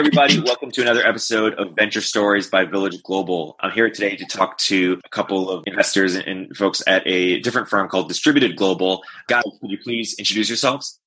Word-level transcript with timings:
Everybody, 0.00 0.40
welcome 0.40 0.70
to 0.70 0.80
another 0.80 1.06
episode 1.06 1.52
of 1.58 1.74
Venture 1.76 2.00
Stories 2.00 2.48
by 2.48 2.64
Village 2.64 3.02
Global. 3.02 3.54
I'm 3.60 3.70
here 3.70 3.90
today 3.90 4.16
to 4.16 4.24
talk 4.24 4.56
to 4.56 4.98
a 5.04 5.08
couple 5.10 5.50
of 5.50 5.62
investors 5.66 6.14
and 6.14 6.56
folks 6.56 6.82
at 6.86 7.02
a 7.04 7.38
different 7.40 7.68
firm 7.68 7.86
called 7.86 8.08
Distributed 8.08 8.56
Global. 8.56 9.02
Guys, 9.28 9.42
could 9.60 9.70
you 9.70 9.76
please 9.76 10.14
introduce 10.18 10.48
yourselves? 10.48 10.98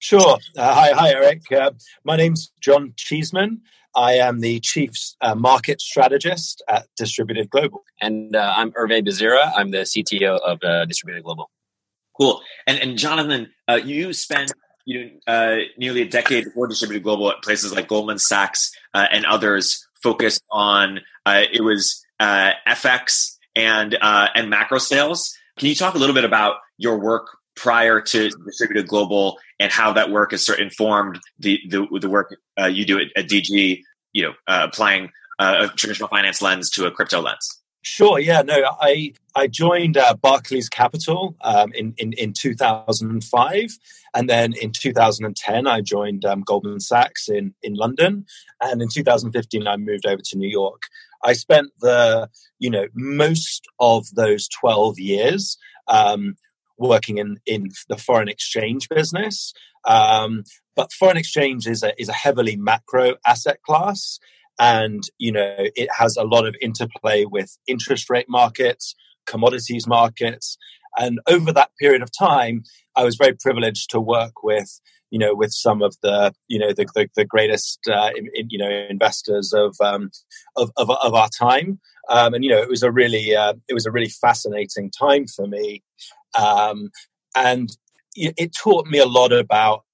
Sure. 0.00 0.36
Uh, 0.56 0.74
hi, 0.74 0.90
hi, 0.90 1.10
Erik. 1.10 1.42
Uh, 1.52 1.70
my 2.02 2.16
name's 2.16 2.50
John 2.60 2.92
Cheeseman. 2.96 3.60
I 3.94 4.14
am 4.14 4.40
the 4.40 4.58
chief 4.58 4.94
uh, 5.20 5.36
market 5.36 5.80
strategist 5.80 6.60
at 6.68 6.88
Distributed 6.96 7.50
Global. 7.50 7.84
And 8.00 8.34
uh, 8.34 8.54
I'm 8.56 8.72
Hervé 8.72 9.06
Bizira. 9.06 9.52
I'm 9.54 9.70
the 9.70 9.82
CTO 9.82 10.40
of 10.40 10.58
uh, 10.64 10.86
Distributed 10.86 11.22
Global. 11.22 11.52
Cool. 12.20 12.42
And, 12.66 12.80
and 12.80 12.98
Jonathan, 12.98 13.52
uh, 13.68 13.76
you 13.76 14.12
spent 14.12 14.52
you 14.90 15.04
know, 15.04 15.32
uh, 15.32 15.58
nearly 15.78 16.02
a 16.02 16.08
decade 16.08 16.44
before 16.44 16.66
distributed 16.66 17.04
global 17.04 17.30
at 17.30 17.42
places 17.42 17.72
like 17.72 17.86
Goldman 17.86 18.18
Sachs 18.18 18.72
uh, 18.92 19.06
and 19.12 19.24
others 19.24 19.86
focused 20.02 20.42
on 20.50 21.00
uh, 21.24 21.42
it 21.52 21.62
was 21.62 22.04
uh, 22.18 22.50
FX 22.66 23.36
and 23.54 23.96
uh, 24.00 24.28
and 24.34 24.50
macro 24.50 24.78
sales. 24.78 25.32
Can 25.58 25.68
you 25.68 25.76
talk 25.76 25.94
a 25.94 25.98
little 25.98 26.14
bit 26.14 26.24
about 26.24 26.56
your 26.76 26.98
work 26.98 27.36
prior 27.54 28.00
to 28.00 28.30
distributed 28.44 28.88
global 28.88 29.38
and 29.60 29.70
how 29.70 29.92
that 29.92 30.10
work 30.10 30.32
has 30.32 30.44
sort 30.44 30.58
of 30.58 30.64
informed 30.64 31.20
the 31.38 31.60
the, 31.68 31.86
the 32.00 32.10
work 32.10 32.34
uh, 32.60 32.66
you 32.66 32.84
do 32.84 32.98
at, 32.98 33.06
at, 33.16 33.28
DG? 33.28 33.82
You 34.12 34.22
know, 34.24 34.32
applying 34.48 35.10
a 35.38 35.68
traditional 35.68 36.08
finance 36.08 36.42
lens 36.42 36.68
to 36.70 36.86
a 36.86 36.90
crypto 36.90 37.20
lens. 37.20 37.59
Sure. 37.82 38.18
Yeah. 38.18 38.42
No. 38.42 38.76
I 38.80 39.14
I 39.34 39.46
joined 39.46 39.96
uh, 39.96 40.14
Barclays 40.14 40.68
Capital 40.68 41.34
um, 41.40 41.72
in, 41.72 41.94
in 41.96 42.12
in 42.14 42.32
2005, 42.34 43.78
and 44.14 44.28
then 44.28 44.52
in 44.60 44.72
2010 44.72 45.66
I 45.66 45.80
joined 45.80 46.24
um, 46.24 46.42
Goldman 46.42 46.80
Sachs 46.80 47.28
in 47.28 47.54
in 47.62 47.74
London, 47.74 48.26
and 48.60 48.82
in 48.82 48.88
2015 48.88 49.66
I 49.66 49.76
moved 49.76 50.04
over 50.04 50.20
to 50.22 50.36
New 50.36 50.48
York. 50.48 50.82
I 51.24 51.32
spent 51.32 51.70
the 51.80 52.28
you 52.58 52.68
know 52.70 52.86
most 52.94 53.66
of 53.78 54.06
those 54.14 54.46
12 54.48 54.98
years 54.98 55.56
um, 55.88 56.36
working 56.76 57.16
in 57.16 57.38
in 57.46 57.70
the 57.88 57.96
foreign 57.96 58.28
exchange 58.28 58.88
business. 58.90 59.54
Um, 59.86 60.44
but 60.76 60.92
foreign 60.92 61.16
exchange 61.16 61.66
is 61.66 61.82
a 61.82 61.98
is 62.00 62.10
a 62.10 62.14
heavily 62.14 62.56
macro 62.56 63.14
asset 63.26 63.62
class 63.62 64.18
and 64.58 65.02
you 65.18 65.32
know 65.32 65.54
it 65.58 65.88
has 65.96 66.16
a 66.16 66.24
lot 66.24 66.46
of 66.46 66.54
interplay 66.60 67.24
with 67.24 67.56
interest 67.66 68.10
rate 68.10 68.28
markets 68.28 68.94
commodities 69.26 69.86
markets. 69.86 70.56
And 70.98 71.20
over 71.28 71.52
that 71.52 71.70
period 71.78 72.02
of 72.02 72.10
time 72.10 72.64
i 72.96 73.04
was 73.04 73.16
very 73.16 73.34
privileged 73.34 73.90
to 73.90 74.00
work 74.00 74.42
with 74.42 74.80
you 75.10 75.18
know 75.18 75.34
with 75.34 75.52
some 75.52 75.82
of 75.82 75.96
the 76.02 76.32
you 76.48 76.58
know 76.58 76.72
the 76.72 76.86
the, 76.94 77.08
the 77.16 77.24
greatest 77.24 77.80
uh, 77.88 78.10
in, 78.16 78.28
in, 78.34 78.46
you 78.48 78.58
know 78.58 78.70
investors 78.88 79.52
of 79.52 79.76
um, 79.80 80.10
of, 80.56 80.70
of, 80.76 80.90
of 80.90 81.14
our 81.14 81.28
time. 81.28 81.80
Um, 82.08 82.34
and 82.34 82.44
you 82.44 82.50
know 82.50 82.60
it 82.60 82.68
was 82.68 82.82
a 82.82 82.90
really 82.90 83.36
uh, 83.36 83.54
it 83.68 83.74
was 83.74 83.86
a 83.86 83.90
really 83.90 84.08
fascinating 84.08 84.90
time 84.90 85.26
for 85.26 85.46
me. 85.46 85.82
Um, 86.38 86.90
and 87.36 87.70
it 88.16 88.54
taught 88.56 88.86
me 88.86 88.98
a 88.98 89.06
lot 89.06 89.32
about 89.32 89.84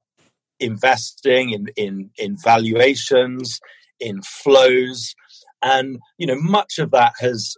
investing 0.58 1.50
in 1.50 1.66
in 1.76 2.10
in 2.18 2.36
valuations 2.42 3.60
in 4.00 4.22
flows. 4.22 5.14
And 5.62 5.98
you 6.18 6.26
know 6.26 6.36
much 6.40 6.78
of 6.78 6.90
that 6.90 7.14
has 7.20 7.56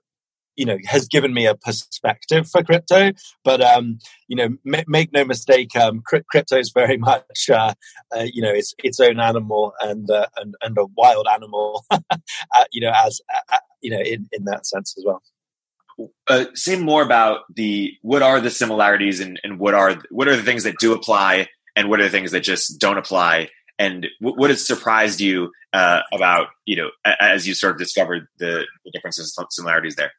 you 0.59 0.66
know 0.66 0.76
has 0.87 1.06
given 1.06 1.32
me 1.32 1.47
a 1.47 1.54
perspective 1.54 2.50
for 2.50 2.62
crypto. 2.62 3.12
But 3.44 3.62
um 3.62 3.99
you 4.26 4.37
know 4.37 4.56
m- 4.66 4.84
make 4.87 5.12
no 5.12 5.25
mistake 5.25 5.75
um 5.77 6.03
crypto 6.04 6.59
is 6.59 6.72
very 6.72 6.97
much 7.10 7.48
uh, 7.48 7.72
uh, 8.15 8.27
you 8.32 8.43
know 8.43 8.50
it's 8.50 8.75
its 8.84 9.00
own 9.00 9.21
animal 9.21 9.72
and 9.81 10.10
uh, 10.10 10.27
and 10.37 10.54
and 10.60 10.77
a 10.77 10.87
wild 10.97 11.27
animal 11.32 11.84
uh, 11.91 12.65
you 12.72 12.81
know 12.81 12.93
as 12.94 13.21
uh, 13.34 13.54
uh, 13.54 13.59
you 13.81 13.91
know 13.91 14.00
in 14.00 14.28
in 14.32 14.44
that 14.44 14.66
sense 14.66 14.94
as 14.98 15.04
well. 15.06 15.22
Uh, 16.28 16.44
say 16.54 16.78
more 16.78 17.03
about 17.03 17.41
the 17.56 17.93
what 18.03 18.22
are 18.22 18.41
the 18.41 18.50
similarities 18.50 19.19
and, 19.19 19.41
and 19.43 19.59
what 19.59 19.75
are 19.75 19.97
what 20.10 20.28
are 20.28 20.37
the 20.37 20.43
things 20.43 20.62
that 20.65 20.78
do 20.78 20.93
apply 20.93 21.48
and 21.75 21.88
what 21.88 22.00
are 22.00 22.04
the 22.04 22.10
things 22.10 22.31
that 22.31 22.41
just 22.41 22.78
don't 22.78 22.98
apply 22.98 23.48
and 23.78 24.06
what 24.21 24.50
has 24.50 24.66
surprised 24.66 25.21
you 25.21 25.53
uh, 25.72 26.00
about 26.12 26.49
you 26.65 26.77
know 26.77 26.91
as 27.21 27.47
you 27.47 27.55
sort 27.55 27.72
of 27.72 27.78
discovered 27.78 28.27
the, 28.39 28.66
the 28.84 28.91
differences 28.93 29.34
and 29.37 29.47
similarities 29.50 29.97
there? 29.97 30.12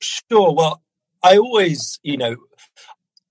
Sure. 0.00 0.54
Well 0.54 0.82
i 1.22 1.36
always 1.36 1.98
you 2.02 2.16
know 2.16 2.36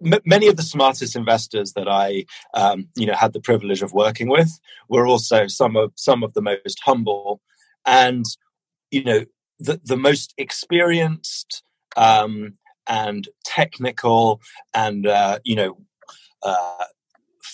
m- 0.03 0.21
many 0.25 0.47
of 0.47 0.57
the 0.57 0.63
smartest 0.63 1.15
investors 1.15 1.73
that 1.73 1.87
i 1.87 2.25
um, 2.53 2.87
you 2.95 3.05
know 3.05 3.13
had 3.13 3.33
the 3.33 3.41
privilege 3.41 3.81
of 3.81 3.93
working 3.93 4.29
with 4.29 4.59
were 4.89 5.07
also 5.07 5.47
some 5.47 5.75
of 5.75 5.91
some 5.95 6.23
of 6.23 6.33
the 6.33 6.41
most 6.41 6.79
humble 6.83 7.41
and 7.85 8.25
you 8.91 9.03
know 9.03 9.25
the, 9.59 9.79
the 9.83 9.97
most 9.97 10.33
experienced 10.37 11.63
um, 11.95 12.53
and 12.87 13.27
technical 13.43 14.39
and 14.73 15.07
uh, 15.07 15.39
you 15.43 15.55
know 15.55 15.77
uh, 16.43 16.85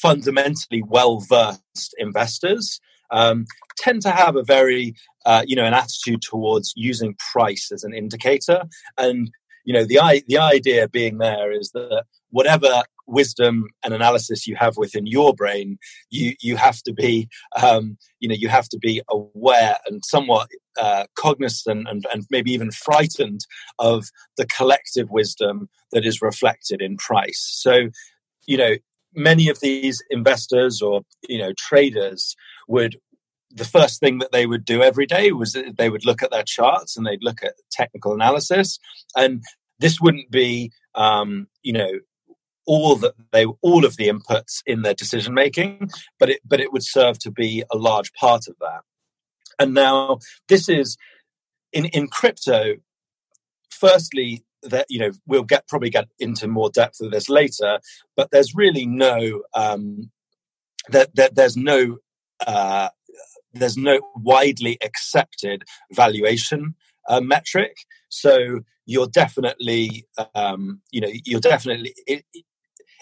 fundamentally 0.04 0.84
well 0.86 1.22
versed 1.22 1.96
investors 1.98 2.82
um, 3.10 3.46
tend 3.78 4.02
to 4.02 4.12
have 4.12 4.36
a 4.36 4.44
very 4.44 4.94
uh, 5.26 5.44
you 5.48 5.56
know 5.56 5.64
an 5.64 5.74
attitude 5.74 6.22
towards 6.22 6.74
using 6.76 7.16
price 7.32 7.72
as 7.72 7.84
an 7.86 7.94
indicator. 7.94 8.64
And 8.98 9.32
you 9.64 9.74
know 9.74 9.86
the 9.86 10.24
the 10.28 10.38
idea 10.38 10.90
being 10.90 11.20
there 11.20 11.52
is 11.52 11.72
that 11.72 12.04
whatever 12.32 12.84
wisdom 13.06 13.66
and 13.84 13.94
analysis 13.94 14.48
you 14.48 14.56
have 14.56 14.78
within 14.78 15.06
your 15.06 15.34
brain 15.34 15.78
you 16.10 16.34
you 16.40 16.56
have 16.56 16.82
to 16.82 16.94
be 16.94 17.28
um, 17.62 17.98
you 18.20 18.28
know 18.28 18.36
you 18.36 18.50
have 18.50 18.68
to 18.70 18.78
be 18.78 19.02
aware 19.10 19.78
and 19.86 20.04
somewhat 20.06 20.48
uh, 20.82 21.06
cognizant 21.16 21.88
and, 21.88 22.06
and 22.12 22.26
maybe 22.30 22.52
even 22.52 22.72
frightened 22.72 23.42
of 23.78 24.10
the 24.38 24.46
collective 24.48 25.10
wisdom 25.12 25.70
that 25.92 26.06
is 26.06 26.22
reflected 26.22 26.82
in 26.82 26.98
price. 26.98 27.42
So 27.64 27.90
you 28.48 28.58
know 28.58 28.76
many 29.16 29.50
of 29.50 29.60
these 29.60 30.02
investors 30.10 30.82
or 30.82 31.02
you 31.28 31.38
know 31.38 31.54
traders 31.58 32.36
would 32.68 32.98
the 33.56 33.66
first 33.66 34.00
thing 34.00 34.18
that 34.18 34.32
they 34.32 34.46
would 34.46 34.66
do 34.66 34.82
every 34.82 35.06
day 35.06 35.32
was 35.32 35.56
they 35.78 35.90
would 35.90 36.06
look 36.06 36.24
at 36.24 36.32
their 36.32 36.44
charts 36.44 36.98
and 36.98 37.06
they'd 37.06 37.24
look 37.24 37.44
at 37.44 37.54
technical 37.72 38.14
analysis. 38.14 38.80
And 39.16 39.44
this 39.80 40.02
wouldn't 40.02 40.32
be 40.32 40.72
um, 40.96 41.48
you 41.62 41.74
know 41.74 41.92
all 42.66 42.96
that 42.96 43.14
they 43.32 43.46
all 43.46 43.86
of 43.86 43.98
the 43.98 44.08
inputs 44.08 44.62
in 44.66 44.84
their 44.84 44.94
decision 44.94 45.34
making 45.34 45.90
but 46.18 46.30
it 46.30 46.40
but 46.46 46.62
it 46.62 46.72
would 46.72 46.84
serve 46.84 47.20
to 47.20 47.30
be 47.30 47.64
a 47.72 47.78
large 47.78 48.12
part 48.14 48.48
of 48.48 48.56
that. 48.60 48.82
And 49.60 49.74
now 49.74 50.20
this 50.48 50.70
is 50.70 50.98
in 51.72 51.86
in 51.86 52.08
crypto 52.08 52.76
firstly 53.70 54.44
that 54.70 54.86
you 54.90 55.00
know 55.00 55.12
we'll 55.26 55.44
get 55.44 55.68
probably 55.68 55.90
get 55.90 56.08
into 56.20 56.48
more 56.48 56.70
depth 56.70 57.02
of 57.02 57.12
this 57.12 57.30
later 57.30 57.80
but 58.16 58.30
there's 58.32 58.56
really 58.56 58.86
no 58.86 59.42
um 59.54 60.10
that, 60.90 61.16
that 61.16 61.36
there's 61.36 61.58
no 61.58 61.98
uh 62.46 62.90
there's 63.54 63.78
no 63.78 64.00
widely 64.16 64.78
accepted 64.84 65.64
valuation 65.92 66.76
uh, 67.08 67.22
metric. 67.22 67.78
So 68.10 68.62
you're 68.86 69.08
definitely 69.08 70.06
um 70.36 70.82
you 70.92 71.02
know 71.02 71.10
you're 71.26 71.40
definitely 71.40 71.94
it, 72.06 72.26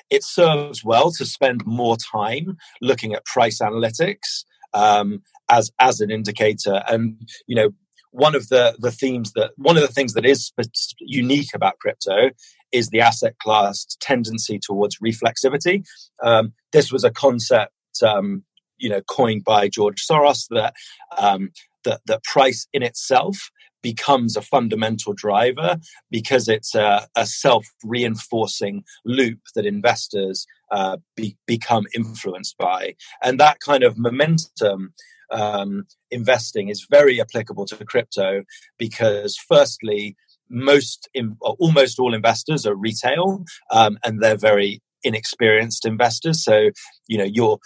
it 0.10 0.24
serves 0.24 0.84
well 0.84 1.12
to 1.12 1.26
spend 1.26 1.66
more 1.66 1.98
time 2.14 2.58
looking 2.82 3.14
at 3.14 3.26
price 3.26 3.60
analytics 3.60 4.44
um, 4.74 5.24
as 5.50 5.72
as 5.80 6.02
an 6.02 6.12
indicator. 6.12 6.84
And 6.88 7.28
you 7.48 7.56
know 7.56 7.70
one 8.12 8.36
of 8.36 8.50
the 8.50 8.76
the 8.80 8.92
themes 8.92 9.34
that 9.34 9.52
one 9.58 9.78
of 9.78 9.82
the 9.82 9.94
things 9.94 10.14
that 10.14 10.26
is 10.26 10.52
unique 11.00 11.54
about 11.54 11.80
crypto 11.80 12.32
is 12.72 12.90
the 12.90 13.02
asset 13.02 13.38
class 13.40 13.86
tendency 14.00 14.60
towards 14.60 14.98
reflexivity. 15.00 15.86
Um, 16.24 16.54
this 16.72 16.92
was 16.92 17.04
a 17.04 17.12
concept, 17.12 17.74
um, 18.06 18.44
you 18.78 18.90
know, 18.90 19.02
coined 19.02 19.44
by 19.44 19.68
George 19.68 20.06
Soros 20.06 20.48
that 20.50 20.74
um, 21.18 21.52
that 21.84 22.02
that 22.06 22.24
price 22.24 22.68
in 22.74 22.84
itself 22.84 23.52
becomes 23.82 24.38
a 24.38 24.42
fundamental 24.42 25.12
driver 25.14 25.78
because 26.12 26.48
it's 26.48 26.76
a, 26.76 27.08
a 27.16 27.26
self 27.26 27.66
reinforcing 27.84 28.84
loop 29.06 29.40
that 29.56 29.66
investors 29.66 30.46
uh, 30.72 30.98
be, 31.16 31.36
become 31.48 31.86
influenced 31.96 32.58
by, 32.58 32.96
and 33.24 33.40
that 33.40 33.60
kind 33.60 33.84
of 33.84 33.98
momentum 33.98 34.94
um, 35.32 35.86
investing 36.10 36.70
is 36.70 36.86
very 36.90 37.22
applicable 37.22 37.66
to 37.68 37.86
crypto 37.86 38.44
because, 38.78 39.38
firstly, 39.38 40.16
most, 40.50 41.10
in, 41.14 41.38
almost 41.42 42.00
all 42.00 42.14
investors 42.14 42.66
are 42.66 42.76
retail, 42.76 43.44
um, 43.72 43.98
and 44.04 44.22
they're 44.22 44.38
very 44.38 44.82
inexperienced 45.04 45.86
investors. 45.86 46.44
So, 46.44 46.70
you 47.08 47.18
know, 47.18 47.24
you're 47.24 47.60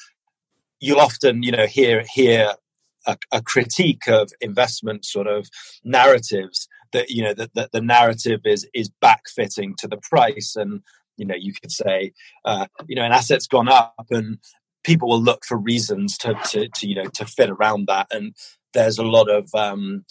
you'll 0.79 0.99
often, 0.99 1.41
you 1.41 1.51
know, 1.51 1.65
hear 1.65 2.03
hear 2.13 2.53
a, 3.07 3.17
a 3.31 3.41
critique 3.41 4.07
of 4.07 4.31
investment 4.41 5.05
sort 5.05 5.27
of 5.27 5.47
narratives 5.83 6.67
that 6.93 7.09
you 7.09 7.23
know 7.23 7.33
that, 7.33 7.53
that 7.55 7.71
the 7.71 7.81
narrative 7.81 8.41
is 8.45 8.67
is 8.73 8.89
backfitting 9.03 9.75
to 9.77 9.87
the 9.87 9.99
price 10.09 10.55
and 10.55 10.81
you 11.17 11.25
know 11.25 11.35
you 11.37 11.53
could 11.53 11.71
say 11.71 12.13
uh, 12.45 12.67
you 12.87 12.95
know 12.95 13.03
an 13.03 13.11
asset's 13.11 13.47
gone 13.47 13.69
up 13.69 14.05
and 14.09 14.37
people 14.85 15.09
will 15.09 15.21
look 15.21 15.43
for 15.43 15.57
reasons 15.57 16.17
to, 16.19 16.35
to, 16.51 16.69
to 16.69 16.87
you 16.87 16.95
know 16.95 17.09
to 17.15 17.25
fit 17.25 17.49
around 17.49 17.87
that. 17.87 18.07
And 18.11 18.33
there's 18.73 18.97
a 18.97 19.03
lot 19.03 19.29
of 19.29 19.49
um, 19.53 20.05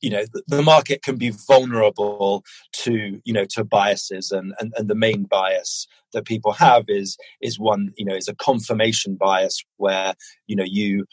you 0.00 0.10
know 0.10 0.24
the, 0.46 0.62
market 0.62 1.02
can 1.02 1.16
be 1.16 1.30
vulnerable 1.30 2.44
to 2.84 3.20
you 3.24 3.32
know 3.32 3.46
to 3.46 3.64
biases. 3.64 4.30
And, 4.30 4.54
and 4.60 4.72
and 4.76 4.88
the 4.88 4.94
main 4.94 5.24
bias 5.24 5.88
that 6.12 6.26
people 6.26 6.52
have 6.52 6.84
is 6.88 7.16
is 7.40 7.58
one 7.58 7.92
you 7.96 8.04
know 8.04 8.14
is 8.14 8.28
a 8.28 8.36
confirmation 8.36 9.16
bias 9.16 9.64
where 9.78 10.14
you 10.46 10.54
know 10.54 10.66
you 10.66 11.06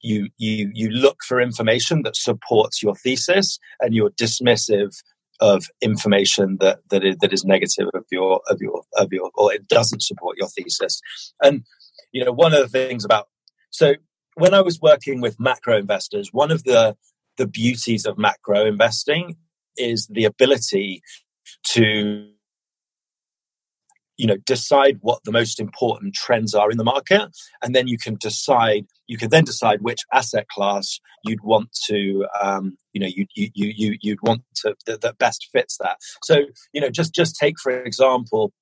you 0.00 0.28
you 0.38 0.70
you 0.72 0.88
look 0.88 1.18
for 1.26 1.40
information 1.40 2.02
that 2.02 2.16
supports 2.16 2.82
your 2.82 2.94
thesis 2.94 3.58
and 3.80 3.94
you're 3.94 4.10
dismissive 4.10 4.96
of 5.40 5.64
information 5.80 6.58
that 6.60 6.80
that 6.90 7.04
is, 7.04 7.16
that 7.20 7.32
is 7.32 7.44
negative 7.44 7.88
of 7.94 8.04
your 8.10 8.40
of 8.48 8.60
your 8.60 8.82
of 8.96 9.12
your 9.12 9.30
or 9.34 9.52
it 9.52 9.68
doesn't 9.68 10.02
support 10.02 10.36
your 10.38 10.48
thesis. 10.48 11.00
And 11.42 11.64
you 12.12 12.24
know 12.24 12.32
one 12.32 12.52
of 12.52 12.60
the 12.60 12.68
things 12.68 13.04
about 13.04 13.28
so 13.70 13.94
when 14.34 14.54
i 14.54 14.60
was 14.60 14.80
working 14.80 15.20
with 15.20 15.38
macro 15.38 15.76
investors 15.76 16.30
one 16.32 16.50
of 16.50 16.64
the 16.64 16.96
the 17.36 17.46
beauties 17.46 18.06
of 18.06 18.18
macro 18.18 18.66
investing 18.66 19.36
is 19.76 20.06
the 20.10 20.24
ability 20.24 21.02
to 21.64 22.28
you 24.20 24.26
know 24.26 24.36
decide 24.44 24.98
what 25.00 25.24
the 25.24 25.32
most 25.32 25.58
important 25.58 26.14
trends 26.14 26.54
are 26.54 26.70
in 26.70 26.76
the 26.76 26.84
market 26.84 27.22
and 27.62 27.74
then 27.74 27.88
you 27.88 27.96
can 27.96 28.16
decide 28.16 28.84
you 29.06 29.16
can 29.16 29.30
then 29.30 29.44
decide 29.44 29.80
which 29.80 30.02
asset 30.12 30.46
class 30.48 31.00
you'd 31.24 31.42
want 31.42 31.72
to 31.86 32.26
um, 32.40 32.76
you 32.92 33.00
know 33.00 33.08
you 33.08 33.26
you 33.34 33.50
you 33.54 33.96
you'd 34.00 34.22
want 34.22 34.42
to 34.54 34.74
that, 34.86 35.00
that 35.00 35.18
best 35.18 35.48
fits 35.52 35.78
that. 35.78 35.96
So 36.22 36.42
you 36.72 36.80
know 36.80 36.90
just 36.90 37.14
just 37.14 37.36
take 37.36 37.58
for 37.58 37.72
example 37.72 38.52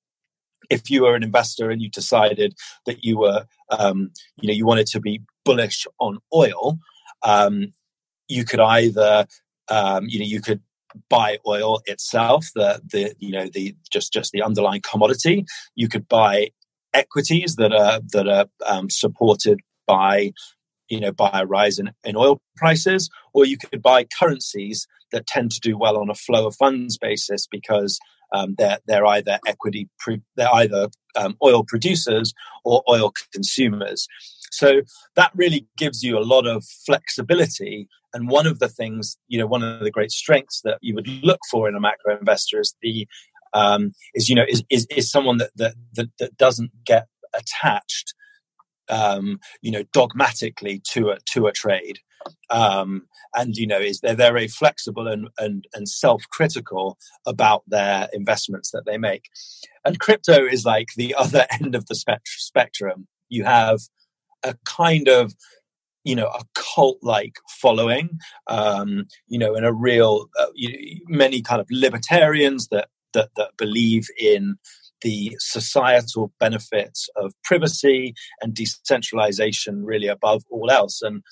if 0.69 0.89
you 0.89 1.03
were 1.03 1.15
an 1.15 1.23
investor 1.23 1.69
and 1.69 1.81
you 1.81 1.89
decided 1.89 2.53
that 2.85 3.03
you 3.03 3.17
were 3.17 3.45
um, 3.69 4.11
you 4.41 4.47
know 4.47 4.53
you 4.53 4.65
wanted 4.65 4.87
to 4.87 4.99
be 4.99 5.21
bullish 5.45 5.85
on 5.99 6.19
oil 6.33 6.79
um, 7.23 7.73
you 8.27 8.45
could 8.45 8.59
either 8.59 9.27
um, 9.69 10.05
you 10.07 10.19
know 10.19 10.25
you 10.25 10.41
could 10.41 10.61
buy 11.09 11.37
oil 11.47 11.81
itself, 11.85 12.47
the 12.55 12.81
the 12.85 13.13
you 13.19 13.31
know 13.31 13.47
the 13.51 13.75
just 13.91 14.13
just 14.13 14.31
the 14.31 14.41
underlying 14.41 14.81
commodity. 14.81 15.45
You 15.75 15.87
could 15.87 16.07
buy 16.07 16.49
equities 16.93 17.55
that 17.55 17.73
are 17.73 18.01
that 18.13 18.27
are 18.27 18.47
um, 18.65 18.89
supported 18.89 19.59
by 19.87 20.31
you 20.89 20.99
know 20.99 21.11
by 21.11 21.29
a 21.33 21.45
rise 21.45 21.79
in, 21.79 21.91
in 22.03 22.15
oil 22.15 22.41
prices, 22.57 23.09
or 23.33 23.45
you 23.45 23.57
could 23.57 23.81
buy 23.81 24.05
currencies 24.19 24.87
that 25.11 25.27
tend 25.27 25.51
to 25.51 25.59
do 25.59 25.77
well 25.77 25.97
on 25.97 26.09
a 26.09 26.15
flow 26.15 26.47
of 26.47 26.55
funds 26.55 26.97
basis 26.97 27.47
because 27.47 27.99
um, 28.33 28.55
they're 28.57 28.79
they're 28.87 29.05
either 29.05 29.39
equity 29.47 29.89
they're 30.35 30.53
either 30.53 30.87
um, 31.15 31.35
oil 31.43 31.63
producers 31.63 32.33
or 32.63 32.83
oil 32.89 33.11
consumers. 33.33 34.07
So 34.51 34.81
that 35.15 35.31
really 35.35 35.67
gives 35.77 36.03
you 36.03 36.17
a 36.17 36.25
lot 36.25 36.47
of 36.47 36.65
flexibility. 36.85 37.87
And 38.13 38.29
one 38.29 38.47
of 38.47 38.59
the 38.59 38.69
things, 38.69 39.17
you 39.27 39.37
know, 39.37 39.47
one 39.47 39.63
of 39.63 39.81
the 39.81 39.91
great 39.91 40.11
strengths 40.11 40.61
that 40.61 40.79
you 40.81 40.95
would 40.95 41.07
look 41.23 41.39
for 41.49 41.67
in 41.67 41.75
a 41.75 41.79
macro 41.79 42.17
investor 42.17 42.59
is 42.59 42.75
the 42.81 43.07
um, 43.53 43.93
is 44.13 44.29
you 44.29 44.35
know 44.35 44.45
is, 44.47 44.63
is 44.69 44.87
is 44.95 45.11
someone 45.11 45.37
that 45.37 45.51
that 45.55 45.75
that, 45.93 46.09
that 46.19 46.37
doesn't 46.37 46.71
get 46.85 47.07
attached 47.33 48.13
um, 48.89 49.39
you 49.61 49.71
know 49.71 49.83
dogmatically 49.93 50.81
to 50.91 51.09
a 51.09 51.17
to 51.31 51.47
a 51.47 51.51
trade. 51.51 51.99
Um, 52.49 53.03
and 53.33 53.55
you 53.55 53.65
know 53.65 53.79
is 53.79 54.01
they're 54.01 54.13
very 54.13 54.47
flexible 54.47 55.07
and 55.07 55.29
and, 55.37 55.65
and 55.73 55.87
self-critical 55.87 56.97
about 57.25 57.63
their 57.67 58.09
investments 58.13 58.71
that 58.71 58.85
they 58.85 58.97
make. 58.97 59.29
And 59.85 59.99
crypto 59.99 60.45
is 60.45 60.65
like 60.65 60.89
the 60.95 61.15
other 61.17 61.45
end 61.61 61.75
of 61.75 61.85
the 61.87 61.95
spectrum. 62.25 63.07
You 63.29 63.45
have 63.45 63.79
a 64.43 64.55
kind 64.65 65.07
of 65.07 65.33
you 66.03 66.15
know 66.15 66.27
a 66.27 66.43
cult 66.55 66.97
like 67.01 67.33
following 67.61 68.17
um 68.47 69.05
you 69.27 69.37
know 69.37 69.53
and 69.55 69.65
a 69.65 69.73
real 69.73 70.27
uh, 70.39 70.47
many 71.07 71.41
kind 71.41 71.59
of 71.59 71.67
libertarians 71.69 72.67
that 72.69 72.87
that 73.13 73.29
that 73.35 73.51
believe 73.57 74.07
in 74.19 74.55
the 75.01 75.35
societal 75.39 76.31
benefits 76.39 77.09
of 77.15 77.33
privacy 77.43 78.13
and 78.41 78.53
decentralization 78.53 79.85
really 79.85 80.07
above 80.07 80.43
all 80.49 80.69
else. 80.69 81.01
And 81.01 81.23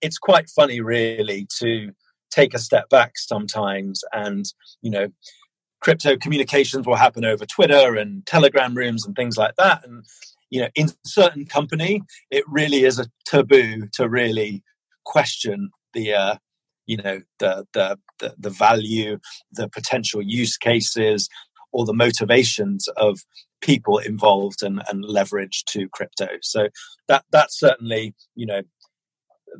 it's 0.00 0.18
quite 0.18 0.48
funny 0.50 0.80
really 0.80 1.46
to 1.60 1.92
take 2.30 2.54
a 2.54 2.58
step 2.58 2.88
back 2.88 3.12
sometimes 3.16 4.02
and 4.12 4.44
you 4.82 4.90
know 4.90 5.06
crypto 5.80 6.16
communications 6.16 6.84
will 6.84 6.96
happen 6.96 7.24
over 7.24 7.46
twitter 7.46 7.94
and 7.94 8.26
telegram 8.26 8.74
rooms 8.74 9.06
and 9.06 9.14
things 9.14 9.36
like 9.36 9.54
that. 9.56 9.86
And 9.86 10.04
you 10.50 10.60
know, 10.60 10.68
in 10.74 10.88
certain 11.04 11.46
company, 11.46 12.02
it 12.30 12.44
really 12.46 12.84
is 12.84 12.98
a 12.98 13.06
taboo 13.26 13.88
to 13.94 14.08
really 14.08 14.62
question 15.04 15.70
the, 15.92 16.14
uh, 16.14 16.36
you 16.86 16.96
know, 16.96 17.20
the, 17.38 17.66
the, 17.72 17.98
the, 18.18 18.34
the 18.38 18.50
value, 18.50 19.18
the 19.52 19.68
potential 19.68 20.22
use 20.22 20.56
cases, 20.56 21.28
or 21.72 21.84
the 21.84 21.92
motivations 21.92 22.88
of 22.96 23.20
people 23.60 23.98
involved 23.98 24.62
and, 24.62 24.82
and 24.88 25.04
leverage 25.04 25.64
to 25.66 25.88
crypto. 25.88 26.28
So 26.42 26.68
that 27.08 27.24
that's 27.32 27.58
certainly, 27.58 28.14
you 28.34 28.46
know, 28.46 28.62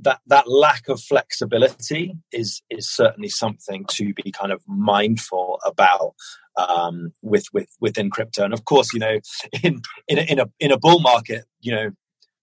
that 0.02 0.20
that 0.26 0.48
lack 0.48 0.88
of 0.88 1.00
flexibility 1.00 2.16
is 2.32 2.62
is 2.70 2.90
certainly 2.90 3.28
something 3.28 3.84
to 3.90 4.12
be 4.14 4.32
kind 4.32 4.52
of 4.52 4.62
mindful 4.66 5.60
about 5.64 6.14
um, 6.56 7.12
with 7.22 7.46
with 7.52 7.68
within 7.80 8.10
crypto. 8.10 8.44
And 8.44 8.54
of 8.54 8.64
course, 8.64 8.92
you 8.92 9.00
know, 9.00 9.18
in 9.62 9.80
in 10.08 10.18
a, 10.18 10.22
in 10.22 10.38
a 10.38 10.46
in 10.60 10.72
a 10.72 10.78
bull 10.78 11.00
market, 11.00 11.44
you 11.60 11.72
know, 11.72 11.90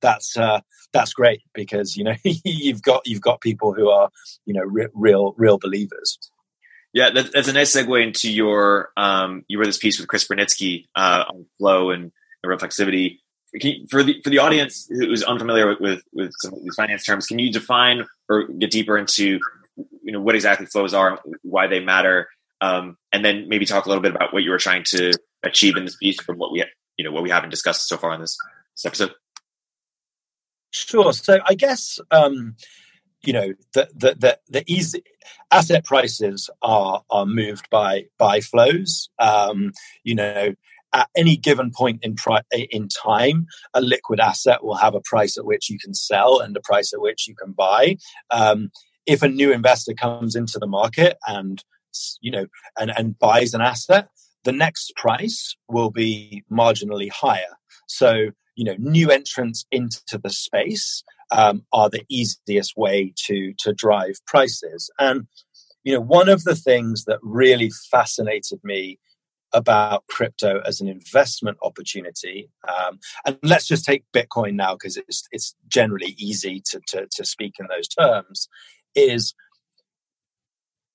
that's 0.02 0.38
uh, 0.38 0.62
that's 0.94 1.14
great 1.14 1.42
because 1.54 1.96
you 1.96 2.04
know 2.04 2.16
you've 2.24 2.82
got 2.82 3.02
you've 3.06 3.22
got 3.22 3.42
people 3.42 3.74
who 3.74 3.90
are 3.90 4.10
you 4.46 4.54
know 4.54 4.64
re- 4.64 4.90
real 4.94 5.34
real 5.38 5.58
believers. 5.58 6.18
Yeah, 6.94 7.10
that, 7.12 7.32
that's 7.32 7.48
a 7.48 7.54
nice 7.54 7.74
segue 7.74 8.06
into 8.06 8.30
your 8.32 8.90
um, 8.98 9.46
you 9.48 9.60
wrote 9.60 9.68
this 9.68 9.78
piece 9.78 9.98
with 9.98 10.10
Chris 10.10 10.28
Burniske 10.28 10.88
uh, 10.96 11.24
on 11.30 11.46
flow 11.58 11.92
and, 11.92 12.12
and 12.44 12.60
reflexivity. 12.60 13.20
You, 13.54 13.86
for 13.90 14.04
the 14.04 14.22
for 14.24 14.30
the 14.30 14.40
audience 14.40 14.88
who's 14.90 15.24
unfamiliar 15.24 15.68
with, 15.68 15.80
with, 15.82 16.04
with 16.14 16.32
some 16.40 16.54
of 16.54 16.64
these 16.64 16.76
finance 16.76 17.04
terms, 17.04 17.28
can 17.28 17.38
you 17.38 17.52
define 17.52 18.06
or 18.30 18.48
get 18.48 18.72
deeper 18.72 18.98
into 18.98 19.40
you 20.04 20.12
know 20.12 20.22
what 20.22 20.36
exactly 20.36 20.66
flows 20.66 20.94
are, 20.94 21.20
why 21.42 21.68
they 21.68 21.80
matter, 21.80 22.30
um, 22.62 22.98
and 23.12 23.26
then 23.26 23.50
maybe 23.50 23.66
talk 23.66 23.86
a 23.86 23.90
little 23.90 24.02
bit 24.02 24.16
about 24.16 24.34
what 24.34 24.44
you 24.44 24.52
were 24.52 24.58
trying 24.58 24.84
to 24.86 25.12
achieve 25.44 25.76
in 25.76 25.86
this 25.86 25.98
piece 25.98 26.22
from 26.22 26.38
what 26.38 26.52
we 26.52 26.64
you 26.98 27.04
know 27.04 27.12
what 27.12 27.24
we 27.24 27.30
haven't 27.30 27.50
discussed 27.50 27.88
so 27.88 27.98
far 27.98 28.14
in 28.14 28.22
this, 28.22 28.38
this 28.76 28.86
episode. 28.86 29.12
Sure. 30.72 31.12
So 31.12 31.40
I 31.46 31.54
guess 31.54 32.00
um, 32.12 32.56
you 33.24 33.34
know 33.34 33.54
the 33.74 33.90
the 33.94 34.16
the, 34.18 34.40
the 34.50 34.64
easy 34.68 35.04
asset 35.52 35.84
prices 35.86 36.50
are 36.62 37.04
are 37.10 37.26
moved 37.26 37.70
by 37.70 38.06
by 38.18 38.42
flows. 38.42 39.10
Um, 39.20 39.74
you 40.04 40.16
know, 40.16 40.56
at 40.94 41.10
any 41.16 41.38
given 41.38 41.72
point 41.76 42.00
in 42.04 42.16
pri- 42.16 42.42
in 42.52 42.88
time, 42.88 43.46
a 43.74 43.82
liquid 43.82 44.20
asset 44.20 44.64
will 44.64 44.76
have 44.76 44.96
a 44.96 45.02
price 45.02 45.38
at 45.38 45.46
which 45.46 45.70
you 45.70 45.78
can 45.80 45.94
sell 45.94 46.40
and 46.40 46.56
a 46.56 46.62
price 46.62 46.94
at 46.94 47.02
which 47.02 47.28
you 47.28 47.36
can 47.36 47.52
buy. 47.52 47.98
Um, 48.30 48.72
if 49.06 49.24
a 49.24 49.28
new 49.28 49.52
investor 49.52 49.94
comes 49.94 50.36
into 50.36 50.60
the 50.60 50.68
market 50.68 51.18
and 51.28 51.64
you 52.22 52.32
know 52.32 52.46
and, 52.80 52.92
and 52.96 53.18
buys 53.20 53.54
an 53.54 53.62
asset, 53.62 54.08
the 54.44 54.52
next 54.52 54.94
price 54.96 55.56
will 55.68 55.92
be 55.92 56.44
marginally 56.52 57.10
higher. 57.12 57.58
So 57.88 58.32
you 58.56 58.66
know, 58.66 58.76
new 58.78 59.10
entrants 59.10 59.66
into 59.72 60.20
the 60.22 60.30
space 60.30 61.04
um, 61.32 61.64
are 61.72 61.90
the 61.90 62.04
easiest 62.10 62.78
way 62.78 63.14
to 63.26 63.54
to 63.60 63.74
drive 63.74 64.16
prices. 64.28 64.90
And 65.00 65.28
you 65.84 65.94
know, 65.94 66.02
one 66.02 66.30
of 66.30 66.44
the 66.44 66.56
things 66.56 67.06
that 67.06 67.20
really 67.22 67.72
fascinated 67.90 68.60
me 68.64 69.00
about 69.54 70.08
crypto 70.08 70.62
as 70.66 70.82
an 70.82 70.88
investment 70.88 71.58
opportunity. 71.62 72.50
Um, 72.68 73.00
and 73.26 73.38
let's 73.44 73.68
just 73.68 73.86
take 73.86 74.04
Bitcoin 74.14 74.54
now 74.54 74.76
because 74.76 74.98
it's 74.98 75.28
it's 75.32 75.56
generally 75.68 76.16
easy 76.18 76.62
to, 76.72 76.82
to, 76.88 77.08
to 77.12 77.26
speak 77.26 77.56
in 77.60 77.68
those 77.68 77.88
terms. 77.88 78.48
Is 78.96 79.34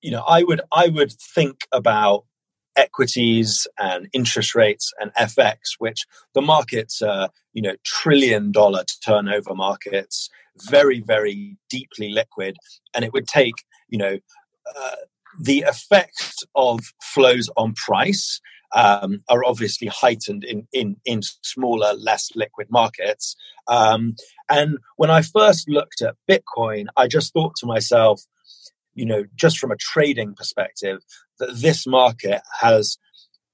you 0.03 0.11
know 0.11 0.23
I 0.27 0.43
would 0.43 0.61
I 0.73 0.89
would 0.89 1.13
think 1.13 1.67
about 1.73 2.25
equities 2.77 3.67
and 3.79 4.09
interest 4.13 4.55
rates 4.55 4.93
and 5.01 5.13
FX, 5.15 5.77
which 5.79 6.07
the 6.35 6.43
markets 6.43 7.01
are 7.03 7.31
you 7.53 7.63
know 7.63 7.75
trillion 7.85 8.53
dollar 8.53 8.85
turnover 9.05 9.55
markets, 9.55 10.29
very 10.69 11.01
very 11.01 11.57
deeply 11.71 12.11
liquid, 12.11 12.57
and 12.95 13.05
it 13.05 13.13
would 13.13 13.27
take 13.27 13.55
you 13.89 13.99
know. 13.99 14.19
Uh, 14.77 14.97
the 15.39 15.65
effects 15.67 16.45
of 16.55 16.81
flows 17.03 17.49
on 17.57 17.75
price 17.75 18.41
um, 18.75 19.23
are 19.29 19.45
obviously 19.45 19.89
heightened 19.89 20.45
in, 20.45 20.67
in, 20.73 20.97
in 21.05 21.21
smaller, 21.43 21.93
less 21.95 22.31
liquid 22.35 22.69
markets. 22.71 23.37
Um, 23.69 24.17
and 24.49 24.79
when 24.97 25.11
I 25.11 25.23
first 25.23 25.69
looked 25.69 26.03
at 26.03 26.17
Bitcoin, 26.29 26.87
I 26.97 27.07
just 27.07 27.33
thought 27.33 27.55
to 27.57 27.67
myself, 27.67 28.23
you 28.95 29.07
know, 29.07 29.25
just 29.35 29.59
from 29.59 29.71
a 29.71 29.77
trading 29.77 30.35
perspective, 30.35 31.03
that 31.39 31.57
this 31.57 31.87
market 31.87 32.41
has, 32.61 32.99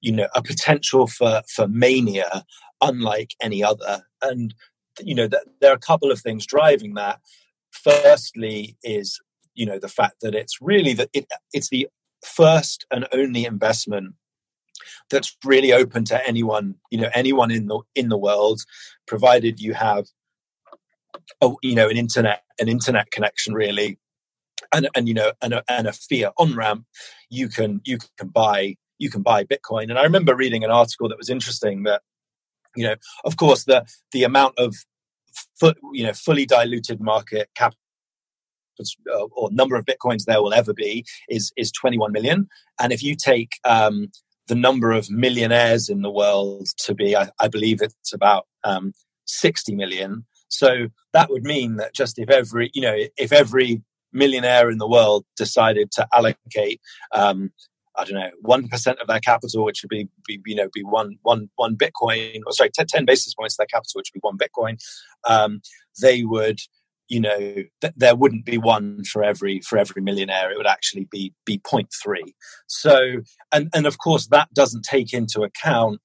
you 0.01 0.13
know, 0.13 0.29
a 0.35 0.43
potential 0.43 1.07
for, 1.07 1.43
for 1.55 1.69
mania 1.69 2.45
unlike 2.81 3.31
any 3.41 3.63
other. 3.63 4.03
And, 4.21 4.55
you 5.01 5.15
know, 5.15 5.29
th- 5.29 5.43
there 5.61 5.71
are 5.73 5.77
a 5.77 5.79
couple 5.79 6.11
of 6.11 6.21
things 6.21 6.47
driving 6.47 6.95
that. 6.95 7.21
Firstly, 7.71 8.77
is 8.83 9.21
you 9.55 9.67
know 9.67 9.79
the 9.79 9.89
fact 9.89 10.17
that 10.23 10.35
it's 10.35 10.59
really 10.61 10.93
that 10.95 11.11
it, 11.13 11.27
it's 11.53 11.69
the 11.69 11.89
first 12.25 12.87
and 12.91 13.07
only 13.13 13.45
investment 13.45 14.15
that's 15.11 15.37
really 15.45 15.73
open 15.73 16.05
to 16.05 16.27
anyone 16.27 16.75
you 16.91 16.99
know 16.99 17.11
anyone 17.15 17.51
in 17.51 17.67
the 17.67 17.81
in 17.95 18.09
the 18.09 18.19
world 18.19 18.61
provided 19.07 19.61
you 19.61 19.75
have 19.75 20.07
a, 21.41 21.51
you 21.63 21.75
know 21.75 21.89
an 21.89 21.97
internet 21.97 22.43
an 22.59 22.69
internet 22.69 23.11
connection 23.11 23.55
really. 23.55 23.99
And 24.73 24.89
and 24.95 25.09
you 25.09 25.15
know 25.15 25.33
and 25.43 25.55
a, 25.55 25.65
and 25.69 25.87
a 25.87 25.93
fiat 25.93 26.33
on 26.39 26.55
ramp 26.55 26.87
you 27.29 27.49
can 27.49 27.81
you 27.85 27.99
can 28.17 28.29
buy 28.29 28.77
you 28.99 29.11
can 29.11 29.23
buy 29.23 29.45
bitcoin. 29.45 29.91
And 29.91 29.99
i 29.99 30.03
remember 30.03 30.35
reading 30.35 30.65
an 30.65 30.71
article 30.71 31.09
that 31.09 31.19
was 31.19 31.29
interesting 31.29 31.83
that 31.83 32.03
you 32.77 32.85
know 32.85 32.95
of 33.25 33.37
course 33.37 33.65
the 33.65 33.85
the 34.13 34.25
amount 34.25 34.55
of 34.59 34.75
you 35.93 36.05
know 36.05 36.13
fully 36.13 36.47
diluted 36.47 37.01
market 37.01 37.51
cap 37.55 37.75
or 39.33 39.51
number 39.53 39.77
of 39.77 39.85
bitcoins 39.85 40.25
there 40.25 40.43
will 40.43 40.55
ever 40.55 40.73
be 40.73 41.05
is 41.29 41.53
is 41.57 41.71
21 41.73 42.13
million 42.13 42.49
and 42.81 42.93
if 42.93 43.03
you 43.03 43.15
take 43.15 43.53
um, 43.65 44.09
the 44.49 44.55
number 44.55 44.93
of 44.93 45.11
millionaires 45.11 45.89
in 45.89 46.03
the 46.03 46.11
world 46.11 46.67
to 46.79 46.95
be 46.95 47.17
i, 47.17 47.29
I 47.41 47.49
believe 47.49 47.81
it's 47.83 48.13
about 48.13 48.47
um, 48.65 48.93
60 49.27 49.75
million 49.75 50.25
so 50.49 50.89
that 51.13 51.31
would 51.31 51.45
mean 51.45 51.77
that 51.77 51.95
just 51.95 52.19
if 52.19 52.31
every 52.31 52.71
you 52.75 52.83
know 52.83 52.97
if 53.17 53.33
every 53.33 53.83
millionaire 54.13 54.71
in 54.71 54.79
the 54.79 54.89
world 54.89 55.25
decided 55.37 55.91
to 55.93 56.07
allocate 56.13 56.81
um, 57.13 57.51
I 57.97 58.05
don't 58.05 58.15
know, 58.15 58.31
one 58.41 58.69
percent 58.69 58.99
of 59.01 59.07
their 59.07 59.21
capital, 59.21 59.65
which 59.65 59.83
would 59.83 59.91
be, 59.91 60.09
be, 60.27 60.41
you 60.47 60.57
know 60.57 60.69
be 60.73 60.83
one 60.83 61.19
one 61.23 61.51
one 61.57 61.77
Bitcoin, 61.77 62.41
or 62.47 62.53
sorry, 62.53 62.71
10, 62.71 62.87
10 62.87 63.05
basis 63.05 63.35
points 63.35 63.55
of 63.55 63.59
their 63.59 63.67
capital, 63.67 63.93
which 63.99 64.11
would 64.13 64.21
be 64.21 64.27
one 64.27 64.39
Bitcoin. 64.39 64.79
Um, 65.29 65.61
they 66.01 66.25
would 66.25 66.61
you 67.13 67.21
know 67.21 67.39
th- 67.39 67.95
there 67.95 68.17
wouldn't 68.17 68.47
be 68.47 68.57
one 68.57 69.05
for 69.05 69.23
every 69.23 69.61
for 69.61 69.77
every 69.77 70.01
millionaire. 70.01 70.51
It 70.51 70.57
would 70.57 70.67
actually 70.67 71.07
be 71.11 71.35
be 71.45 71.59
0.3 71.59 71.87
so 72.67 73.21
and 73.53 73.69
and 73.75 73.87
of 73.87 73.99
course 73.99 74.29
that 74.29 74.49
doesn't 74.55 74.85
take 74.85 75.13
into 75.13 75.43
account 75.43 76.01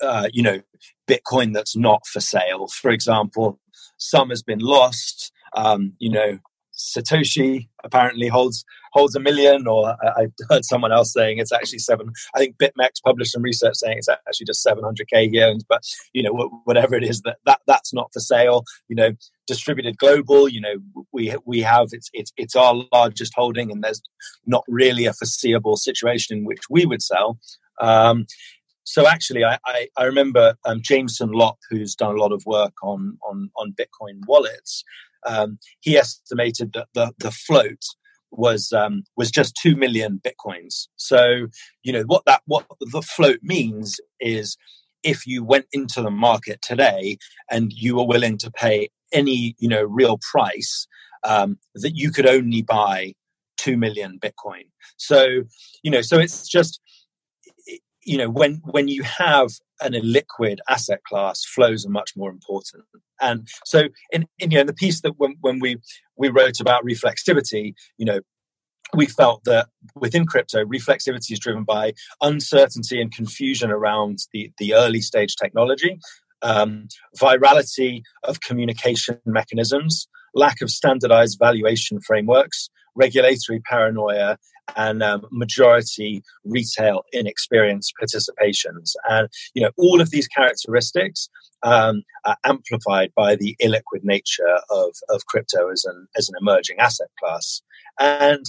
uh, 0.00 0.28
you 0.32 0.42
know 0.42 0.60
bitcoin 1.06 1.52
that's 1.52 1.76
not 1.76 2.06
for 2.06 2.20
sale. 2.20 2.68
For 2.68 2.90
example 2.90 3.60
some 3.98 4.30
has 4.30 4.42
been 4.42 4.60
lost. 4.60 5.30
Um, 5.54 5.92
you 5.98 6.10
know 6.10 6.38
Satoshi 6.74 7.68
apparently 7.84 8.28
holds 8.28 8.64
holds 8.92 9.14
a 9.14 9.20
million, 9.20 9.66
or 9.66 9.96
I, 10.02 10.22
have 10.22 10.32
heard 10.48 10.64
someone 10.64 10.92
else 10.92 11.12
saying 11.12 11.38
it's 11.38 11.52
actually 11.52 11.78
seven. 11.78 12.10
I 12.34 12.38
think 12.38 12.56
BitMEX 12.56 13.02
published 13.04 13.32
some 13.32 13.42
research 13.42 13.76
saying 13.76 13.98
it's 13.98 14.08
actually 14.08 14.46
just 14.46 14.66
700k 14.66 15.30
he 15.30 15.40
owns. 15.40 15.64
But 15.68 15.82
you 16.12 16.22
know, 16.22 16.60
whatever 16.64 16.94
it 16.94 17.04
is, 17.04 17.22
that, 17.22 17.38
that 17.46 17.60
that's 17.66 17.92
not 17.92 18.10
for 18.12 18.20
sale. 18.20 18.64
You 18.88 18.96
know, 18.96 19.12
distributed 19.46 19.98
global. 19.98 20.48
You 20.48 20.60
know, 20.60 21.04
we 21.12 21.34
we 21.44 21.60
have 21.60 21.88
it's 21.92 22.10
it's 22.12 22.32
it's 22.36 22.56
our 22.56 22.84
largest 22.92 23.32
holding, 23.34 23.70
and 23.70 23.82
there's 23.82 24.02
not 24.46 24.64
really 24.68 25.06
a 25.06 25.12
foreseeable 25.12 25.76
situation 25.76 26.38
in 26.38 26.44
which 26.44 26.62
we 26.68 26.86
would 26.86 27.02
sell. 27.02 27.38
Um, 27.80 28.26
so 28.84 29.06
actually, 29.06 29.44
I, 29.44 29.58
I, 29.64 29.88
I 29.96 30.04
remember 30.04 30.54
um, 30.64 30.80
Jameson 30.82 31.30
Lopp, 31.30 31.58
who's 31.70 31.94
done 31.94 32.14
a 32.14 32.18
lot 32.18 32.32
of 32.32 32.42
work 32.46 32.74
on 32.82 33.18
on 33.28 33.50
on 33.56 33.72
Bitcoin 33.72 34.20
wallets 34.26 34.84
um, 35.26 35.58
he 35.80 35.96
estimated 35.96 36.72
that 36.74 36.88
the, 36.94 37.12
the 37.18 37.30
float 37.30 37.82
was 38.30 38.72
um, 38.72 39.02
was 39.16 39.30
just 39.30 39.58
two 39.60 39.76
million 39.76 40.20
bitcoins. 40.24 40.86
So 40.96 41.46
you 41.82 41.92
know 41.92 42.02
what 42.02 42.24
that 42.26 42.42
what 42.46 42.66
the 42.80 43.02
float 43.02 43.40
means 43.42 44.00
is 44.20 44.56
if 45.02 45.26
you 45.26 45.44
went 45.44 45.66
into 45.72 46.02
the 46.02 46.10
market 46.10 46.60
today 46.62 47.16
and 47.50 47.72
you 47.72 47.96
were 47.96 48.06
willing 48.06 48.38
to 48.38 48.50
pay 48.50 48.90
any 49.12 49.54
you 49.58 49.68
know 49.68 49.82
real 49.82 50.18
price 50.30 50.86
um, 51.24 51.58
that 51.74 51.96
you 51.96 52.10
could 52.10 52.26
only 52.26 52.62
buy 52.62 53.14
two 53.56 53.76
million 53.76 54.18
bitcoin. 54.20 54.64
So 54.96 55.42
you 55.82 55.90
know 55.90 56.02
so 56.02 56.18
it's 56.18 56.48
just 56.48 56.80
you 58.04 58.16
know 58.16 58.30
when 58.30 58.60
when 58.64 58.88
you 58.88 59.02
have 59.02 59.50
an 59.80 59.92
illiquid 59.92 60.58
asset 60.68 61.02
class 61.04 61.44
flows 61.44 61.86
are 61.86 61.90
much 61.90 62.12
more 62.16 62.30
important. 62.30 62.84
And 63.20 63.48
so 63.64 63.88
in, 64.10 64.26
in 64.38 64.50
you 64.50 64.56
know 64.56 64.60
in 64.62 64.66
the 64.66 64.74
piece 64.74 65.00
that 65.02 65.18
when, 65.18 65.36
when 65.40 65.58
we 65.58 65.76
we 66.16 66.28
wrote 66.28 66.60
about 66.60 66.84
reflexivity 66.84 67.74
you 67.98 68.06
know 68.06 68.20
we 68.94 69.06
felt 69.06 69.44
that 69.44 69.68
within 69.94 70.26
crypto, 70.26 70.64
reflexivity 70.64 71.32
is 71.32 71.38
driven 71.38 71.64
by 71.64 71.92
uncertainty 72.20 73.00
and 73.00 73.12
confusion 73.12 73.70
around 73.70 74.18
the, 74.32 74.50
the 74.58 74.74
early 74.74 75.00
stage 75.00 75.36
technology, 75.36 75.98
um, 76.42 76.88
virality 77.16 78.02
of 78.24 78.40
communication 78.40 79.18
mechanisms, 79.24 80.08
lack 80.34 80.60
of 80.60 80.70
standardized 80.70 81.38
valuation 81.38 82.00
frameworks, 82.00 82.68
regulatory 82.94 83.60
paranoia, 83.60 84.38
and 84.76 85.02
um, 85.02 85.26
majority 85.30 86.22
retail 86.44 87.02
inexperienced 87.12 87.92
participations. 88.00 88.92
And, 89.08 89.28
you 89.54 89.62
know, 89.62 89.70
all 89.76 90.00
of 90.00 90.10
these 90.10 90.28
characteristics 90.28 91.28
um, 91.62 92.02
are 92.24 92.36
amplified 92.44 93.12
by 93.14 93.36
the 93.36 93.56
illiquid 93.62 94.02
nature 94.02 94.60
of, 94.70 94.94
of 95.08 95.26
crypto 95.26 95.70
as 95.70 95.84
an, 95.84 96.08
as 96.16 96.28
an 96.28 96.34
emerging 96.40 96.78
asset 96.78 97.08
class. 97.18 97.62
And 97.98 98.44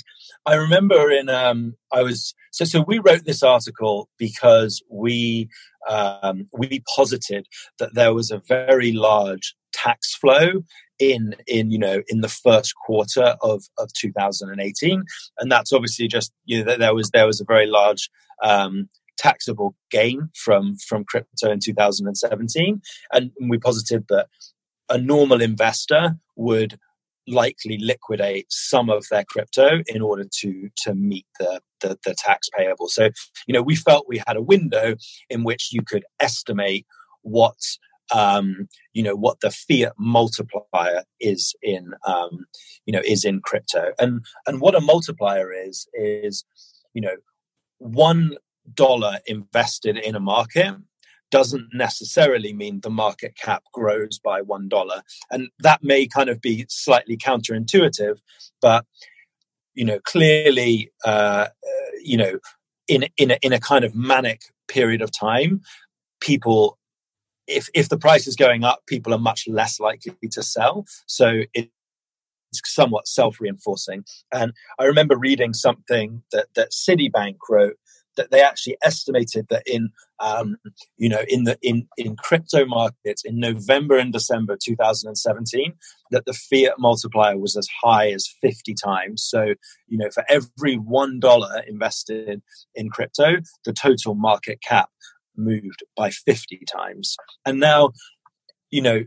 I 0.46 0.56
remember 0.56 1.12
in, 1.12 1.30
um, 1.30 1.76
I 1.92 2.04
was, 2.04 2.34
so, 2.52 2.64
so 2.66 2.84
we 2.88 3.00
wrote 3.00 3.26
this 3.26 3.44
article 3.44 4.10
because 4.18 4.82
we, 4.90 5.50
um, 5.90 6.48
we 6.58 6.84
posited 6.96 7.48
that 7.80 7.96
there 7.96 8.14
was 8.14 8.32
a 8.32 8.42
very 8.48 8.92
large 8.94 9.56
tax 9.74 10.16
flow 10.16 10.64
in 11.02 11.36
in 11.48 11.72
you 11.72 11.80
know 11.80 12.02
in 12.08 12.22
the 12.22 12.30
first 12.30 12.74
quarter 12.86 13.36
of 13.42 13.64
of 13.78 13.92
2018 13.94 15.04
and 15.40 15.52
that's 15.52 15.74
obviously 15.74 16.08
just 16.08 16.32
you 16.46 16.64
know 16.64 16.78
there 16.78 16.94
was 16.94 17.10
there 17.10 17.26
was 17.26 17.42
a 17.42 17.46
very 17.46 17.66
large 17.66 18.10
um, 18.44 18.88
taxable 19.18 19.76
gain 19.90 20.30
from 20.36 20.76
from 20.88 21.04
crypto 21.04 21.52
in 21.52 21.60
2017 21.60 22.82
and 23.12 23.32
we 23.50 23.58
posited 23.58 24.06
that 24.10 24.28
a 24.90 24.98
normal 24.98 25.42
investor 25.42 26.18
would 26.36 26.78
likely 27.28 27.78
liquidate 27.80 28.46
some 28.50 28.90
of 28.90 29.06
their 29.10 29.24
crypto 29.24 29.82
in 29.88 30.02
order 30.02 30.26
to 30.40 30.70
to 30.76 30.94
meet 30.94 31.26
the, 31.40 31.62
the, 31.80 31.98
the 32.04 32.16
tax 32.18 32.50
payable. 32.56 32.88
So 32.88 33.10
you 33.48 33.54
know 33.54 33.62
we 33.62 33.76
felt 33.76 34.08
we 34.08 34.22
had 34.28 34.38
a 34.38 34.42
window 34.42 34.96
in 35.30 35.44
which 35.44 35.70
you 35.72 35.82
could 35.82 36.04
estimate 36.20 36.86
what 37.22 37.58
um, 38.14 38.68
you 38.94 39.04
know 39.04 39.16
what 39.16 39.40
the 39.42 39.52
fiat 39.52 39.94
multiplier 39.98 41.04
is 41.20 41.56
in 41.62 41.94
um, 42.06 42.46
you 42.86 42.94
know 42.94 43.02
is 43.06 43.26
in 43.26 43.42
crypto. 43.42 43.92
And 44.00 44.26
and 44.48 44.62
what 44.62 44.76
a 44.76 44.82
multiplier 44.82 45.52
is 45.54 45.88
is 45.94 46.44
you 46.94 47.02
know 47.02 47.16
one 47.78 48.38
dollar 48.74 49.20
invested 49.26 49.98
in 49.98 50.16
a 50.16 50.20
market 50.20 50.76
doesn't 51.32 51.70
necessarily 51.74 52.52
mean 52.52 52.82
the 52.82 52.90
market 52.90 53.36
cap 53.36 53.64
grows 53.74 54.20
by 54.20 54.42
one 54.42 54.68
dollar. 54.68 55.02
And 55.32 55.50
that 55.60 55.82
may 55.82 56.06
kind 56.06 56.30
of 56.30 56.42
be 56.42 56.66
slightly 56.68 57.18
counterintuitive 57.18 58.20
but 58.62 58.86
you 59.74 59.86
know 59.86 60.00
clearly 60.00 60.92
uh, 61.06 61.48
you 62.02 62.18
know 62.18 62.40
in 62.88 63.06
in 63.18 63.32
a, 63.32 63.38
in 63.42 63.54
a 63.54 63.60
kind 63.60 63.84
of 63.84 63.96
manic 63.96 64.42
period 64.68 65.02
of 65.02 65.12
time 65.12 65.62
people 66.20 66.78
if 67.48 67.70
if 67.74 67.90
the 67.90 67.98
price 67.98 68.28
is 68.28 68.36
going 68.36 68.64
up, 68.64 68.82
people 68.88 69.14
are 69.14 69.20
much 69.20 69.48
less 69.48 69.80
likely 69.80 70.16
to 70.32 70.44
sell. 70.44 70.86
So 71.08 71.42
it, 71.54 71.70
it's 72.52 72.62
somewhat 72.66 73.08
self-reinforcing. 73.08 74.04
And 74.34 74.54
I 74.80 74.86
remember 74.86 75.18
reading 75.18 75.54
something 75.54 76.24
that 76.32 76.48
that 76.56 76.72
Citibank 76.72 77.38
wrote 77.50 77.78
that 78.18 78.32
they 78.32 78.42
actually 78.42 78.78
estimated 78.84 79.48
that 79.50 79.64
in 79.66 79.90
um, 80.20 80.58
you 80.98 81.10
know 81.10 81.24
in 81.28 81.46
the 81.46 81.58
in 81.62 81.88
in 81.98 82.16
crypto 82.16 82.66
markets 82.66 83.24
in 83.24 83.40
November 83.40 83.98
and 83.98 84.14
December 84.14 84.58
2017 84.62 85.74
that 86.12 86.26
the 86.26 86.34
fiat 86.34 86.74
multiplier 86.78 87.38
was 87.38 87.56
as 87.56 87.68
high 87.82 88.12
as 88.12 88.28
50 88.42 88.74
times 88.74 89.24
so 89.24 89.54
you 89.88 89.98
know 89.98 90.10
for 90.14 90.24
every 90.30 90.76
one 90.76 91.20
dollar 91.20 91.64
invested 91.68 92.42
in 92.76 92.90
crypto 92.90 93.38
the 93.66 93.74
total 93.74 94.16
market 94.16 94.60
cap 94.62 94.90
moved 95.44 95.84
by 95.96 96.10
50 96.10 96.64
times. 96.72 97.16
And 97.46 97.60
now, 97.60 97.92
you 98.70 98.82
know, 98.82 99.04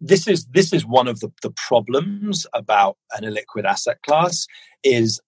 this 0.00 0.26
is 0.26 0.46
this 0.46 0.72
is 0.72 0.86
one 0.86 1.08
of 1.08 1.20
the, 1.20 1.30
the 1.42 1.52
problems 1.68 2.46
about 2.54 2.96
an 3.12 3.24
illiquid 3.24 3.64
asset 3.64 3.98
class 4.02 4.46
is 4.82 5.20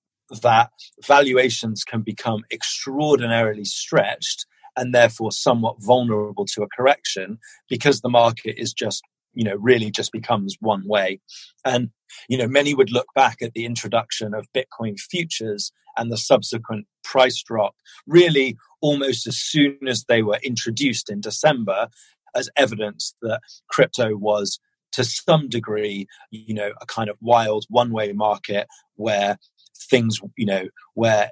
that 0.42 0.70
valuations 1.06 1.84
can 1.84 2.00
become 2.00 2.42
extraordinarily 2.50 3.64
stretched 3.64 4.46
and 4.76 4.94
therefore 4.94 5.30
somewhat 5.30 5.76
vulnerable 5.80 6.46
to 6.46 6.62
a 6.62 6.68
correction 6.74 7.38
because 7.68 8.00
the 8.00 8.08
market 8.08 8.54
is 8.58 8.72
just 8.72 9.02
you 9.34 9.44
know 9.44 9.56
really 9.56 9.90
just 9.90 10.12
becomes 10.12 10.56
one 10.60 10.82
way 10.86 11.20
and 11.64 11.90
you 12.28 12.38
know 12.38 12.46
many 12.46 12.74
would 12.74 12.90
look 12.90 13.08
back 13.14 13.42
at 13.42 13.52
the 13.52 13.64
introduction 13.64 14.34
of 14.34 14.46
bitcoin 14.54 14.98
futures 14.98 15.72
and 15.96 16.10
the 16.10 16.18
subsequent 16.18 16.86
price 17.04 17.42
drop 17.42 17.74
really 18.06 18.56
almost 18.80 19.26
as 19.26 19.36
soon 19.36 19.78
as 19.86 20.04
they 20.04 20.22
were 20.22 20.38
introduced 20.42 21.10
in 21.10 21.20
december 21.20 21.88
as 22.34 22.48
evidence 22.56 23.14
that 23.22 23.40
crypto 23.68 24.16
was 24.16 24.58
to 24.92 25.04
some 25.04 25.48
degree 25.48 26.06
you 26.30 26.54
know 26.54 26.72
a 26.80 26.86
kind 26.86 27.08
of 27.08 27.16
wild 27.20 27.64
one 27.68 27.92
way 27.92 28.12
market 28.12 28.66
where 28.96 29.38
things 29.76 30.20
you 30.36 30.46
know 30.46 30.68
where 30.94 31.30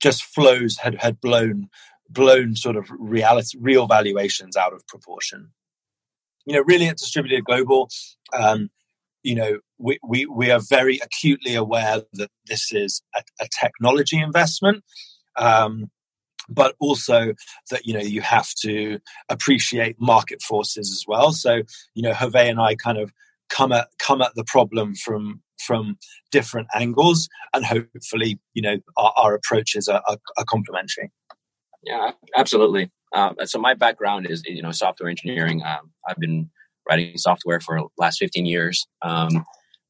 just 0.00 0.22
flows 0.24 0.76
had 0.78 1.00
had 1.00 1.20
blown 1.20 1.68
blown 2.08 2.56
sort 2.56 2.76
of 2.76 2.90
reality 2.98 3.58
real 3.60 3.86
valuations 3.86 4.56
out 4.56 4.72
of 4.72 4.86
proportion. 4.86 5.50
You 6.46 6.54
know, 6.54 6.62
really 6.66 6.86
at 6.86 6.96
Distributed 6.96 7.44
Global, 7.44 7.90
um, 8.32 8.70
you 9.22 9.34
know, 9.34 9.58
we, 9.78 9.98
we, 10.06 10.26
we 10.26 10.50
are 10.50 10.60
very 10.60 10.98
acutely 11.02 11.54
aware 11.54 12.02
that 12.14 12.30
this 12.46 12.72
is 12.72 13.02
a, 13.14 13.22
a 13.40 13.48
technology 13.60 14.20
investment. 14.20 14.84
Um, 15.36 15.90
but 16.50 16.74
also 16.80 17.34
that 17.70 17.86
you 17.86 17.92
know 17.92 18.00
you 18.00 18.22
have 18.22 18.48
to 18.62 18.98
appreciate 19.28 19.96
market 20.00 20.40
forces 20.40 20.90
as 20.90 21.04
well. 21.06 21.32
So 21.32 21.60
you 21.94 22.02
know, 22.02 22.12
Hervé 22.12 22.48
and 22.48 22.58
I 22.58 22.74
kind 22.74 22.96
of 22.98 23.12
come 23.48 23.72
at 23.72 23.88
come 23.98 24.22
at 24.22 24.34
the 24.34 24.44
problem 24.44 24.94
from 24.94 25.42
from 25.64 25.98
different 26.30 26.68
angles, 26.74 27.28
and 27.52 27.64
hopefully, 27.64 28.38
you 28.54 28.62
know, 28.62 28.76
our, 28.96 29.12
our 29.16 29.34
approaches 29.34 29.88
are, 29.88 30.02
are, 30.08 30.16
are 30.38 30.44
complementary. 30.44 31.10
Yeah, 31.82 32.12
absolutely. 32.36 32.90
Um, 33.14 33.36
so 33.44 33.58
my 33.58 33.74
background 33.74 34.26
is 34.28 34.42
you 34.46 34.62
know 34.62 34.72
software 34.72 35.08
engineering. 35.08 35.62
Um, 35.64 35.92
I've 36.08 36.18
been 36.18 36.50
writing 36.88 37.16
software 37.18 37.60
for 37.60 37.80
last 37.98 38.18
15 38.18 38.46
years. 38.46 38.86
Um, 39.02 39.44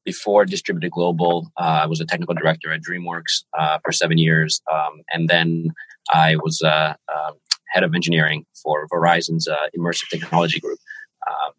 before 0.09 0.43
Distributed 0.43 0.89
Global, 0.89 1.51
uh, 1.55 1.81
I 1.83 1.85
was 1.85 2.01
a 2.01 2.05
technical 2.05 2.33
director 2.33 2.73
at 2.73 2.81
DreamWorks 2.81 3.43
uh, 3.55 3.77
for 3.85 3.91
seven 3.91 4.17
years, 4.17 4.59
um, 4.73 5.03
and 5.13 5.29
then 5.29 5.69
I 6.11 6.35
was 6.37 6.63
uh, 6.63 6.95
um, 7.15 7.33
head 7.67 7.83
of 7.83 7.93
engineering 7.93 8.47
for 8.63 8.87
Verizon's 8.87 9.47
uh, 9.47 9.67
immersive 9.77 10.09
technology 10.09 10.59
group. 10.59 10.79
Um, 11.27 11.51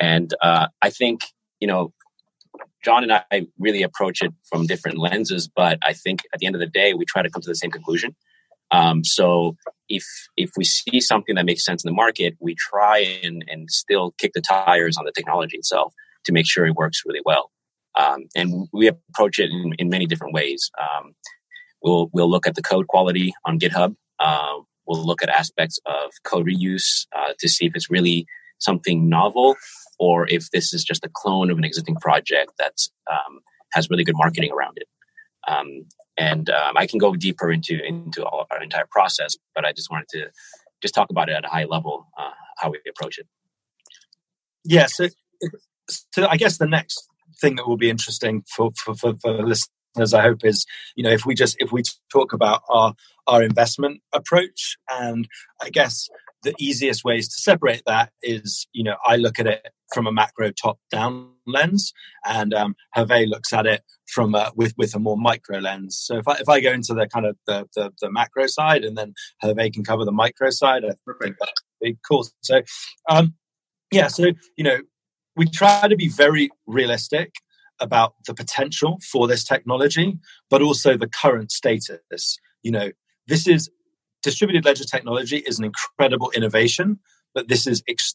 and 0.00 0.34
uh, 0.40 0.68
I 0.80 0.88
think 0.88 1.20
you 1.60 1.68
know 1.68 1.92
John 2.82 3.02
and 3.02 3.12
I 3.12 3.46
really 3.58 3.82
approach 3.82 4.22
it 4.22 4.32
from 4.48 4.66
different 4.66 4.96
lenses, 4.96 5.50
but 5.54 5.78
I 5.82 5.92
think 5.92 6.20
at 6.32 6.40
the 6.40 6.46
end 6.46 6.54
of 6.54 6.60
the 6.60 6.72
day, 6.80 6.94
we 6.94 7.04
try 7.04 7.20
to 7.20 7.28
come 7.28 7.42
to 7.42 7.48
the 7.48 7.60
same 7.62 7.70
conclusion. 7.70 8.16
Um, 8.70 9.04
so 9.04 9.54
if 9.90 10.04
if 10.38 10.52
we 10.56 10.64
see 10.64 10.98
something 11.02 11.34
that 11.34 11.44
makes 11.44 11.62
sense 11.62 11.84
in 11.84 11.90
the 11.90 11.94
market, 12.04 12.38
we 12.40 12.54
try 12.54 13.00
and 13.22 13.44
and 13.48 13.70
still 13.70 14.14
kick 14.16 14.32
the 14.32 14.40
tires 14.40 14.96
on 14.96 15.04
the 15.04 15.12
technology 15.12 15.58
itself 15.58 15.92
to 16.24 16.32
make 16.32 16.46
sure 16.48 16.64
it 16.64 16.74
works 16.74 17.02
really 17.04 17.20
well. 17.26 17.50
Um, 17.98 18.24
and 18.34 18.68
we 18.72 18.88
approach 18.88 19.38
it 19.38 19.50
in, 19.50 19.74
in 19.78 19.88
many 19.88 20.06
different 20.06 20.34
ways. 20.34 20.70
Um, 20.80 21.14
we'll 21.82 22.08
we'll 22.12 22.30
look 22.30 22.46
at 22.46 22.54
the 22.54 22.62
code 22.62 22.86
quality 22.86 23.32
on 23.44 23.58
GitHub. 23.58 23.94
Uh, 24.18 24.60
we'll 24.86 25.04
look 25.04 25.22
at 25.22 25.28
aspects 25.28 25.78
of 25.86 26.10
code 26.24 26.46
reuse 26.46 27.06
uh, 27.16 27.32
to 27.38 27.48
see 27.48 27.66
if 27.66 27.72
it's 27.74 27.90
really 27.90 28.26
something 28.58 29.08
novel 29.08 29.56
or 29.98 30.28
if 30.28 30.50
this 30.50 30.72
is 30.72 30.84
just 30.84 31.04
a 31.04 31.10
clone 31.12 31.50
of 31.50 31.58
an 31.58 31.64
existing 31.64 31.96
project 31.96 32.52
that 32.58 32.74
um, 33.10 33.40
has 33.72 33.90
really 33.90 34.04
good 34.04 34.16
marketing 34.16 34.52
around 34.52 34.76
it. 34.76 34.88
Um, 35.48 35.86
and 36.16 36.48
um, 36.50 36.76
I 36.76 36.86
can 36.86 36.98
go 36.98 37.14
deeper 37.14 37.50
into 37.50 37.82
into 37.84 38.24
our 38.24 38.62
entire 38.62 38.86
process, 38.90 39.36
but 39.54 39.64
I 39.64 39.72
just 39.72 39.90
wanted 39.90 40.08
to 40.10 40.30
just 40.82 40.94
talk 40.94 41.10
about 41.10 41.28
it 41.28 41.34
at 41.34 41.44
a 41.44 41.48
high 41.48 41.64
level, 41.64 42.06
uh, 42.18 42.30
how 42.58 42.70
we 42.70 42.78
approach 42.88 43.18
it. 43.18 43.26
Yeah, 44.64 44.86
so, 44.86 45.08
so 45.88 46.26
I 46.26 46.36
guess 46.36 46.58
the 46.58 46.66
next 46.66 47.08
thing 47.40 47.56
that 47.56 47.66
will 47.66 47.76
be 47.76 47.90
interesting 47.90 48.44
for, 48.54 48.70
for, 48.76 48.94
for, 48.94 49.14
for 49.20 49.46
listeners, 49.46 50.14
I 50.14 50.22
hope, 50.22 50.44
is 50.44 50.66
you 50.96 51.04
know 51.04 51.10
if 51.10 51.26
we 51.26 51.34
just 51.34 51.56
if 51.58 51.72
we 51.72 51.82
talk 52.10 52.32
about 52.32 52.62
our 52.68 52.94
our 53.26 53.42
investment 53.42 54.00
approach, 54.12 54.76
and 54.90 55.28
I 55.62 55.70
guess 55.70 56.08
the 56.42 56.54
easiest 56.58 57.04
ways 57.04 57.28
to 57.28 57.40
separate 57.40 57.82
that 57.86 58.10
is, 58.22 58.66
you 58.72 58.84
know, 58.84 58.96
I 59.06 59.16
look 59.16 59.38
at 59.38 59.46
it 59.46 59.68
from 59.94 60.06
a 60.06 60.12
macro 60.12 60.50
top 60.50 60.78
down 60.90 61.30
lens 61.46 61.92
and 62.26 62.52
um, 62.52 62.74
Hervé 62.96 63.28
looks 63.28 63.52
at 63.52 63.66
it 63.66 63.82
from 64.12 64.34
a, 64.34 64.50
with, 64.56 64.74
with 64.76 64.94
a 64.94 64.98
more 64.98 65.16
micro 65.16 65.58
lens. 65.58 66.00
So 66.02 66.18
if 66.18 66.26
I, 66.26 66.34
if 66.34 66.48
I 66.48 66.60
go 66.60 66.72
into 66.72 66.94
the 66.94 67.06
kind 67.06 67.26
of 67.26 67.36
the, 67.46 67.68
the, 67.76 67.92
the 68.00 68.10
macro 68.10 68.46
side 68.46 68.84
and 68.84 68.96
then 68.96 69.14
Hervé 69.42 69.72
can 69.72 69.84
cover 69.84 70.04
the 70.04 70.12
micro 70.12 70.50
side, 70.50 70.84
I 70.84 70.94
think 71.22 71.36
that'd 71.38 71.54
be 71.80 71.96
cool. 72.08 72.26
So, 72.40 72.62
um, 73.08 73.34
yeah, 73.92 74.08
so, 74.08 74.32
you 74.56 74.64
know, 74.64 74.78
we 75.36 75.46
try 75.46 75.88
to 75.88 75.96
be 75.96 76.08
very 76.08 76.50
realistic 76.66 77.34
about 77.80 78.14
the 78.26 78.34
potential 78.34 78.98
for 79.10 79.26
this 79.26 79.44
technology, 79.44 80.18
but 80.50 80.62
also 80.62 80.96
the 80.96 81.08
current 81.08 81.50
status. 81.50 82.38
You 82.62 82.70
know, 82.70 82.90
this 83.26 83.46
is 83.46 83.70
distributed 84.22 84.64
ledger 84.64 84.84
technology 84.84 85.38
is 85.38 85.58
an 85.58 85.64
incredible 85.64 86.30
innovation, 86.34 87.00
but 87.34 87.48
this 87.48 87.66
is 87.66 87.82
ex- 87.88 88.14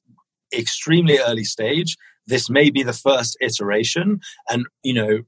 extremely 0.55 1.19
early 1.19 1.43
stage. 1.43 1.97
This 2.25 2.49
may 2.49 2.69
be 2.69 2.83
the 2.83 2.93
first 2.93 3.37
iteration, 3.41 4.19
and 4.49 4.65
you 4.83 4.93
know, 4.93 5.19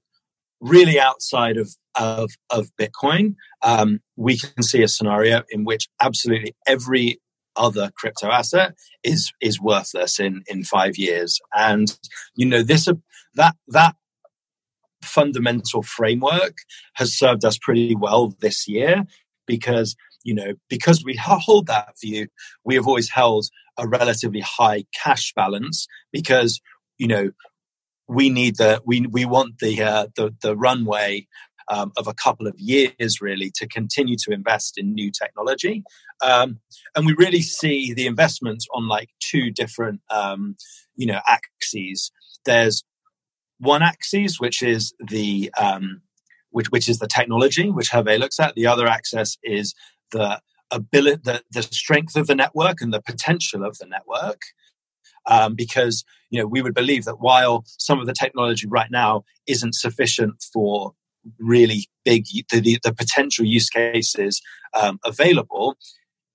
really 0.61 0.99
outside 0.99 1.57
of 1.57 1.75
of, 1.95 2.31
of 2.49 2.69
Bitcoin, 2.79 3.35
um, 3.61 3.99
we 4.15 4.37
can 4.37 4.63
see 4.63 4.83
a 4.83 4.87
scenario 4.87 5.43
in 5.49 5.65
which 5.65 5.89
absolutely 6.01 6.55
every 6.65 7.19
other 7.59 7.91
crypto 7.95 8.27
asset 8.27 8.73
is 9.03 9.31
is 9.41 9.61
worthless 9.61 10.19
in 10.19 10.43
in 10.47 10.63
five 10.63 10.97
years, 10.97 11.39
and 11.53 11.97
you 12.35 12.45
know 12.45 12.63
this 12.63 12.87
that 13.35 13.55
that 13.67 13.95
fundamental 15.03 15.81
framework 15.81 16.57
has 16.95 17.17
served 17.17 17.45
us 17.45 17.57
pretty 17.57 17.95
well 17.95 18.35
this 18.41 18.67
year 18.67 19.05
because 19.45 19.95
you 20.23 20.33
know, 20.33 20.53
because 20.69 21.03
we 21.03 21.15
hold 21.15 21.67
that 21.67 21.93
view, 22.01 22.27
we 22.63 22.75
have 22.75 22.87
always 22.87 23.09
held 23.09 23.47
a 23.77 23.87
relatively 23.87 24.41
high 24.41 24.85
cash 24.93 25.33
balance 25.35 25.87
because, 26.11 26.61
you 26.97 27.07
know, 27.07 27.31
we 28.07 28.29
need 28.29 28.57
the 28.57 28.81
we 28.85 29.05
we 29.07 29.25
want 29.25 29.59
the 29.59 29.81
uh, 29.81 30.07
the 30.15 30.33
the 30.41 30.55
runway 30.57 31.27
um, 31.69 31.91
of 31.97 32.07
a 32.07 32.13
couple 32.13 32.47
of 32.47 32.55
years 32.57 33.21
really 33.21 33.51
to 33.55 33.67
continue 33.67 34.15
to 34.23 34.33
invest 34.33 34.77
in 34.77 34.93
new 34.93 35.11
technology, 35.11 35.83
um, 36.21 36.59
and 36.95 37.05
we 37.05 37.13
really 37.13 37.41
see 37.41 37.93
the 37.93 38.07
investments 38.07 38.67
on 38.73 38.87
like 38.87 39.09
two 39.19 39.51
different 39.51 40.01
um, 40.09 40.55
you 40.95 41.05
know 41.05 41.19
axes. 41.27 42.11
There's 42.45 42.83
one 43.59 43.83
axis 43.83 44.39
which 44.39 44.63
is 44.63 44.93
the 45.07 45.51
um, 45.59 46.01
which 46.51 46.71
which 46.71 46.89
is 46.89 46.99
the 46.99 47.07
technology 47.07 47.69
which 47.69 47.91
Hervé 47.91 48.19
looks 48.19 48.39
at. 48.39 48.55
The 48.55 48.67
other 48.67 48.87
axis 48.87 49.37
is 49.43 49.75
the 50.11 50.41
ability, 50.71 51.21
the, 51.23 51.43
the 51.51 51.63
strength 51.63 52.15
of 52.15 52.27
the 52.27 52.35
network 52.35 52.81
and 52.81 52.93
the 52.93 53.01
potential 53.01 53.63
of 53.63 53.77
the 53.77 53.85
network. 53.85 54.41
Um, 55.27 55.53
because 55.53 56.05
you 56.29 56.39
know 56.39 56.47
we 56.47 56.61
would 56.61 56.73
believe 56.73 57.05
that 57.05 57.19
while 57.19 57.63
some 57.65 57.99
of 57.99 58.07
the 58.07 58.13
technology 58.13 58.67
right 58.67 58.89
now 58.89 59.25
isn't 59.47 59.75
sufficient 59.75 60.43
for 60.53 60.93
really 61.39 61.87
big 62.05 62.25
the, 62.51 62.59
the, 62.59 62.79
the 62.83 62.93
potential 62.93 63.45
use 63.45 63.69
cases 63.69 64.41
um, 64.79 64.99
available 65.05 65.77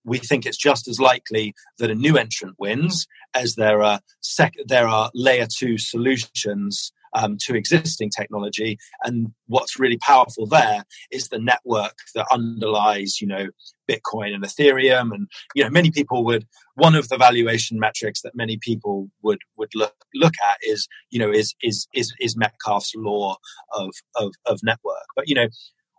we 0.04 0.18
think 0.18 0.44
it's 0.44 0.58
just 0.58 0.86
as 0.86 1.00
likely 1.00 1.54
that 1.78 1.90
a 1.90 1.94
new 1.94 2.16
entrant 2.16 2.54
wins 2.58 3.06
as 3.34 3.54
there 3.54 3.82
are 3.82 4.00
sec- 4.20 4.54
there 4.66 4.86
are 4.86 5.10
layer 5.14 5.46
two 5.46 5.78
solutions 5.78 6.92
um, 7.14 7.36
to 7.40 7.54
existing 7.54 8.10
technology. 8.10 8.78
And 9.02 9.32
what's 9.46 9.78
really 9.78 9.98
powerful 9.98 10.46
there 10.46 10.84
is 11.10 11.28
the 11.28 11.38
network 11.38 11.96
that 12.14 12.26
underlies, 12.30 13.20
you 13.20 13.26
know, 13.26 13.48
Bitcoin 13.90 14.34
and 14.34 14.44
Ethereum. 14.44 15.12
And, 15.14 15.28
you 15.54 15.62
know, 15.62 15.70
many 15.70 15.90
people 15.90 16.24
would, 16.24 16.46
one 16.74 16.94
of 16.94 17.08
the 17.08 17.16
valuation 17.16 17.78
metrics 17.78 18.22
that 18.22 18.34
many 18.34 18.58
people 18.58 19.10
would, 19.22 19.38
would 19.56 19.74
look, 19.74 19.94
look 20.14 20.34
at 20.44 20.58
is, 20.62 20.88
you 21.10 21.18
know, 21.18 21.30
is, 21.30 21.54
is, 21.62 21.86
is, 21.94 22.12
is 22.20 22.36
Metcalfe's 22.36 22.94
law 22.96 23.36
of, 23.72 23.90
of, 24.16 24.32
of 24.46 24.60
network. 24.62 25.06
But, 25.14 25.28
you 25.28 25.34
know, 25.34 25.48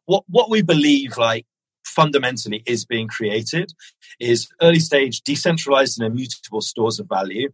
what, 0.06 0.24
what 0.28 0.50
we 0.50 0.62
believe, 0.62 1.18
like, 1.18 1.46
fundamentally 1.86 2.64
is 2.66 2.84
being 2.84 3.08
created 3.08 3.72
is 4.20 4.50
early 4.62 4.80
stage 4.80 5.22
decentralized 5.22 6.00
and 6.00 6.12
immutable 6.12 6.60
stores 6.60 7.00
of 7.00 7.08
value 7.08 7.50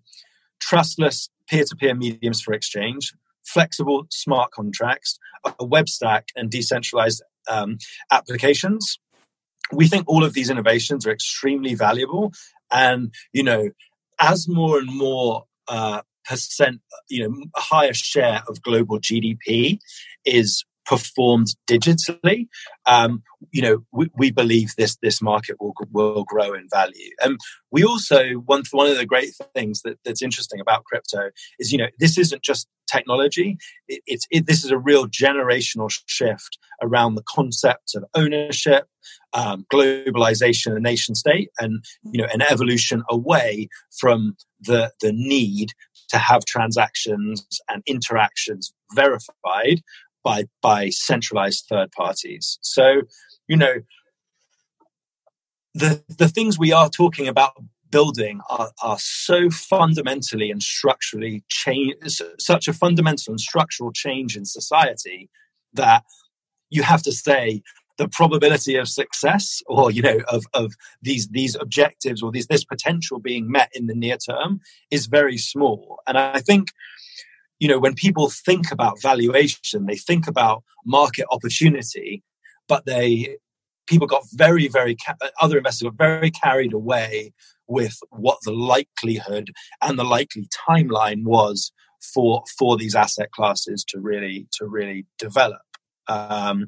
trustless 0.59 1.29
peer-to-peer 1.49 1.93
mediums 1.93 2.41
for 2.41 2.53
exchange 2.53 3.13
flexible 3.53 4.05
smart 4.09 4.51
contracts, 4.51 5.17
a 5.59 5.65
web 5.65 5.89
stack, 5.89 6.29
and 6.35 6.49
decentralized 6.49 7.21
um, 7.49 7.77
applications. 8.11 8.99
We 9.71 9.87
think 9.87 10.05
all 10.07 10.23
of 10.23 10.33
these 10.33 10.49
innovations 10.49 11.05
are 11.05 11.11
extremely 11.11 11.75
valuable. 11.75 12.33
And, 12.71 13.13
you 13.33 13.43
know, 13.43 13.69
as 14.19 14.47
more 14.47 14.79
and 14.79 14.93
more 14.93 15.45
uh, 15.67 16.01
percent, 16.25 16.81
you 17.09 17.23
know, 17.23 17.45
a 17.55 17.61
higher 17.61 17.93
share 17.93 18.43
of 18.47 18.61
global 18.61 18.99
GDP 18.99 19.79
is 20.25 20.63
performed 20.91 21.47
digitally, 21.69 22.47
um, 22.85 23.23
you 23.51 23.61
know, 23.61 23.77
we, 23.93 24.09
we, 24.13 24.29
believe 24.29 24.71
this 24.77 24.97
this 25.01 25.21
market 25.21 25.55
will 25.61 25.73
will 25.89 26.25
grow 26.25 26.53
in 26.53 26.67
value. 26.69 27.11
And 27.23 27.39
we 27.71 27.85
also 27.85 28.33
one 28.45 28.63
one 28.71 28.87
of 28.87 28.97
the 28.97 29.05
great 29.05 29.31
things 29.55 29.83
that, 29.83 29.99
that's 30.03 30.21
interesting 30.21 30.59
about 30.59 30.83
crypto 30.83 31.29
is, 31.59 31.71
you 31.71 31.77
know, 31.77 31.87
this 31.97 32.17
isn't 32.17 32.41
just 32.41 32.67
technology. 32.91 33.57
It, 33.87 34.01
it's 34.05 34.27
it, 34.31 34.47
this 34.47 34.65
is 34.65 34.71
a 34.71 34.77
real 34.77 35.07
generational 35.07 35.89
shift 36.07 36.57
around 36.81 37.15
the 37.15 37.23
concept 37.23 37.95
of 37.95 38.03
ownership, 38.13 38.87
um, 39.31 39.65
globalization, 39.71 40.73
the 40.73 40.81
nation 40.81 41.15
state, 41.15 41.51
and 41.57 41.85
you 42.03 42.21
know, 42.21 42.27
an 42.33 42.41
evolution 42.41 43.01
away 43.09 43.69
from 43.97 44.35
the 44.59 44.91
the 44.99 45.13
need 45.13 45.71
to 46.09 46.17
have 46.17 46.43
transactions 46.43 47.47
and 47.69 47.81
interactions 47.87 48.73
verified 48.93 49.81
by 50.23 50.45
by 50.61 50.89
centralized 50.89 51.65
third 51.69 51.91
parties. 51.91 52.57
So, 52.61 53.03
you 53.47 53.57
know, 53.57 53.75
the 55.73 56.03
the 56.07 56.27
things 56.27 56.57
we 56.57 56.71
are 56.71 56.89
talking 56.89 57.27
about 57.27 57.53
building 57.91 58.39
are, 58.49 58.71
are 58.81 58.97
so 58.99 59.49
fundamentally 59.49 60.49
and 60.49 60.63
structurally 60.63 61.43
change 61.49 61.95
such 62.39 62.67
a 62.67 62.73
fundamental 62.73 63.33
and 63.33 63.39
structural 63.39 63.91
change 63.91 64.37
in 64.37 64.45
society 64.45 65.29
that 65.73 66.03
you 66.69 66.83
have 66.83 67.03
to 67.03 67.11
say 67.11 67.61
the 67.97 68.07
probability 68.07 68.75
of 68.75 68.87
success 68.87 69.61
or 69.67 69.91
you 69.91 70.01
know 70.01 70.19
of, 70.29 70.45
of 70.53 70.73
these 71.01 71.27
these 71.27 71.55
objectives 71.55 72.23
or 72.23 72.31
these 72.31 72.47
this 72.47 72.63
potential 72.63 73.19
being 73.19 73.51
met 73.51 73.69
in 73.73 73.87
the 73.87 73.93
near 73.93 74.17
term 74.17 74.59
is 74.89 75.05
very 75.05 75.37
small 75.37 75.99
and 76.07 76.17
i 76.17 76.39
think 76.39 76.69
you 77.61 77.67
know 77.69 77.79
when 77.79 77.93
people 77.93 78.29
think 78.29 78.71
about 78.71 79.01
valuation 79.01 79.85
they 79.85 79.95
think 79.95 80.27
about 80.27 80.63
market 80.85 81.25
opportunity 81.31 82.21
but 82.67 82.85
they 82.85 83.37
people 83.87 84.07
got 84.07 84.23
very 84.33 84.67
very 84.67 84.97
other 85.41 85.57
investors 85.57 85.89
got 85.89 85.97
very 85.97 86.31
carried 86.31 86.73
away 86.73 87.31
with 87.67 87.97
what 88.09 88.37
the 88.43 88.51
likelihood 88.51 89.51
and 89.81 89.97
the 89.97 90.03
likely 90.03 90.47
timeline 90.67 91.23
was 91.23 91.71
for 92.01 92.43
for 92.57 92.77
these 92.77 92.95
asset 92.95 93.31
classes 93.31 93.83
to 93.87 93.99
really 93.99 94.47
to 94.53 94.65
really 94.65 95.05
develop. 95.17 95.61
Um, 96.07 96.67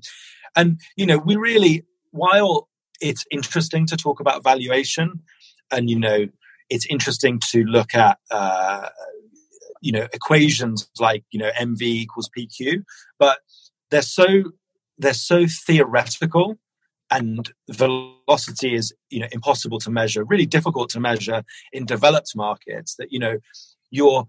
and 0.56 0.80
you 0.96 1.06
know 1.06 1.18
we 1.18 1.36
really 1.36 1.84
while 2.12 2.70
it's 3.02 3.26
interesting 3.32 3.86
to 3.88 3.98
talk 3.98 4.20
about 4.20 4.44
valuation 4.44 5.22
and 5.72 5.90
you 5.90 6.00
know 6.00 6.28
it's 6.70 6.86
interesting 6.86 7.40
to 7.52 7.64
look 7.64 7.94
at 7.94 8.18
uh, 8.32 8.88
you 9.84 9.92
know 9.92 10.08
equations 10.14 10.90
like 11.00 11.24
you 11.32 11.40
know 11.40 11.52
mv 11.60 11.82
equals 11.82 12.30
pq 12.36 12.84
but 13.20 13.40
they're 13.92 14.02
so 14.02 14.26
they're 14.98 15.14
so 15.14 15.46
theoretical 15.46 16.58
and 17.12 17.52
velocity 17.70 18.74
is 18.74 18.94
you 19.10 19.20
know 19.20 19.28
impossible 19.32 19.78
to 19.78 19.92
measure 19.92 20.24
really 20.24 20.46
difficult 20.46 20.90
to 20.90 21.00
measure 21.00 21.44
in 21.74 21.86
developed 21.86 22.32
markets 22.36 22.96
that 22.96 23.12
you 23.12 23.20
know 23.20 23.38
you're 23.92 24.26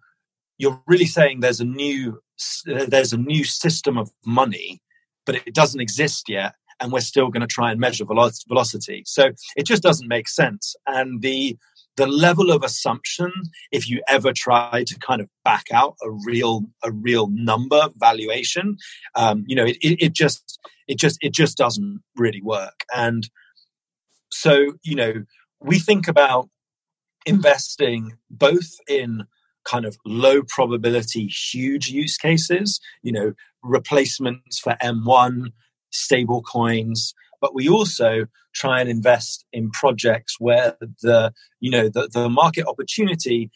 you're 0.58 0.82
really 0.86 1.06
saying 1.06 1.40
there's 1.40 1.60
a 1.60 1.64
new 1.64 2.20
there's 2.66 3.12
a 3.12 3.16
new 3.16 3.44
system 3.44 3.96
of 3.96 4.10
money 4.26 4.82
but 5.24 5.36
it 5.36 5.54
doesn't 5.54 5.80
exist 5.80 6.28
yet 6.28 6.54
and 6.80 6.92
we're 6.92 7.00
still 7.00 7.28
going 7.28 7.40
to 7.40 7.46
try 7.46 7.70
and 7.70 7.80
measure 7.80 8.04
velocity. 8.04 9.04
So 9.06 9.30
it 9.56 9.64
just 9.64 9.82
doesn't 9.82 10.08
make 10.08 10.28
sense. 10.28 10.74
And 10.86 11.22
the 11.22 11.56
the 11.96 12.06
level 12.06 12.50
of 12.50 12.64
assumption 12.64 13.30
if 13.70 13.88
you 13.88 14.02
ever 14.08 14.32
try 14.32 14.82
to 14.84 14.98
kind 14.98 15.20
of 15.20 15.28
back 15.44 15.66
out 15.72 15.94
a 16.02 16.10
real 16.10 16.64
a 16.82 16.90
real 16.90 17.28
number 17.28 17.88
valuation 17.96 18.76
um, 19.14 19.44
you 19.46 19.54
know 19.54 19.64
it, 19.64 19.76
it, 19.80 20.02
it 20.02 20.12
just 20.12 20.58
it 20.86 20.98
just 20.98 21.18
it 21.20 21.32
just 21.32 21.56
doesn't 21.56 22.02
really 22.16 22.42
work. 22.42 22.84
And 22.94 23.28
so 24.30 24.74
you 24.82 24.96
know 24.96 25.24
we 25.60 25.78
think 25.78 26.08
about 26.08 26.48
investing 27.26 28.16
both 28.30 28.76
in 28.88 29.24
kind 29.64 29.86
of 29.86 29.96
low 30.04 30.42
probability 30.42 31.26
huge 31.26 31.88
use 31.88 32.18
cases 32.18 32.80
you 33.02 33.10
know 33.10 33.32
replacements 33.62 34.58
for 34.58 34.76
m1 34.82 35.46
stable 35.90 36.42
coins 36.42 37.14
but 37.44 37.54
we 37.54 37.68
also 37.68 38.24
try 38.54 38.80
and 38.80 38.88
invest 38.88 39.44
in 39.52 39.70
projects 39.70 40.36
where 40.38 40.78
the 41.02 41.30
you 41.60 41.70
know 41.70 41.90
the, 41.90 42.08
the 42.10 42.30
market 42.30 42.66
opportunity 42.66 43.50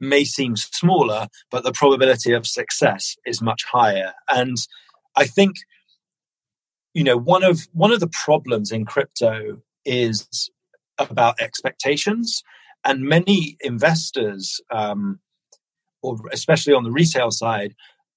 may 0.00 0.24
seem 0.24 0.56
smaller 0.56 1.28
but 1.48 1.62
the 1.62 1.70
probability 1.70 2.32
of 2.32 2.48
success 2.48 3.14
is 3.24 3.40
much 3.40 3.62
higher. 3.70 4.12
And 4.28 4.56
i 5.14 5.24
think 5.24 5.54
you 6.94 7.04
know 7.04 7.16
one 7.16 7.44
of 7.44 7.60
one 7.72 7.92
of 7.92 8.00
the 8.00 8.08
problems 8.08 8.72
in 8.72 8.84
crypto 8.84 9.62
is 9.84 10.50
about 10.98 11.40
expectations. 11.40 12.42
And 12.84 13.02
many 13.02 13.56
investors 13.60 14.60
um, 14.72 15.20
or 16.02 16.16
especially 16.32 16.74
on 16.74 16.82
the 16.82 16.96
retail 17.00 17.30
side 17.30 17.74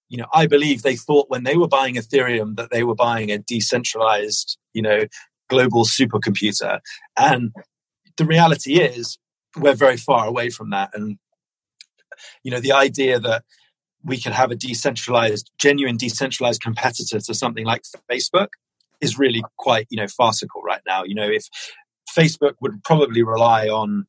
you 0.09 0.17
know 0.17 0.29
i 0.33 0.45
believe 0.45 0.81
they 0.81 0.95
thought 0.95 1.29
when 1.29 1.43
they 1.43 1.57
were 1.57 1.67
buying 1.79 1.95
ethereum 1.95 2.55
that 2.57 2.69
they 2.71 2.83
were 2.83 2.99
buying 3.07 3.31
a 3.31 3.39
decentralized 3.39 4.57
you 4.73 4.81
know 4.81 5.05
global 5.49 5.85
supercomputer 5.85 6.79
and 7.17 7.51
the 8.17 8.25
reality 8.25 8.79
is 8.79 9.17
we're 9.57 9.75
very 9.75 9.97
far 9.97 10.25
away 10.25 10.49
from 10.49 10.69
that 10.69 10.89
and 10.93 11.17
you 12.43 12.51
know 12.51 12.59
the 12.59 12.71
idea 12.71 13.19
that 13.19 13.43
we 14.03 14.19
could 14.19 14.31
have 14.31 14.51
a 14.51 14.55
decentralized 14.55 15.51
genuine 15.59 15.97
decentralized 15.97 16.61
competitor 16.61 17.19
to 17.19 17.33
something 17.33 17.65
like 17.65 17.83
facebook 18.09 18.47
is 19.01 19.17
really 19.19 19.43
quite 19.57 19.87
you 19.89 19.97
know 19.97 20.07
farcical 20.07 20.61
right 20.61 20.81
now 20.87 21.03
you 21.03 21.15
know 21.15 21.29
if 21.29 21.47
facebook 22.17 22.53
would 22.61 22.83
probably 22.83 23.23
rely 23.23 23.67
on 23.67 24.05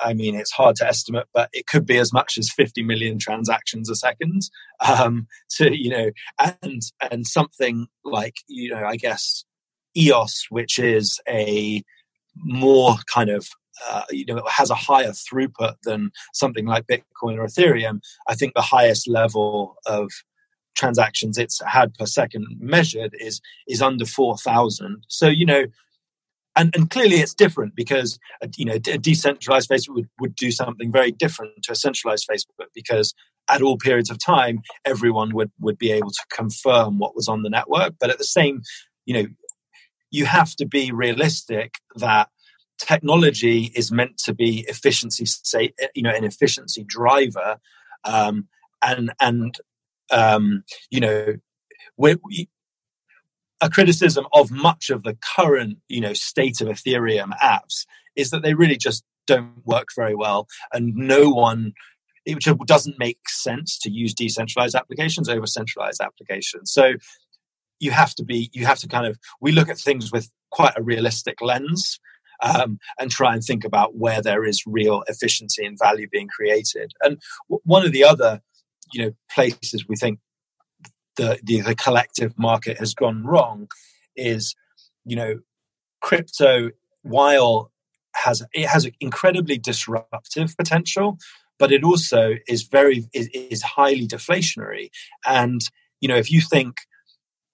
I 0.00 0.14
mean, 0.14 0.34
it's 0.34 0.52
hard 0.52 0.76
to 0.76 0.86
estimate, 0.86 1.26
but 1.34 1.48
it 1.52 1.66
could 1.66 1.86
be 1.86 1.98
as 1.98 2.12
much 2.12 2.38
as 2.38 2.50
50 2.50 2.82
million 2.82 3.18
transactions 3.18 3.90
a 3.90 3.96
second. 3.96 4.42
Um, 4.86 5.26
to 5.56 5.76
you 5.76 5.90
know, 5.90 6.10
and 6.38 6.82
and 7.10 7.26
something 7.26 7.88
like 8.04 8.36
you 8.46 8.70
know, 8.70 8.84
I 8.84 8.96
guess 8.96 9.44
EOS, 9.98 10.46
which 10.50 10.78
is 10.78 11.20
a 11.28 11.82
more 12.36 12.96
kind 13.12 13.30
of 13.30 13.48
uh, 13.88 14.02
you 14.10 14.24
know 14.26 14.42
has 14.48 14.70
a 14.70 14.74
higher 14.74 15.12
throughput 15.12 15.74
than 15.84 16.10
something 16.32 16.66
like 16.66 16.86
Bitcoin 16.86 17.38
or 17.38 17.46
Ethereum. 17.46 18.00
I 18.26 18.34
think 18.34 18.54
the 18.54 18.60
highest 18.60 19.08
level 19.08 19.76
of 19.86 20.10
transactions 20.78 21.38
it's 21.38 21.60
had 21.66 21.92
per 21.94 22.06
second 22.06 22.46
measured 22.60 23.14
is 23.18 23.40
is 23.66 23.82
under 23.82 24.06
4000 24.06 25.02
so 25.08 25.26
you 25.26 25.44
know 25.44 25.64
and, 26.54 26.74
and 26.74 26.88
clearly 26.88 27.16
it's 27.16 27.34
different 27.34 27.74
because 27.74 28.18
you 28.56 28.64
know 28.64 28.74
a 28.74 28.98
decentralized 28.98 29.68
Facebook 29.68 29.94
would, 29.94 30.08
would 30.20 30.36
do 30.36 30.52
something 30.52 30.92
very 30.92 31.10
different 31.10 31.64
to 31.64 31.72
a 31.72 31.76
centralized 31.76 32.28
Facebook 32.30 32.66
because 32.74 33.12
at 33.50 33.60
all 33.60 33.76
periods 33.76 34.08
of 34.08 34.24
time 34.24 34.60
everyone 34.84 35.34
would 35.34 35.50
would 35.60 35.78
be 35.78 35.90
able 35.90 36.10
to 36.10 36.24
confirm 36.32 36.98
what 36.98 37.16
was 37.16 37.26
on 37.26 37.42
the 37.42 37.50
network 37.50 37.94
but 37.98 38.10
at 38.10 38.18
the 38.18 38.24
same 38.24 38.62
you 39.04 39.14
know 39.14 39.26
you 40.10 40.26
have 40.26 40.54
to 40.56 40.66
be 40.66 40.90
realistic 40.92 41.74
that 41.96 42.28
technology 42.78 43.72
is 43.74 43.90
meant 43.90 44.18
to 44.18 44.32
be 44.32 44.64
efficiency 44.68 45.24
say 45.26 45.72
you 45.94 46.02
know 46.02 46.14
an 46.14 46.24
efficiency 46.24 46.84
driver 46.84 47.58
um, 48.04 48.46
and 48.82 49.12
and 49.20 49.56
um, 50.10 50.62
you 50.90 51.00
know 51.00 51.34
we, 51.96 52.16
a 53.60 53.68
criticism 53.68 54.26
of 54.32 54.50
much 54.50 54.90
of 54.90 55.02
the 55.02 55.16
current 55.36 55.78
you 55.88 56.00
know 56.00 56.12
state 56.12 56.60
of 56.60 56.68
ethereum 56.68 57.36
apps 57.42 57.84
is 58.16 58.30
that 58.30 58.42
they 58.42 58.54
really 58.54 58.76
just 58.76 59.04
don't 59.26 59.66
work 59.66 59.88
very 59.94 60.14
well 60.14 60.46
and 60.72 60.94
no 60.94 61.28
one 61.28 61.72
it 62.28 62.66
doesn't 62.66 62.98
make 62.98 63.28
sense 63.28 63.78
to 63.78 63.90
use 63.90 64.12
decentralized 64.12 64.74
applications 64.74 65.28
over 65.28 65.46
centralized 65.46 66.00
applications. 66.00 66.70
So 66.70 66.94
you 67.80 67.90
have 67.90 68.14
to 68.14 68.24
be 68.24 68.50
you 68.52 68.66
have 68.66 68.78
to 68.78 68.88
kind 68.88 69.06
of 69.06 69.18
we 69.40 69.52
look 69.52 69.68
at 69.68 69.78
things 69.78 70.10
with 70.12 70.30
quite 70.50 70.76
a 70.76 70.82
realistic 70.82 71.40
lens 71.40 71.98
um, 72.42 72.78
and 72.98 73.10
try 73.10 73.34
and 73.34 73.42
think 73.42 73.64
about 73.64 73.96
where 73.96 74.22
there 74.22 74.44
is 74.44 74.62
real 74.66 75.02
efficiency 75.08 75.64
and 75.64 75.76
value 75.78 76.08
being 76.10 76.28
created. 76.28 76.92
And 77.02 77.20
w- 77.48 77.60
one 77.64 77.84
of 77.84 77.92
the 77.92 78.04
other 78.04 78.40
you 78.92 79.04
know 79.04 79.12
places 79.30 79.86
we 79.88 79.96
think 79.96 80.20
the, 81.16 81.38
the, 81.42 81.60
the 81.60 81.74
collective 81.74 82.38
market 82.38 82.78
has 82.78 82.94
gone 82.94 83.24
wrong 83.24 83.68
is 84.16 84.54
you 85.04 85.16
know 85.16 85.40
crypto 86.00 86.70
while 87.02 87.70
has 88.14 88.42
it 88.52 88.66
has 88.66 88.84
an 88.84 88.92
incredibly 89.00 89.58
disruptive 89.58 90.56
potential 90.56 91.18
but 91.58 91.72
it 91.72 91.84
also 91.84 92.34
is 92.46 92.62
very 92.62 93.06
is, 93.12 93.28
is 93.34 93.62
highly 93.62 94.06
deflationary. 94.06 94.90
And 95.26 95.60
you 96.00 96.08
know 96.08 96.16
if 96.16 96.30
you 96.30 96.40
think 96.40 96.76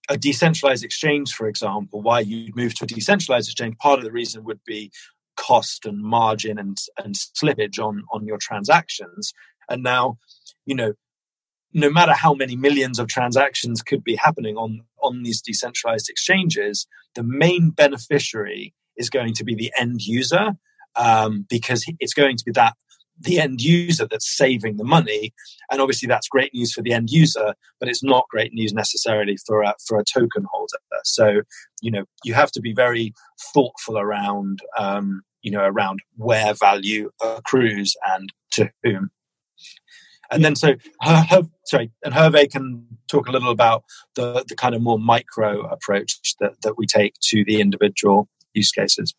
a 0.09 0.19
decentralized 0.19 0.85
exchange 0.85 1.33
for 1.33 1.49
example 1.49 2.03
why 2.03 2.21
you'd 2.21 2.55
move 2.57 2.75
to 2.75 2.85
a 2.85 2.87
decentralized 2.87 3.49
exchange 3.49 3.77
part 3.79 3.99
of 3.99 4.05
the 4.05 4.13
reason 4.13 4.45
would 4.45 4.61
be 4.67 4.91
cost 5.37 5.85
and 5.87 6.03
margin 6.03 6.59
and 6.59 6.79
and 6.99 7.15
slippage 7.15 7.79
on 7.79 8.05
on 8.13 8.27
your 8.27 8.39
transactions. 8.39 9.33
And 9.69 9.83
now 9.83 10.19
you 10.67 10.75
know 10.75 10.95
no 11.73 11.91
matter 11.91 12.13
how 12.13 12.35
many 12.35 12.55
millions 12.55 13.01
of 13.01 13.09
transactions 13.09 13.83
could 13.83 14.05
be 14.05 14.17
happening 14.17 14.57
on 14.57 14.83
on 15.03 15.23
these 15.23 15.41
decentralized 15.43 16.09
exchanges, 16.09 16.87
the 17.15 17.23
main 17.23 17.71
beneficiary 17.71 18.75
is 18.97 19.11
going 19.11 19.35
to 19.35 19.45
be 19.45 19.55
the 19.55 19.73
end 19.79 20.01
user 20.03 20.53
um, 20.97 21.47
because 21.49 21.85
it's 21.99 22.15
going 22.15 22.37
to 22.37 22.45
be 22.45 22.53
that 22.53 22.75
the 23.19 23.39
end 23.39 23.61
user 23.61 24.07
that's 24.11 24.37
saving 24.37 24.77
the 24.77 24.85
money. 24.85 25.33
And 25.71 25.81
obviously 25.81 26.09
that's 26.09 26.29
great 26.29 26.53
news 26.53 26.73
for 26.73 26.83
the 26.83 26.93
end 26.93 27.11
user 27.11 27.55
but 27.85 27.89
it's 27.89 28.03
not 28.03 28.29
great 28.31 28.53
news 28.55 28.73
necessarily 28.73 29.37
for 29.47 29.63
a, 29.63 29.75
for 29.87 29.99
a 29.99 30.05
token 30.05 30.47
holder. 30.51 30.79
So 31.05 31.43
you 31.83 31.91
know 31.91 32.05
you 32.25 32.35
have 32.35 32.51
to 32.53 32.61
be 32.61 32.73
very 32.73 33.13
thoughtful 33.53 33.99
around 33.99 34.61
um, 34.79 35.23
you 35.43 35.51
know 35.51 35.65
around 35.65 36.01
where 36.17 36.55
value 36.55 37.11
accrues 37.23 37.95
and 38.07 38.33
to 38.53 38.71
whom. 38.83 39.11
And 40.31 40.43
then 40.43 40.57
so 40.57 40.75
her, 41.03 41.27
her, 41.29 41.43
sorry 41.67 41.93
and 42.05 42.15
hervé 42.15 42.51
can 42.51 42.87
talk 43.11 43.29
a 43.29 43.33
little 43.33 43.51
about 43.51 43.85
the 44.15 44.45
the 44.49 44.57
kind 44.57 44.75
of 44.75 44.83
more 44.83 44.99
micro 44.99 45.67
approach 45.67 46.19
that 46.41 46.63
that 46.63 46.79
we 46.79 46.87
take 46.87 47.15
to 47.25 47.45
the 47.45 47.61
individual 47.61 48.29
use 48.55 48.73
cases 48.73 49.15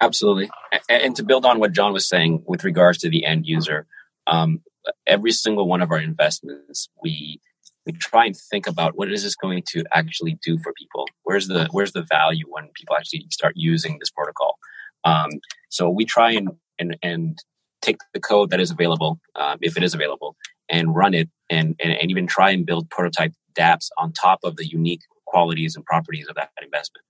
Absolutely. 0.00 0.50
And 0.88 1.14
to 1.16 1.22
build 1.22 1.44
on 1.44 1.58
what 1.58 1.72
John 1.72 1.92
was 1.92 2.08
saying 2.08 2.42
with 2.46 2.64
regards 2.64 2.98
to 2.98 3.10
the 3.10 3.24
end 3.24 3.46
user, 3.46 3.86
um, 4.26 4.60
every 5.06 5.32
single 5.32 5.68
one 5.68 5.82
of 5.82 5.90
our 5.90 5.98
investments, 5.98 6.88
we 7.02 7.40
we 7.86 7.92
try 7.92 8.26
and 8.26 8.36
think 8.36 8.66
about 8.66 8.96
what 8.96 9.10
is 9.10 9.22
this 9.22 9.34
going 9.34 9.62
to 9.70 9.84
actually 9.92 10.38
do 10.42 10.58
for 10.58 10.72
people. 10.74 11.06
Where's 11.22 11.48
the 11.48 11.68
where's 11.70 11.92
the 11.92 12.06
value 12.10 12.44
when 12.48 12.68
people 12.74 12.96
actually 12.96 13.26
start 13.30 13.54
using 13.56 13.98
this 13.98 14.10
protocol? 14.10 14.58
Um, 15.04 15.30
so 15.68 15.88
we 15.88 16.04
try 16.04 16.32
and, 16.32 16.50
and 16.78 16.96
and 17.02 17.38
take 17.82 17.98
the 18.12 18.20
code 18.20 18.50
that 18.50 18.60
is 18.60 18.70
available, 18.70 19.18
um, 19.34 19.58
if 19.62 19.76
it 19.76 19.82
is 19.82 19.94
available, 19.94 20.36
and 20.68 20.94
run 20.94 21.14
it, 21.14 21.28
and, 21.48 21.74
and 21.82 21.92
and 21.92 22.10
even 22.10 22.26
try 22.26 22.50
and 22.50 22.66
build 22.66 22.90
prototype 22.90 23.32
DApps 23.54 23.88
on 23.98 24.12
top 24.12 24.40
of 24.44 24.56
the 24.56 24.66
unique 24.66 25.02
qualities 25.26 25.76
and 25.76 25.84
properties 25.84 26.26
of 26.28 26.36
that 26.36 26.50
investment. 26.62 27.04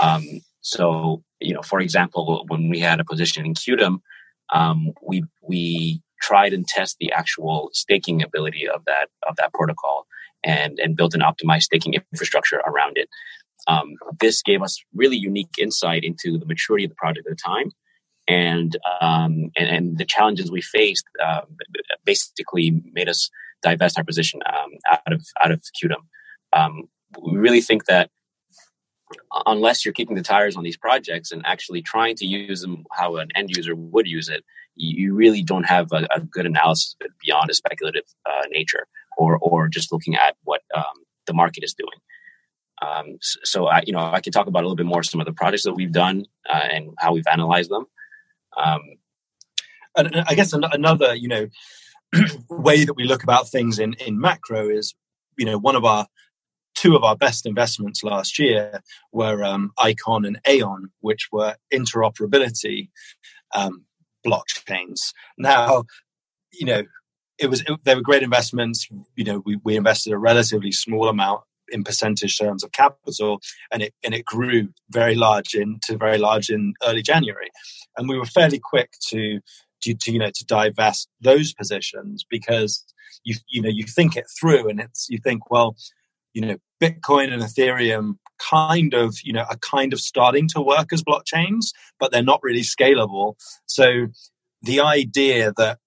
Um, 0.00 0.40
so, 0.60 1.22
you 1.40 1.54
know, 1.54 1.62
for 1.62 1.80
example, 1.80 2.44
when 2.48 2.68
we 2.68 2.80
had 2.80 3.00
a 3.00 3.04
position 3.04 3.44
in 3.44 3.54
Qtum, 3.54 4.00
um, 4.52 4.92
we 5.02 5.24
we 5.42 6.00
tried 6.20 6.52
and 6.52 6.66
test 6.66 6.96
the 6.98 7.12
actual 7.12 7.70
staking 7.72 8.22
ability 8.22 8.68
of 8.68 8.84
that 8.86 9.08
of 9.28 9.36
that 9.36 9.52
protocol 9.52 10.06
and 10.44 10.78
and 10.78 10.96
built 10.96 11.14
an 11.14 11.20
optimized 11.20 11.64
staking 11.64 11.94
infrastructure 11.94 12.60
around 12.66 12.96
it. 12.96 13.08
Um, 13.68 13.94
this 14.20 14.42
gave 14.42 14.62
us 14.62 14.82
really 14.94 15.16
unique 15.16 15.58
insight 15.58 16.04
into 16.04 16.38
the 16.38 16.46
maturity 16.46 16.84
of 16.84 16.90
the 16.90 16.96
project 16.96 17.26
at 17.26 17.36
the 17.36 17.42
time, 17.42 17.72
and 18.28 18.76
um, 19.00 19.50
and, 19.56 19.68
and, 19.68 19.98
the 19.98 20.04
challenges 20.04 20.50
we 20.50 20.62
faced 20.62 21.04
uh, 21.22 21.42
basically 22.04 22.82
made 22.92 23.08
us 23.08 23.30
divest 23.62 23.98
our 23.98 24.04
position 24.04 24.40
um, 24.46 24.70
out 24.90 25.12
of 25.12 25.26
out 25.42 25.50
of 25.50 25.62
Qtum. 25.82 26.02
Um, 26.52 26.88
we 27.20 27.38
really 27.38 27.60
think 27.60 27.86
that 27.86 28.10
unless 29.46 29.84
you're 29.84 29.94
kicking 29.94 30.16
the 30.16 30.22
tires 30.22 30.56
on 30.56 30.64
these 30.64 30.76
projects 30.76 31.32
and 31.32 31.42
actually 31.46 31.82
trying 31.82 32.16
to 32.16 32.26
use 32.26 32.60
them 32.60 32.84
how 32.92 33.16
an 33.16 33.28
end 33.34 33.50
user 33.54 33.74
would 33.74 34.06
use 34.06 34.28
it, 34.28 34.44
you 34.74 35.14
really 35.14 35.42
don't 35.42 35.64
have 35.64 35.92
a, 35.92 36.06
a 36.14 36.20
good 36.20 36.46
analysis 36.46 36.96
beyond 37.24 37.50
a 37.50 37.54
speculative 37.54 38.04
uh, 38.26 38.46
nature 38.50 38.86
or 39.16 39.38
or 39.38 39.68
just 39.68 39.92
looking 39.92 40.16
at 40.16 40.36
what 40.44 40.62
um, 40.74 40.84
the 41.26 41.34
market 41.34 41.64
is 41.64 41.74
doing. 41.74 41.98
Um, 42.82 43.16
so, 43.22 43.40
so, 43.44 43.66
I, 43.66 43.82
you 43.86 43.94
know, 43.94 44.00
I 44.00 44.20
can 44.20 44.32
talk 44.32 44.48
about 44.48 44.60
a 44.60 44.66
little 44.66 44.76
bit 44.76 44.84
more 44.84 45.02
some 45.02 45.20
of 45.20 45.26
the 45.26 45.32
projects 45.32 45.62
that 45.62 45.72
we've 45.72 45.92
done 45.92 46.26
uh, 46.48 46.68
and 46.70 46.90
how 46.98 47.14
we've 47.14 47.26
analyzed 47.26 47.70
them. 47.70 47.86
Um, 48.54 48.82
and 49.96 50.24
I 50.28 50.34
guess 50.34 50.52
another, 50.52 51.14
you 51.14 51.28
know, 51.28 51.48
way 52.50 52.84
that 52.84 52.94
we 52.94 53.04
look 53.04 53.22
about 53.22 53.48
things 53.48 53.78
in 53.78 53.94
in 53.94 54.20
macro 54.20 54.68
is, 54.68 54.94
you 55.38 55.46
know, 55.46 55.58
one 55.58 55.74
of 55.74 55.84
our 55.84 56.06
two 56.76 56.94
of 56.94 57.02
our 57.02 57.16
best 57.16 57.46
investments 57.46 58.04
last 58.04 58.38
year 58.38 58.80
were 59.12 59.42
um, 59.42 59.72
Icon 59.78 60.24
and 60.24 60.38
Aion, 60.44 60.90
which 61.00 61.28
were 61.32 61.56
interoperability 61.72 62.90
um, 63.54 63.84
blockchains. 64.24 65.12
Now, 65.38 65.84
you 66.52 66.66
know, 66.66 66.82
it 67.38 67.48
was 67.48 67.62
it, 67.62 67.78
they 67.84 67.94
were 67.94 68.02
great 68.02 68.22
investments. 68.22 68.88
You 69.16 69.24
know, 69.24 69.42
we, 69.44 69.58
we 69.64 69.76
invested 69.76 70.12
a 70.12 70.18
relatively 70.18 70.72
small 70.72 71.08
amount 71.08 71.42
in 71.70 71.82
percentage 71.82 72.38
terms 72.38 72.62
of 72.62 72.72
capital, 72.72 73.40
and 73.72 73.82
it 73.82 73.94
and 74.04 74.14
it 74.14 74.24
grew 74.24 74.68
very 74.90 75.14
large 75.14 75.54
into 75.54 75.96
very 75.96 76.18
large 76.18 76.50
in 76.50 76.74
early 76.84 77.02
January, 77.02 77.50
and 77.96 78.08
we 78.08 78.18
were 78.18 78.26
fairly 78.26 78.60
quick 78.62 78.90
to 79.08 79.40
to, 79.82 79.94
to 79.94 80.12
you 80.12 80.18
know 80.18 80.30
to 80.30 80.44
divest 80.46 81.08
those 81.20 81.52
positions 81.52 82.24
because 82.28 82.84
you 83.24 83.34
you 83.48 83.60
know 83.62 83.70
you 83.70 83.84
think 83.84 84.16
it 84.16 84.26
through 84.38 84.68
and 84.68 84.80
it's 84.80 85.08
you 85.08 85.18
think 85.18 85.50
well 85.50 85.76
you 86.36 86.42
know 86.42 86.56
bitcoin 86.82 87.32
and 87.32 87.42
ethereum 87.42 88.18
kind 88.38 88.92
of 88.92 89.16
you 89.24 89.32
know 89.32 89.44
are 89.48 89.56
kind 89.56 89.94
of 89.94 90.00
starting 90.00 90.46
to 90.46 90.60
work 90.60 90.92
as 90.92 91.02
blockchains 91.02 91.72
but 91.98 92.12
they're 92.12 92.22
not 92.22 92.40
really 92.42 92.60
scalable. 92.60 93.34
So 93.64 94.08
the 94.60 94.80
idea 94.80 95.54
that 95.56 95.78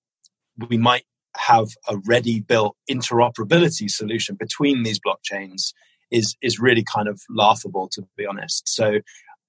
we 0.70 0.78
might 0.78 1.04
have 1.38 1.68
a 1.88 1.98
ready 2.08 2.40
built 2.40 2.76
interoperability 2.90 3.90
solution 3.92 4.36
between 4.36 4.82
these 4.82 5.00
blockchains 5.00 5.74
is 6.10 6.36
is 6.42 6.60
really 6.60 6.84
kind 6.84 7.08
of 7.08 7.22
laughable 7.30 7.88
to 7.90 8.02
be 8.18 8.26
honest. 8.26 8.68
So 8.68 9.00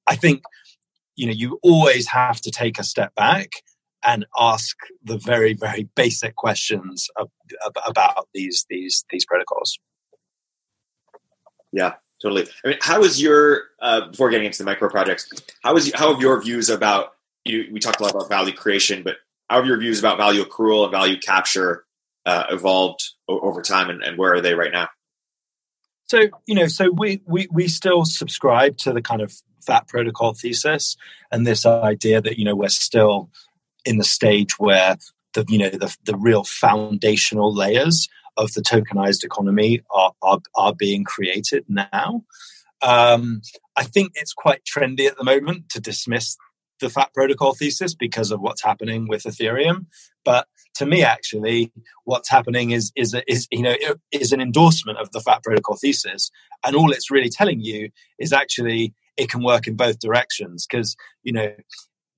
i 0.06 0.16
think 0.16 0.42
you 1.16 1.26
know 1.26 1.32
you 1.32 1.58
always 1.62 2.08
have 2.08 2.40
to 2.42 2.50
take 2.50 2.78
a 2.78 2.84
step 2.84 3.14
back 3.14 3.48
and 4.04 4.26
ask 4.38 4.76
the 5.02 5.16
very 5.16 5.54
very 5.54 5.88
basic 5.96 6.36
questions 6.36 7.08
about 7.86 8.28
these 8.34 8.66
these 8.68 9.04
these 9.10 9.24
protocols 9.24 9.78
yeah, 11.72 11.94
totally. 12.22 12.46
I 12.64 12.68
mean, 12.68 12.78
how 12.80 13.02
is 13.02 13.20
your 13.20 13.62
uh, 13.80 14.09
before 14.09 14.30
getting 14.30 14.46
into 14.46 14.59
the 14.59 14.64
micro 14.64 14.88
projects? 14.88 15.30
How 15.62 15.76
is 15.76 15.92
how 15.94 16.12
have 16.12 16.22
your 16.22 16.40
views 16.42 16.68
about 16.68 17.14
you? 17.44 17.66
We 17.72 17.80
talked 17.80 18.00
a 18.00 18.02
lot 18.02 18.14
about 18.14 18.28
value 18.28 18.52
creation, 18.52 19.02
but 19.02 19.16
how 19.48 19.56
have 19.56 19.66
your 19.66 19.78
views 19.78 19.98
about 19.98 20.18
value 20.18 20.44
accrual 20.44 20.85
and 20.85 20.92
value 20.92 21.18
capture 21.18 21.85
uh, 22.26 22.44
evolved 22.50 23.00
o- 23.28 23.40
over 23.40 23.62
time, 23.62 23.90
and, 23.90 24.02
and 24.02 24.18
where 24.18 24.35
are 24.35 24.40
they 24.40 24.54
right 24.54 24.72
now? 24.72 24.88
So 26.06 26.20
you 26.46 26.54
know, 26.54 26.66
so 26.66 26.90
we 26.90 27.22
we 27.26 27.46
we 27.50 27.68
still 27.68 28.04
subscribe 28.04 28.76
to 28.78 28.92
the 28.92 29.02
kind 29.02 29.22
of 29.22 29.33
fat 29.61 29.87
protocol 29.87 30.35
thesis 30.35 30.96
and 31.30 31.46
this 31.46 31.66
idea 31.66 32.20
that 32.20 32.38
you 32.38 32.44
know 32.44 32.56
we're 32.56 32.68
still 32.68 33.30
in 33.85 33.98
the 33.98 34.04
stage 34.04 34.59
where 34.59 34.96
the 35.35 35.44
you 35.48 35.59
know 35.59 35.70
the 35.70 35.96
the 36.04 36.16
real 36.16 36.44
foundational 36.44 37.54
layers 37.54 38.09
of 38.40 38.53
the 38.55 38.62
tokenized 38.62 39.22
economy 39.22 39.83
are, 39.90 40.12
are, 40.22 40.38
are 40.57 40.74
being 40.74 41.05
created 41.05 41.64
now. 41.68 42.24
Um, 42.83 43.42
I 43.76 43.85
think 43.85 44.12
it's 44.14 44.33
quite 44.33 44.62
trendy 44.64 45.07
at 45.07 45.18
the 45.18 45.24
moment 45.24 45.68
to 45.70 45.81
dismiss 45.81 46.37
the 46.81 46.88
fat 46.88 47.12
protocol 47.12 47.55
thesis 47.55 47.94
because 47.94 48.31
of 48.31 48.40
what's 48.40 48.62
happening 48.62 49.07
with 49.07 49.24
Ethereum. 49.24 49.87
But 50.24 50.48
to 50.76 50.87
me, 50.87 51.03
actually, 51.03 51.70
what's 52.05 52.31
happening 52.31 52.70
is 52.70 52.90
is 52.96 53.14
is 53.29 53.46
you 53.50 53.62
know 53.62 53.74
is 54.11 54.33
an 54.33 54.40
endorsement 54.40 54.98
of 54.98 55.11
the 55.12 55.20
fat 55.20 55.42
protocol 55.42 55.76
thesis, 55.76 56.31
and 56.64 56.74
all 56.74 56.90
it's 56.90 57.11
really 57.11 57.29
telling 57.29 57.61
you 57.61 57.90
is 58.18 58.33
actually 58.33 58.94
it 59.18 59.29
can 59.29 59.42
work 59.42 59.66
in 59.66 59.76
both 59.76 59.98
directions 59.98 60.66
because 60.66 60.96
you 61.22 61.33
know 61.35 61.53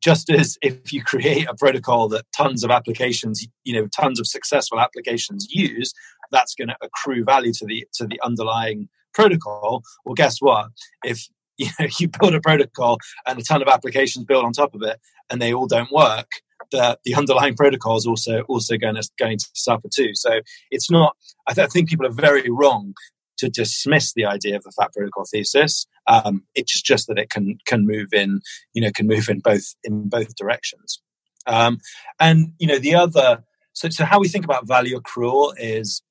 just 0.02 0.30
as 0.30 0.58
if 0.62 0.92
you 0.92 1.02
create 1.02 1.48
a 1.48 1.54
protocol 1.54 2.08
that 2.08 2.24
tons 2.36 2.64
of 2.64 2.70
applications 2.70 3.46
you 3.64 3.74
know 3.74 3.86
tons 3.88 4.18
of 4.20 4.26
successful 4.26 4.80
applications 4.80 5.46
use 5.50 5.92
that's 6.30 6.54
going 6.54 6.68
to 6.68 6.76
accrue 6.82 7.24
value 7.24 7.52
to 7.52 7.66
the 7.66 7.86
to 7.92 8.06
the 8.06 8.20
underlying 8.24 8.88
protocol. 9.14 9.82
Well 10.04 10.14
guess 10.14 10.38
what? 10.40 10.66
If 11.04 11.28
you 11.58 11.68
know 11.78 11.86
you 12.00 12.08
build 12.08 12.34
a 12.34 12.40
protocol 12.40 12.98
and 13.26 13.38
a 13.38 13.42
ton 13.42 13.62
of 13.62 13.68
applications 13.68 14.24
build 14.24 14.44
on 14.44 14.52
top 14.52 14.74
of 14.74 14.82
it 14.82 14.98
and 15.30 15.40
they 15.40 15.52
all 15.52 15.66
don't 15.66 15.92
work 15.92 16.28
the, 16.70 16.98
the 17.04 17.14
underlying 17.14 17.54
protocol 17.54 17.96
is 17.96 18.06
also 18.06 18.40
also 18.48 18.76
going 18.76 18.96
to 18.96 19.08
going 19.18 19.38
to 19.38 19.48
suffer 19.54 19.88
too. 19.94 20.14
So 20.14 20.40
it's 20.70 20.90
not 20.90 21.16
I, 21.46 21.54
th- 21.54 21.66
I 21.66 21.68
think 21.68 21.88
people 21.88 22.06
are 22.06 22.12
very 22.12 22.48
wrong 22.50 22.94
to 23.38 23.48
dismiss 23.48 24.12
the 24.14 24.24
idea 24.24 24.56
of 24.56 24.62
the 24.62 24.72
fat 24.72 24.92
protocol 24.92 25.24
thesis. 25.30 25.86
Um, 26.06 26.44
it's 26.54 26.72
just, 26.72 26.84
just 26.84 27.06
that 27.08 27.18
it 27.18 27.30
can 27.30 27.58
can 27.66 27.86
move 27.86 28.08
in, 28.12 28.40
you 28.74 28.82
know, 28.82 28.90
can 28.94 29.06
move 29.06 29.28
in 29.28 29.40
both 29.40 29.74
in 29.84 30.08
both 30.08 30.34
directions. 30.36 31.00
Um, 31.46 31.78
and 32.20 32.52
you 32.58 32.66
know, 32.66 32.78
the 32.78 32.94
other 32.94 33.44
so 33.72 33.88
so 33.88 34.04
how 34.04 34.20
we 34.20 34.28
think 34.28 34.44
about 34.44 34.66
value 34.66 34.98
accrual 34.98 35.54
is 35.56 36.02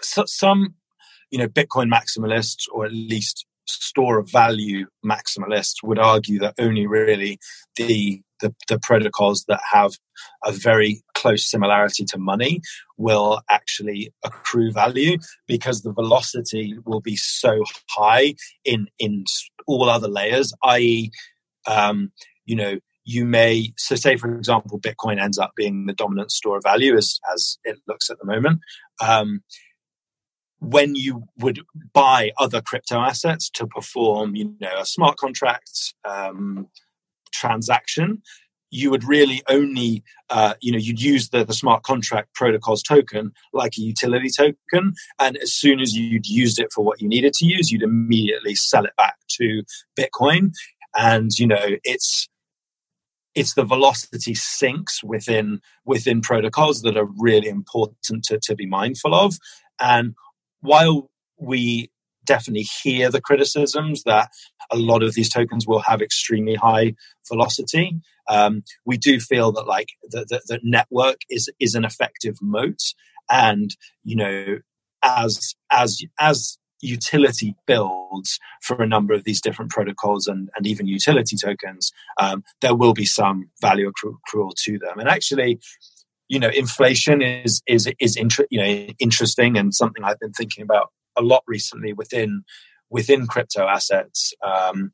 so, 0.00 0.24
some 0.26 0.74
you 1.30 1.38
know 1.38 1.48
Bitcoin 1.48 1.90
maximalists 1.90 2.64
or 2.72 2.84
at 2.84 2.92
least 2.92 3.46
store 3.66 4.18
of 4.18 4.30
value 4.30 4.86
maximalists 5.04 5.82
would 5.82 5.98
argue 5.98 6.38
that 6.40 6.54
only 6.58 6.86
really 6.86 7.38
the 7.76 8.22
the, 8.40 8.54
the 8.68 8.78
protocols 8.80 9.44
that 9.46 9.60
have 9.70 9.92
a 10.44 10.52
very 10.52 11.02
close 11.22 11.48
similarity 11.48 12.04
to 12.04 12.18
money 12.18 12.60
will 12.96 13.40
actually 13.48 14.12
accrue 14.24 14.72
value 14.72 15.16
because 15.46 15.82
the 15.82 15.92
velocity 15.92 16.74
will 16.84 17.00
be 17.00 17.16
so 17.16 17.62
high 17.88 18.34
in 18.64 18.88
in 18.98 19.24
all 19.66 19.88
other 19.88 20.08
layers 20.08 20.52
i.e 20.64 21.10
um, 21.68 22.10
you 22.44 22.56
know 22.56 22.78
you 23.04 23.24
may 23.24 23.72
so 23.76 23.94
say 23.94 24.16
for 24.16 24.34
example 24.36 24.80
bitcoin 24.80 25.20
ends 25.20 25.38
up 25.38 25.52
being 25.56 25.86
the 25.86 25.92
dominant 25.92 26.30
store 26.32 26.56
of 26.56 26.62
value 26.64 26.96
as 26.96 27.20
as 27.32 27.58
it 27.64 27.78
looks 27.86 28.10
at 28.10 28.18
the 28.18 28.26
moment 28.26 28.58
um, 29.00 29.42
when 30.58 30.94
you 30.94 31.24
would 31.38 31.60
buy 31.92 32.30
other 32.38 32.60
crypto 32.60 32.98
assets 33.00 33.48
to 33.50 33.66
perform 33.66 34.34
you 34.34 34.54
know 34.60 34.76
a 34.78 34.86
smart 34.86 35.16
contract 35.16 35.94
um, 36.04 36.66
transaction 37.32 38.22
you 38.72 38.90
would 38.90 39.04
really 39.04 39.42
only 39.48 40.02
uh, 40.30 40.54
you 40.60 40.72
know 40.72 40.78
you'd 40.78 41.00
use 41.00 41.28
the, 41.28 41.44
the 41.44 41.54
smart 41.54 41.84
contract 41.84 42.34
protocols 42.34 42.82
token 42.82 43.30
like 43.52 43.76
a 43.78 43.82
utility 43.82 44.30
token 44.36 44.94
and 45.20 45.36
as 45.36 45.52
soon 45.52 45.78
as 45.78 45.92
you'd 45.94 46.26
used 46.26 46.58
it 46.58 46.72
for 46.72 46.82
what 46.82 47.00
you 47.00 47.06
needed 47.06 47.32
to 47.34 47.44
use 47.44 47.70
you'd 47.70 47.82
immediately 47.82 48.54
sell 48.54 48.84
it 48.84 48.96
back 48.96 49.16
to 49.28 49.62
bitcoin. 49.96 50.52
And 50.96 51.30
you 51.38 51.46
know 51.46 51.76
it's 51.84 52.28
it's 53.34 53.54
the 53.54 53.64
velocity 53.64 54.34
sinks 54.34 55.02
within 55.04 55.60
within 55.84 56.20
protocols 56.20 56.82
that 56.82 56.96
are 56.96 57.08
really 57.18 57.48
important 57.48 58.24
to, 58.24 58.38
to 58.42 58.54
be 58.54 58.66
mindful 58.66 59.14
of. 59.14 59.36
And 59.80 60.14
while 60.60 61.10
we 61.38 61.90
definitely 62.24 62.66
hear 62.82 63.10
the 63.10 63.20
criticisms 63.20 64.04
that 64.04 64.28
a 64.70 64.76
lot 64.76 65.02
of 65.02 65.14
these 65.14 65.28
tokens 65.28 65.66
will 65.66 65.80
have 65.80 66.00
extremely 66.00 66.54
high 66.54 66.94
velocity 67.28 68.00
um, 68.28 68.62
we 68.84 68.96
do 68.96 69.20
feel 69.20 69.52
that 69.52 69.66
like 69.66 69.88
the, 70.10 70.24
the, 70.28 70.40
the 70.46 70.60
network 70.62 71.18
is 71.28 71.50
is 71.60 71.74
an 71.74 71.84
effective 71.84 72.36
moat 72.40 72.80
and 73.30 73.76
you 74.04 74.16
know 74.16 74.58
as 75.02 75.54
as 75.70 76.02
as 76.20 76.58
utility 76.82 77.54
builds 77.66 78.38
for 78.60 78.82
a 78.82 78.86
number 78.86 79.14
of 79.14 79.24
these 79.24 79.40
different 79.40 79.70
protocols 79.70 80.26
and, 80.26 80.50
and 80.56 80.66
even 80.66 80.86
utility 80.86 81.36
tokens, 81.36 81.92
um, 82.20 82.42
there 82.60 82.74
will 82.74 82.92
be 82.92 83.06
some 83.06 83.48
value 83.60 83.90
accrual 83.90 84.50
to 84.56 84.78
them. 84.78 84.98
And 84.98 85.08
actually, 85.08 85.60
you 86.28 86.38
know, 86.38 86.48
inflation 86.48 87.22
is 87.22 87.62
is 87.66 87.90
is 88.00 88.16
inter- 88.16 88.46
you 88.50 88.60
know 88.60 88.86
interesting 88.98 89.56
and 89.56 89.74
something 89.74 90.02
I've 90.04 90.20
been 90.20 90.32
thinking 90.32 90.62
about 90.62 90.88
a 91.16 91.22
lot 91.22 91.42
recently 91.46 91.92
within 91.92 92.42
within 92.90 93.26
crypto 93.26 93.66
assets. 93.66 94.34
Um, 94.44 94.92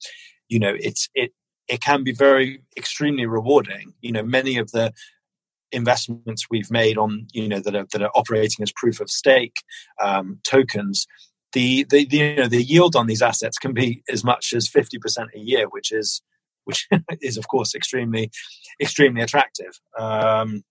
you 0.49 0.59
know, 0.59 0.75
it's 0.79 1.09
it 1.15 1.33
it 1.69 1.81
can 1.81 2.03
be 2.03 2.13
very 2.13 2.63
extremely 2.77 3.27
rewarding. 3.27 3.95
You 4.01 4.13
know, 4.13 4.23
many 4.23 4.59
of 4.59 4.71
the 4.71 4.93
investments 5.73 6.47
we've 6.51 6.71
made 6.71 6.97
on 6.97 7.27
you 7.33 7.47
know 7.47 7.61
that 7.61 7.75
are 7.75 7.87
that 7.93 8.03
are 8.03 8.11
operating 8.15 8.63
as 8.63 8.73
proof 8.73 9.01
of 9.01 9.11
stake 9.11 9.57
um, 10.03 10.39
tokens 10.43 11.07
the, 11.53 11.85
the, 11.91 12.05
the, 12.07 12.17
you 12.17 12.37
know 12.37 12.49
the 12.49 12.63
yield 12.63 12.97
on 12.97 13.07
these 13.07 13.23
assets 13.23 13.59
can 13.59 13.73
be 13.73 14.03
as 14.11 14.25
much 14.25 14.53
as 14.55 14.69
50% 14.69 15.27
a 15.35 15.39
year 15.39 15.67
which 15.69 15.93
is 15.93 16.23
which 16.65 16.89
is 17.21 17.37
of 17.37 17.49
course 17.49 17.75
extremely 17.75 18.31
extremely 18.81 19.21
attractive 19.21 19.79
um, 19.99 20.63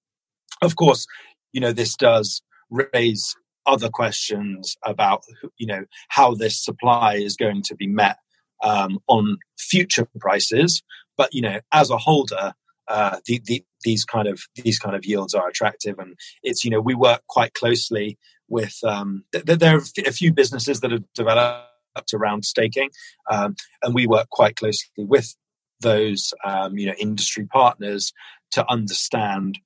of 0.62 0.76
course 0.76 1.06
you 1.54 1.62
know 1.62 1.72
this 1.72 1.96
does 1.96 2.42
raise 2.70 3.36
other 3.66 3.90
questions 3.90 4.78
about 4.84 5.24
you 5.58 5.68
know 5.68 5.84
how 6.10 6.34
this 6.34 6.64
supply 6.64 7.16
is 7.16 7.36
going 7.36 7.62
to 7.62 7.76
be 7.76 7.88
met 7.88 8.18
um, 8.64 9.00
on 9.08 9.38
future 9.58 10.08
prices 10.20 10.82
but 11.18 11.34
you 11.34 11.42
know 11.42 11.60
as 11.72 11.90
a 11.90 11.98
holder 11.98 12.54
uh, 12.90 13.18
the, 13.26 13.42
the, 13.46 13.66
these 13.84 14.06
kind 14.06 14.30
of 14.30 14.40
these 14.56 14.80
kind 14.80 14.96
of 14.96 15.06
yields 15.06 15.34
are 15.34 15.50
attractive 15.50 16.00
and 16.00 16.16
it's 16.44 16.64
you 16.64 16.72
know 16.72 16.80
we 16.80 16.96
work 16.96 17.22
quite 17.28 17.54
closely 17.54 18.18
with 18.50 18.78
um, 18.84 19.24
th- 19.32 19.46
there 19.46 19.76
are 19.76 19.82
a 20.06 20.12
few 20.12 20.34
businesses 20.34 20.80
that 20.82 20.92
have 20.92 21.04
developed 21.14 22.14
around 22.14 22.46
staking, 22.46 22.90
um, 23.30 23.56
and 23.84 23.94
we 23.94 24.08
work 24.08 24.30
quite 24.30 24.56
closely 24.56 24.90
with 24.98 25.36
those 25.82 26.34
um, 26.44 26.78
you 26.78 26.88
know 26.88 26.94
industry 27.00 27.46
partners 27.46 28.14
to 28.52 28.66
understand 28.70 29.60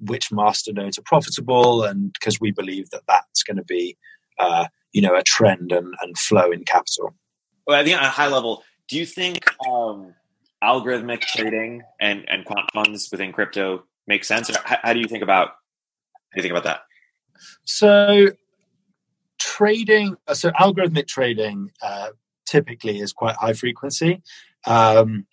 which 0.00 0.32
master 0.32 0.72
nodes 0.72 0.98
are 0.98 1.02
profitable, 1.02 1.82
and 1.84 2.12
because 2.12 2.40
we 2.40 2.50
believe 2.50 2.90
that 2.90 3.02
that's 3.06 3.42
going 3.42 3.56
to 3.56 3.64
be 3.64 3.96
uh, 4.38 4.66
you 4.92 5.02
know 5.02 5.14
a 5.14 5.22
trend 5.22 5.72
and, 5.72 5.94
and 6.02 6.18
flow 6.18 6.50
in 6.50 6.64
capital. 6.64 7.14
Well, 7.66 7.80
I 7.80 7.84
think 7.84 7.96
at 7.96 8.04
a 8.04 8.08
high 8.08 8.28
level, 8.28 8.62
do 8.88 8.98
you 8.98 9.06
think 9.06 9.44
um, 9.66 10.14
algorithmic 10.62 11.22
trading 11.22 11.82
and 12.00 12.28
and 12.28 12.44
quant 12.44 12.70
funds 12.72 13.08
within 13.10 13.32
crypto 13.32 13.84
make 14.06 14.24
sense? 14.24 14.54
How, 14.64 14.78
how 14.82 14.92
do 14.92 15.00
you 15.00 15.08
think 15.08 15.22
about 15.22 15.48
how 15.48 16.36
do 16.36 16.38
you 16.38 16.42
think 16.42 16.52
about 16.52 16.64
that? 16.64 16.82
So, 17.64 18.28
trading, 19.38 20.16
uh, 20.26 20.34
so 20.34 20.50
algorithmic 20.50 21.06
trading 21.06 21.70
uh, 21.82 22.10
typically 22.46 23.00
is 23.00 23.12
quite 23.12 23.36
high 23.36 23.52
frequency. 23.52 24.22
Um, 24.66 25.26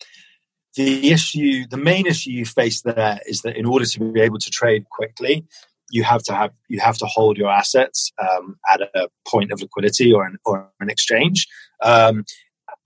the 0.76 1.12
issue, 1.12 1.66
the 1.68 1.78
main 1.78 2.08
issue 2.08 2.32
you 2.32 2.46
face 2.46 2.82
there 2.82 3.20
is 3.26 3.42
that 3.42 3.58
in 3.58 3.66
order 3.66 3.86
to 3.86 4.12
be 4.12 4.22
able 4.22 4.40
to 4.40 4.50
trade 4.50 4.90
quickly, 4.90 5.46
you 5.92 6.04
have 6.04 6.24
to 6.24 6.34
have 6.34 6.52
you 6.68 6.80
have 6.80 6.98
to 6.98 7.06
hold 7.06 7.38
your 7.38 7.50
assets 7.50 8.12
um, 8.20 8.58
at 8.72 8.82
a 8.82 9.10
point 9.28 9.52
of 9.52 9.62
liquidity 9.62 10.12
or 10.12 10.26
an 10.26 10.38
or 10.46 10.70
an 10.80 10.90
exchange, 10.90 11.48
um, 11.84 12.26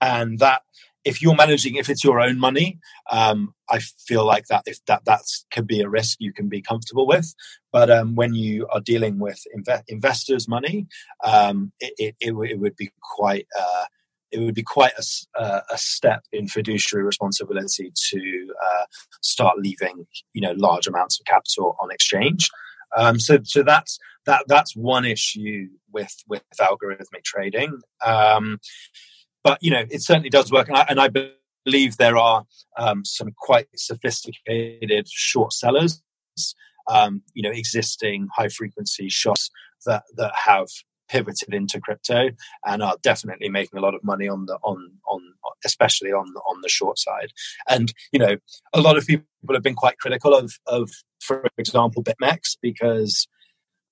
and 0.00 0.38
that 0.40 0.62
if 1.06 1.22
you're 1.22 1.36
managing, 1.36 1.76
if 1.76 1.88
it's 1.88 2.02
your 2.02 2.20
own 2.20 2.36
money, 2.36 2.80
um, 3.12 3.54
I 3.70 3.78
feel 3.78 4.26
like 4.26 4.46
that 4.46 4.64
if 4.66 4.84
that 4.86 5.04
that's 5.04 5.46
can 5.52 5.64
be 5.64 5.80
a 5.80 5.88
risk 5.88 6.16
you 6.20 6.32
can 6.32 6.48
be 6.48 6.60
comfortable 6.60 7.06
with. 7.06 7.32
But 7.72 7.90
um, 7.90 8.16
when 8.16 8.34
you 8.34 8.66
are 8.72 8.80
dealing 8.80 9.20
with 9.20 9.40
inve- 9.56 9.84
investors' 9.86 10.48
money, 10.48 10.88
um, 11.24 11.72
it, 11.78 11.94
it, 11.96 12.16
it, 12.20 12.50
it, 12.50 12.58
would 12.58 12.74
be 12.74 12.90
quite 13.00 13.46
uh, 13.58 13.84
it 14.32 14.40
would 14.40 14.54
be 14.54 14.64
quite 14.64 14.92
a, 14.98 15.40
uh, 15.40 15.60
a, 15.70 15.78
step 15.78 16.22
in 16.32 16.48
fiduciary 16.48 17.04
responsibility 17.04 17.92
to 18.10 18.52
uh, 18.64 18.84
start 19.22 19.58
leaving 19.58 20.06
you 20.32 20.40
know 20.40 20.54
large 20.56 20.88
amounts 20.88 21.20
of 21.20 21.26
capital 21.26 21.76
on 21.80 21.92
exchange. 21.92 22.50
Um, 22.96 23.18
so 23.18 23.38
so 23.44 23.62
that's 23.62 23.98
that 24.26 24.44
that's 24.48 24.76
one 24.76 25.04
issue 25.04 25.68
with 25.92 26.14
with 26.28 26.42
algorithmic 26.60 27.24
trading. 27.24 27.80
Um, 28.04 28.58
but 29.42 29.58
you 29.62 29.70
know, 29.70 29.84
it 29.90 30.02
certainly 30.02 30.30
does 30.30 30.50
work, 30.50 30.68
and 30.68 30.76
I, 30.76 30.86
and 30.88 31.00
I 31.00 31.08
believe 31.64 31.96
there 31.96 32.16
are 32.16 32.44
um, 32.76 33.04
some 33.04 33.32
quite 33.38 33.68
sophisticated 33.74 35.08
short 35.08 35.52
sellers. 35.52 36.02
Um, 36.88 37.22
you 37.34 37.42
know, 37.42 37.50
existing 37.50 38.28
high 38.36 38.48
frequency 38.48 39.08
shops 39.08 39.50
that 39.86 40.04
that 40.16 40.32
have 40.34 40.68
pivoted 41.08 41.54
into 41.54 41.80
crypto 41.80 42.30
and 42.64 42.82
are 42.82 42.96
definitely 43.02 43.48
making 43.48 43.78
a 43.78 43.82
lot 43.82 43.94
of 43.94 44.02
money 44.02 44.28
on 44.28 44.46
the 44.46 44.58
on 44.62 44.90
on 45.08 45.20
especially 45.64 46.12
on 46.12 46.26
on 46.48 46.60
the 46.62 46.68
short 46.68 46.98
side 46.98 47.32
and 47.68 47.92
you 48.12 48.18
know 48.18 48.36
a 48.72 48.80
lot 48.80 48.96
of 48.96 49.06
people 49.06 49.24
have 49.52 49.62
been 49.62 49.74
quite 49.74 49.98
critical 49.98 50.34
of 50.34 50.54
of 50.66 50.90
for 51.26 51.44
example 51.58 52.02
bitmex 52.04 52.56
because 52.62 53.26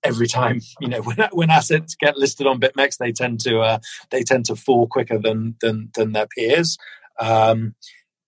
every 0.04 0.28
time 0.28 0.60
you 0.80 0.88
know 0.88 1.02
when, 1.02 1.16
when 1.32 1.50
assets 1.50 1.96
get 1.98 2.16
listed 2.16 2.46
on 2.46 2.60
BitMEX, 2.60 2.98
they 2.98 3.10
tend 3.10 3.40
to 3.40 3.60
uh, 3.60 3.78
they 4.10 4.22
tend 4.22 4.44
to 4.46 4.56
fall 4.56 4.86
quicker 4.86 5.18
than 5.18 5.56
than, 5.60 5.90
than 5.94 6.12
their 6.12 6.26
peers. 6.26 6.76
Um, 7.18 7.74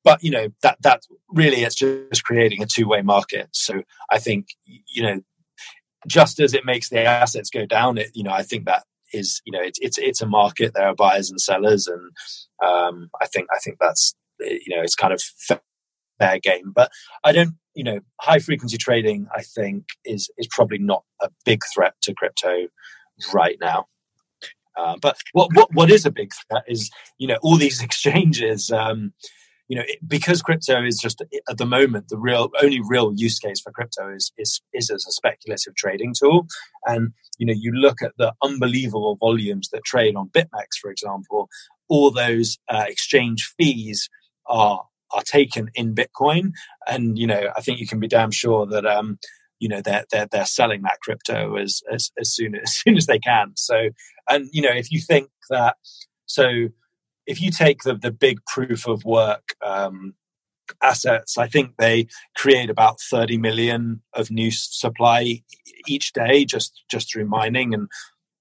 but 0.02 0.22
you 0.22 0.30
know 0.30 0.48
that 0.62 0.78
that 0.82 1.02
really 1.28 1.62
it's 1.62 1.74
just 1.74 2.24
creating 2.24 2.62
a 2.62 2.66
two 2.66 2.88
way 2.88 3.02
market. 3.02 3.48
So 3.52 3.82
I 4.10 4.18
think 4.18 4.48
you 4.64 5.02
know 5.02 5.20
just 6.06 6.40
as 6.40 6.54
it 6.54 6.64
makes 6.64 6.88
the 6.88 7.02
assets 7.02 7.50
go 7.50 7.66
down, 7.66 7.98
it 7.98 8.10
you 8.14 8.22
know 8.22 8.32
I 8.32 8.42
think 8.42 8.64
that 8.66 8.84
is 9.12 9.40
you 9.44 9.52
know 9.52 9.62
it's 9.62 9.78
it's 9.80 9.98
it's 9.98 10.22
a 10.22 10.26
market. 10.26 10.72
There 10.74 10.86
are 10.86 10.94
buyers 10.94 11.30
and 11.30 11.40
sellers, 11.40 11.86
and 11.86 12.10
um, 12.64 13.10
I 13.20 13.26
think 13.26 13.48
I 13.54 13.58
think 13.58 13.78
that's 13.80 14.14
you 14.40 14.74
know 14.76 14.82
it's 14.82 14.94
kind 14.94 15.12
of 15.12 15.20
fair 16.18 16.38
game. 16.38 16.72
But 16.74 16.90
I 17.24 17.32
don't, 17.32 17.56
you 17.76 17.84
know, 17.84 18.00
high 18.20 18.38
frequency 18.38 18.78
trading. 18.78 19.28
I 19.36 19.42
think 19.42 19.84
is 20.04 20.30
is 20.38 20.48
probably 20.50 20.78
not 20.78 21.04
a 21.20 21.28
big 21.44 21.60
threat 21.72 21.94
to 22.02 22.14
crypto 22.14 22.68
right 23.32 23.58
now. 23.60 23.86
Uh, 24.76 24.96
but 25.00 25.16
what, 25.32 25.50
what 25.54 25.72
what 25.72 25.90
is 25.90 26.04
a 26.04 26.10
big 26.10 26.32
threat 26.34 26.64
is 26.66 26.90
you 27.18 27.28
know 27.28 27.38
all 27.42 27.56
these 27.56 27.82
exchanges. 27.88 28.70
Um, 28.70 29.12
you 29.68 29.76
know, 29.76 29.82
it, 29.86 29.98
because 30.06 30.42
crypto 30.42 30.84
is 30.84 30.98
just 30.98 31.22
at 31.50 31.58
the 31.58 31.66
moment 31.66 32.08
the 32.08 32.18
real 32.18 32.50
only 32.62 32.80
real 32.88 33.12
use 33.14 33.38
case 33.38 33.60
for 33.60 33.72
crypto 33.72 34.14
is 34.14 34.32
is 34.38 34.62
is 34.72 34.90
as 34.90 35.04
a 35.06 35.12
speculative 35.12 35.74
trading 35.74 36.14
tool. 36.18 36.46
And 36.86 37.12
you 37.38 37.46
know, 37.46 37.54
you 37.54 37.72
look 37.72 38.00
at 38.00 38.12
the 38.16 38.32
unbelievable 38.42 39.16
volumes 39.16 39.68
that 39.70 39.84
trade 39.84 40.16
on 40.16 40.30
BitMEX, 40.30 40.78
for 40.80 40.90
example. 40.90 41.48
All 41.88 42.10
those 42.10 42.58
uh, 42.68 42.84
exchange 42.88 43.52
fees 43.56 44.08
are 44.48 44.84
are 45.16 45.22
taken 45.22 45.70
in 45.74 45.94
Bitcoin. 45.94 46.52
And 46.86 47.18
you 47.18 47.26
know, 47.26 47.50
I 47.56 47.60
think 47.62 47.80
you 47.80 47.86
can 47.86 47.98
be 47.98 48.06
damn 48.06 48.30
sure 48.30 48.66
that 48.66 48.86
um, 48.86 49.18
you 49.58 49.68
know 49.68 49.80
they're 49.80 50.04
they're 50.12 50.28
they're 50.30 50.46
selling 50.46 50.82
that 50.82 51.00
crypto 51.00 51.56
as 51.56 51.82
as 51.90 52.12
as 52.20 52.32
soon 52.32 52.54
as, 52.54 52.76
soon 52.76 52.96
as 52.96 53.06
they 53.06 53.18
can. 53.18 53.52
So, 53.56 53.88
and 54.28 54.48
you 54.52 54.62
know, 54.62 54.72
if 54.72 54.92
you 54.92 55.00
think 55.00 55.30
that, 55.50 55.76
so 56.26 56.68
if 57.26 57.40
you 57.40 57.50
take 57.50 57.82
the 57.82 57.94
the 57.94 58.12
big 58.12 58.44
proof 58.46 58.86
of 58.86 59.04
work. 59.04 59.54
Um, 59.64 60.14
assets 60.82 61.38
i 61.38 61.46
think 61.46 61.76
they 61.78 62.08
create 62.34 62.68
about 62.68 63.00
30 63.00 63.38
million 63.38 64.02
of 64.14 64.32
new 64.32 64.50
supply 64.50 65.40
each 65.86 66.12
day 66.12 66.44
just 66.44 66.82
just 66.90 67.12
through 67.12 67.24
mining 67.24 67.72
and 67.72 67.88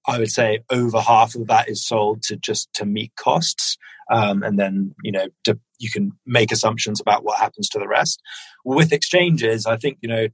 I 0.06 0.18
would 0.18 0.30
say 0.30 0.60
over 0.70 1.00
half 1.00 1.34
of 1.34 1.48
that 1.48 1.68
is 1.68 1.86
sold 1.86 2.22
to 2.24 2.36
just 2.36 2.72
to 2.74 2.86
meet 2.86 3.12
costs, 3.16 3.76
um, 4.10 4.42
and 4.42 4.58
then 4.58 4.94
you 5.02 5.12
know 5.12 5.26
to, 5.44 5.58
you 5.78 5.90
can 5.90 6.12
make 6.24 6.52
assumptions 6.52 7.00
about 7.00 7.24
what 7.24 7.38
happens 7.38 7.68
to 7.70 7.78
the 7.78 7.88
rest. 7.88 8.20
With 8.64 8.92
exchanges, 8.92 9.66
I 9.66 9.76
think 9.76 9.98
you 10.00 10.08
know 10.08 10.28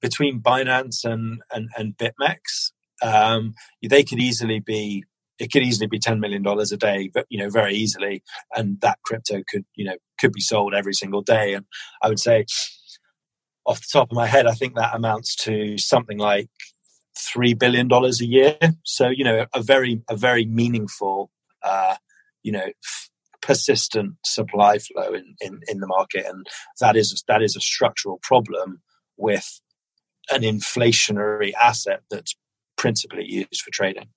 between 0.00 0.40
Binance 0.40 1.04
and 1.04 1.40
and, 1.52 1.70
and 1.76 1.96
BitMEX, 1.96 2.72
um, 3.02 3.54
they 3.82 4.04
could 4.04 4.20
easily 4.20 4.60
be 4.60 5.04
it 5.38 5.52
could 5.52 5.62
easily 5.62 5.86
be 5.86 5.98
ten 5.98 6.20
million 6.20 6.42
dollars 6.42 6.72
a 6.72 6.76
day, 6.76 7.10
but 7.12 7.26
you 7.28 7.38
know 7.38 7.50
very 7.50 7.74
easily, 7.74 8.22
and 8.54 8.80
that 8.80 8.98
crypto 9.04 9.42
could 9.48 9.64
you 9.74 9.84
know 9.84 9.96
could 10.18 10.32
be 10.32 10.40
sold 10.40 10.74
every 10.74 10.94
single 10.94 11.22
day. 11.22 11.54
And 11.54 11.66
I 12.02 12.08
would 12.08 12.20
say, 12.20 12.46
off 13.66 13.80
the 13.80 13.88
top 13.92 14.10
of 14.10 14.16
my 14.16 14.26
head, 14.26 14.46
I 14.46 14.52
think 14.52 14.74
that 14.76 14.94
amounts 14.94 15.34
to 15.44 15.78
something 15.78 16.18
like 16.18 16.48
three 17.16 17.54
billion 17.54 17.88
dollars 17.88 18.20
a 18.20 18.26
year. 18.26 18.56
So 18.84 19.08
you 19.08 19.24
know 19.24 19.46
a 19.54 19.62
very 19.62 20.02
a 20.08 20.16
very 20.16 20.44
meaningful 20.44 21.30
uh, 21.62 21.96
you 22.42 22.52
know 22.52 22.66
f- 22.66 23.10
persistent 23.42 24.14
supply 24.24 24.78
flow 24.78 25.14
in, 25.14 25.34
in 25.40 25.60
in 25.68 25.80
the 25.80 25.86
market, 25.86 26.26
and 26.26 26.46
that 26.80 26.96
is 26.96 27.22
that 27.28 27.42
is 27.42 27.56
a 27.56 27.60
structural 27.60 28.18
problem 28.22 28.82
with 29.16 29.60
an 30.30 30.42
inflationary 30.42 31.52
asset 31.54 32.02
that's 32.10 32.34
principally 32.76 33.24
used 33.24 33.62
for 33.62 33.70
trading. 33.70 34.08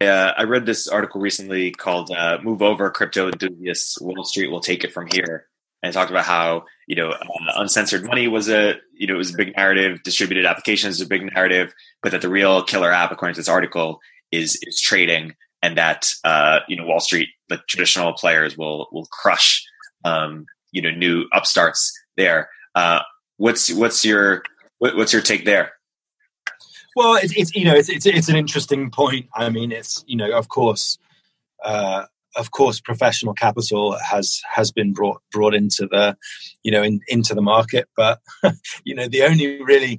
Uh, 0.00 0.32
I 0.36 0.44
read 0.44 0.64
this 0.64 0.88
article 0.88 1.20
recently 1.20 1.72
called 1.72 2.10
uh, 2.10 2.38
"Move 2.42 2.62
Over 2.62 2.90
Crypto 2.90 3.26
Enthusiasts: 3.26 4.00
Wall 4.00 4.24
Street 4.24 4.50
Will 4.50 4.60
Take 4.60 4.82
It 4.82 4.92
From 4.92 5.06
Here," 5.12 5.49
and 5.82 5.92
talked 5.92 6.10
about 6.10 6.24
how 6.24 6.64
you 6.86 6.96
know 6.96 7.10
uh, 7.10 7.26
uncensored 7.56 8.04
money 8.04 8.28
was 8.28 8.48
a 8.48 8.74
you 8.92 9.06
know 9.06 9.14
it 9.14 9.18
was 9.18 9.34
a 9.34 9.36
big 9.36 9.56
narrative, 9.56 10.02
distributed 10.02 10.46
applications 10.46 10.96
is 10.96 11.00
a 11.00 11.06
big 11.06 11.24
narrative, 11.32 11.72
but 12.02 12.12
that 12.12 12.22
the 12.22 12.28
real 12.28 12.62
killer 12.62 12.92
app, 12.92 13.12
according 13.12 13.34
to 13.34 13.40
this 13.40 13.48
article, 13.48 14.00
is 14.30 14.58
is 14.62 14.80
trading, 14.80 15.34
and 15.62 15.76
that 15.76 16.12
uh, 16.24 16.60
you 16.68 16.76
know 16.76 16.84
Wall 16.84 17.00
Street, 17.00 17.28
the 17.48 17.58
traditional 17.68 18.12
players 18.12 18.56
will 18.56 18.88
will 18.92 19.06
crush 19.06 19.64
um, 20.04 20.46
you 20.72 20.82
know 20.82 20.90
new 20.90 21.24
upstarts 21.32 21.92
there. 22.16 22.48
Uh, 22.74 23.00
what's 23.36 23.72
what's 23.72 24.04
your 24.04 24.42
what's 24.78 25.12
your 25.12 25.22
take 25.22 25.44
there? 25.44 25.72
Well, 26.96 27.16
it's, 27.16 27.36
it's 27.36 27.54
you 27.54 27.64
know 27.64 27.74
it's, 27.74 27.88
it's, 27.88 28.06
it's 28.06 28.28
an 28.28 28.36
interesting 28.36 28.90
point. 28.90 29.26
I 29.34 29.48
mean, 29.48 29.72
it's 29.72 30.04
you 30.06 30.16
know 30.16 30.30
of 30.32 30.48
course, 30.48 30.98
uh, 31.64 32.06
of 32.36 32.50
course, 32.50 32.80
professional 32.80 33.34
capital 33.34 33.96
has 33.98 34.40
has 34.48 34.70
been 34.70 34.92
brought 34.92 35.22
brought 35.32 35.54
into 35.54 35.86
the 35.90 36.16
you 36.62 36.70
know 36.70 36.82
in, 36.82 37.00
into 37.08 37.34
the 37.34 37.42
market, 37.42 37.88
but 37.96 38.20
you 38.84 38.94
know 38.94 39.08
the 39.08 39.22
only 39.22 39.62
really 39.62 39.98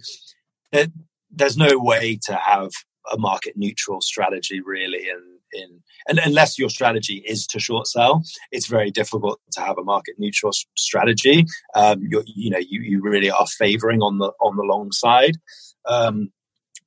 there's 1.32 1.58
no 1.58 1.78
way 1.78 2.20
to 2.24 2.36
have 2.36 2.72
a 3.12 3.18
market 3.18 3.54
neutral 3.56 4.00
strategy 4.02 4.62
really 4.62 5.10
and 5.10 5.24
in 5.54 5.82
and 6.08 6.20
unless 6.20 6.58
your 6.58 6.70
strategy 6.70 7.24
is 7.28 7.46
to 7.46 7.60
short 7.60 7.88
sell 7.88 8.24
it's 8.52 8.68
very 8.68 8.92
difficult 8.92 9.40
to 9.52 9.62
have 9.62 9.78
a 9.78 9.84
market 9.84 10.16
neutral 10.18 10.52
strategy. 10.78 11.46
Um, 11.76 12.02
you 12.02 12.24
you 12.26 12.50
know 12.50 12.60
you, 12.60 12.82
you 12.82 13.02
really 13.02 13.30
are 13.30 13.48
favoring 13.48 14.02
on 14.02 14.18
the 14.18 14.32
on 14.40 14.56
the 14.56 14.64
long 14.64 14.92
side. 14.92 15.38
Um, 15.86 16.32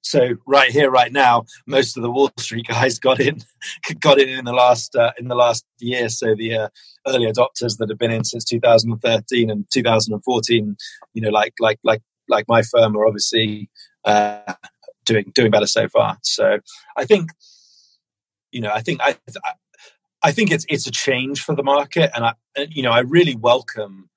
so 0.04 0.36
right 0.46 0.70
here, 0.70 0.90
right 0.90 1.10
now, 1.10 1.46
most 1.66 1.96
of 1.96 2.02
the 2.02 2.10
Wall 2.10 2.30
Street 2.38 2.66
guys 2.68 2.98
got 3.00 3.20
in, 3.20 3.40
got 4.00 4.20
in 4.20 4.28
in 4.28 4.44
the 4.44 4.52
last 4.52 4.94
uh, 4.94 5.12
in 5.18 5.28
the 5.28 5.34
last 5.34 5.64
year. 5.80 6.08
So 6.10 6.34
the 6.34 6.54
uh, 6.54 6.68
early 7.06 7.26
adopters 7.26 7.78
that 7.78 7.88
have 7.88 7.98
been 7.98 8.10
in 8.10 8.22
since 8.22 8.44
2013 8.44 9.50
and 9.50 9.64
2014, 9.72 10.76
you 11.14 11.22
know, 11.22 11.30
like 11.30 11.54
like 11.58 11.78
like 11.82 12.02
like 12.28 12.44
my 12.48 12.62
firm 12.62 12.96
are 12.96 13.06
obviously 13.06 13.70
uh, 14.04 14.54
doing 15.06 15.32
doing 15.34 15.50
better 15.50 15.66
so 15.66 15.88
far. 15.88 16.18
So 16.22 16.58
I 16.96 17.06
think, 17.06 17.30
you 18.52 18.60
know, 18.60 18.70
I 18.72 18.80
think 18.80 19.00
I. 19.02 19.16
I 20.26 20.32
think 20.32 20.50
it's 20.50 20.64
it's 20.70 20.86
a 20.86 20.90
change 20.90 21.42
for 21.42 21.54
the 21.54 21.62
market, 21.62 22.10
and 22.14 22.24
I, 22.24 22.32
you 22.70 22.82
know, 22.82 22.92
I 22.92 23.00
really 23.00 23.36
welcome 23.36 24.08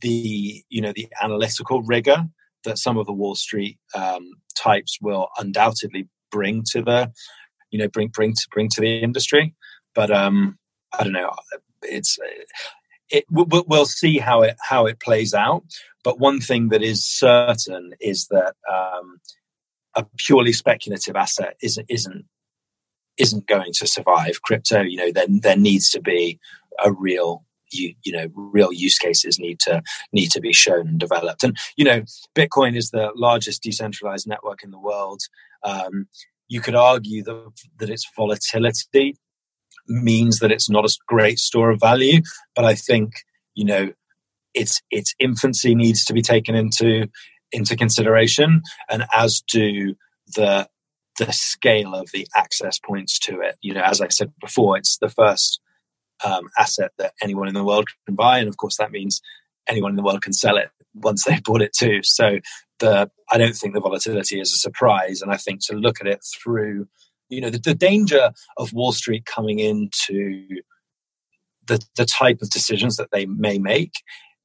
the 0.00 0.64
you 0.68 0.80
know 0.80 0.92
the 0.92 1.06
analytical 1.22 1.80
rigor 1.82 2.24
that 2.64 2.76
some 2.76 2.98
of 2.98 3.06
the 3.06 3.12
Wall 3.12 3.36
Street 3.36 3.78
um, 3.94 4.32
types 4.54 4.98
will 5.00 5.28
undoubtedly 5.38 6.08
bring 6.30 6.62
to 6.70 6.82
the, 6.82 7.12
you 7.70 7.78
know, 7.78 7.88
bring 7.88 8.08
bring 8.08 8.32
to 8.32 8.46
bring 8.50 8.68
to 8.70 8.80
the 8.80 8.98
industry. 8.98 9.54
But 9.94 10.10
um, 10.10 10.58
I 10.98 11.04
don't 11.04 11.12
know. 11.12 11.32
It's 11.82 12.18
it. 13.10 13.24
We'll, 13.30 13.64
we'll 13.66 13.86
see 13.86 14.18
how 14.18 14.42
it 14.42 14.56
how 14.60 14.86
it 14.86 15.00
plays 15.00 15.34
out. 15.34 15.64
But 16.02 16.18
one 16.18 16.40
thing 16.40 16.68
that 16.68 16.82
is 16.82 17.04
certain 17.04 17.94
is 18.00 18.26
that 18.28 18.54
um, 18.70 19.20
a 19.94 20.04
purely 20.18 20.52
speculative 20.52 21.16
asset 21.16 21.56
isn't 21.62 21.86
isn't 21.88 22.26
isn't 23.16 23.46
going 23.46 23.72
to 23.74 23.86
survive 23.86 24.42
crypto. 24.42 24.82
You 24.82 24.96
know, 24.96 25.12
there 25.12 25.26
there 25.28 25.56
needs 25.56 25.90
to 25.90 26.00
be 26.00 26.38
a 26.84 26.92
real 26.92 27.44
you, 27.74 27.94
you 28.04 28.12
know 28.12 28.26
real 28.34 28.72
use 28.72 28.98
cases 28.98 29.38
need 29.38 29.60
to 29.60 29.82
need 30.12 30.30
to 30.30 30.40
be 30.40 30.52
shown 30.52 30.88
and 30.88 31.00
developed. 31.00 31.42
And 31.42 31.56
you 31.76 31.84
know, 31.84 32.02
Bitcoin 32.34 32.76
is 32.76 32.90
the 32.90 33.10
largest 33.14 33.62
decentralized 33.62 34.26
network 34.26 34.62
in 34.62 34.70
the 34.70 34.78
world. 34.78 35.22
Um, 35.62 36.06
you 36.48 36.60
could 36.60 36.74
argue 36.74 37.22
that 37.24 37.52
that 37.78 37.90
its 37.90 38.06
volatility 38.16 39.16
means 39.86 40.38
that 40.38 40.52
it's 40.52 40.70
not 40.70 40.84
a 40.84 40.96
great 41.06 41.38
store 41.38 41.70
of 41.70 41.80
value, 41.80 42.22
but 42.54 42.64
I 42.64 42.74
think 42.74 43.12
you 43.54 43.64
know 43.64 43.92
its 44.54 44.80
its 44.90 45.14
infancy 45.18 45.74
needs 45.74 46.04
to 46.06 46.12
be 46.12 46.22
taken 46.22 46.54
into 46.54 47.08
into 47.52 47.76
consideration, 47.76 48.62
and 48.90 49.04
as 49.12 49.42
do 49.46 49.94
the 50.34 50.68
the 51.18 51.32
scale 51.32 51.94
of 51.94 52.10
the 52.12 52.26
access 52.34 52.78
points 52.78 53.18
to 53.20 53.40
it. 53.40 53.56
You 53.60 53.74
know, 53.74 53.82
as 53.82 54.00
I 54.00 54.08
said 54.08 54.32
before, 54.40 54.76
it's 54.76 54.98
the 54.98 55.08
first 55.08 55.60
um, 56.24 56.48
asset 56.58 56.92
that 56.98 57.14
anyone 57.22 57.48
in 57.48 57.54
the 57.54 57.64
world 57.64 57.88
can 58.06 58.14
buy, 58.14 58.38
and 58.38 58.48
of 58.48 58.56
course 58.56 58.76
that 58.76 58.92
means 58.92 59.20
anyone 59.68 59.90
in 59.90 59.96
the 59.96 60.02
world 60.02 60.22
can 60.22 60.32
sell 60.32 60.56
it 60.56 60.70
once 60.94 61.24
they've 61.24 61.42
bought 61.44 61.62
it 61.62 61.72
too. 61.72 62.02
So 62.02 62.38
the 62.78 63.10
I 63.30 63.38
don't 63.38 63.56
think 63.56 63.74
the 63.74 63.80
volatility 63.80 64.40
is 64.40 64.52
a 64.52 64.58
surprise, 64.58 65.22
and 65.22 65.32
I 65.32 65.36
think 65.36 65.64
to 65.66 65.74
look 65.74 66.00
at 66.00 66.06
it 66.06 66.24
through, 66.42 66.88
you 67.28 67.40
know, 67.40 67.50
the, 67.50 67.58
the 67.58 67.74
danger 67.74 68.32
of 68.56 68.72
Wall 68.72 68.92
Street 68.92 69.24
coming 69.26 69.58
into 69.58 70.46
the 71.66 71.84
the 71.96 72.04
type 72.04 72.42
of 72.42 72.50
decisions 72.50 72.96
that 72.96 73.10
they 73.12 73.26
may 73.26 73.58
make 73.58 73.94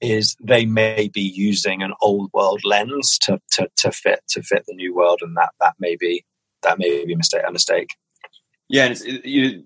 is 0.01 0.37
they 0.41 0.65
may 0.65 1.09
be 1.13 1.21
using 1.21 1.81
an 1.83 1.93
old 2.01 2.29
world 2.33 2.61
lens 2.63 3.17
to 3.19 3.39
to, 3.51 3.69
to 3.77 3.91
fit 3.91 4.21
to 4.29 4.41
fit 4.41 4.63
the 4.67 4.75
new 4.75 4.95
world, 4.95 5.19
and 5.21 5.35
that 5.37 5.51
that 5.59 5.73
may 5.79 5.95
be 5.95 6.23
that 6.63 6.79
may 6.79 7.05
be 7.05 7.13
a 7.13 7.17
mistake. 7.17 7.43
A 7.47 7.51
mistake. 7.51 7.89
Yeah, 8.67 8.85
and 8.85 8.99
you, 9.25 9.63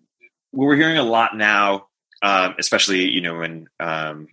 we're 0.54 0.78
hearing 0.78 0.98
a 0.98 1.04
lot 1.04 1.36
now 1.36 1.88
um, 2.24 2.56
especially 2.58 3.10
you 3.10 3.22
know 3.22 3.38
when 3.38 3.68
um, 3.80 4.28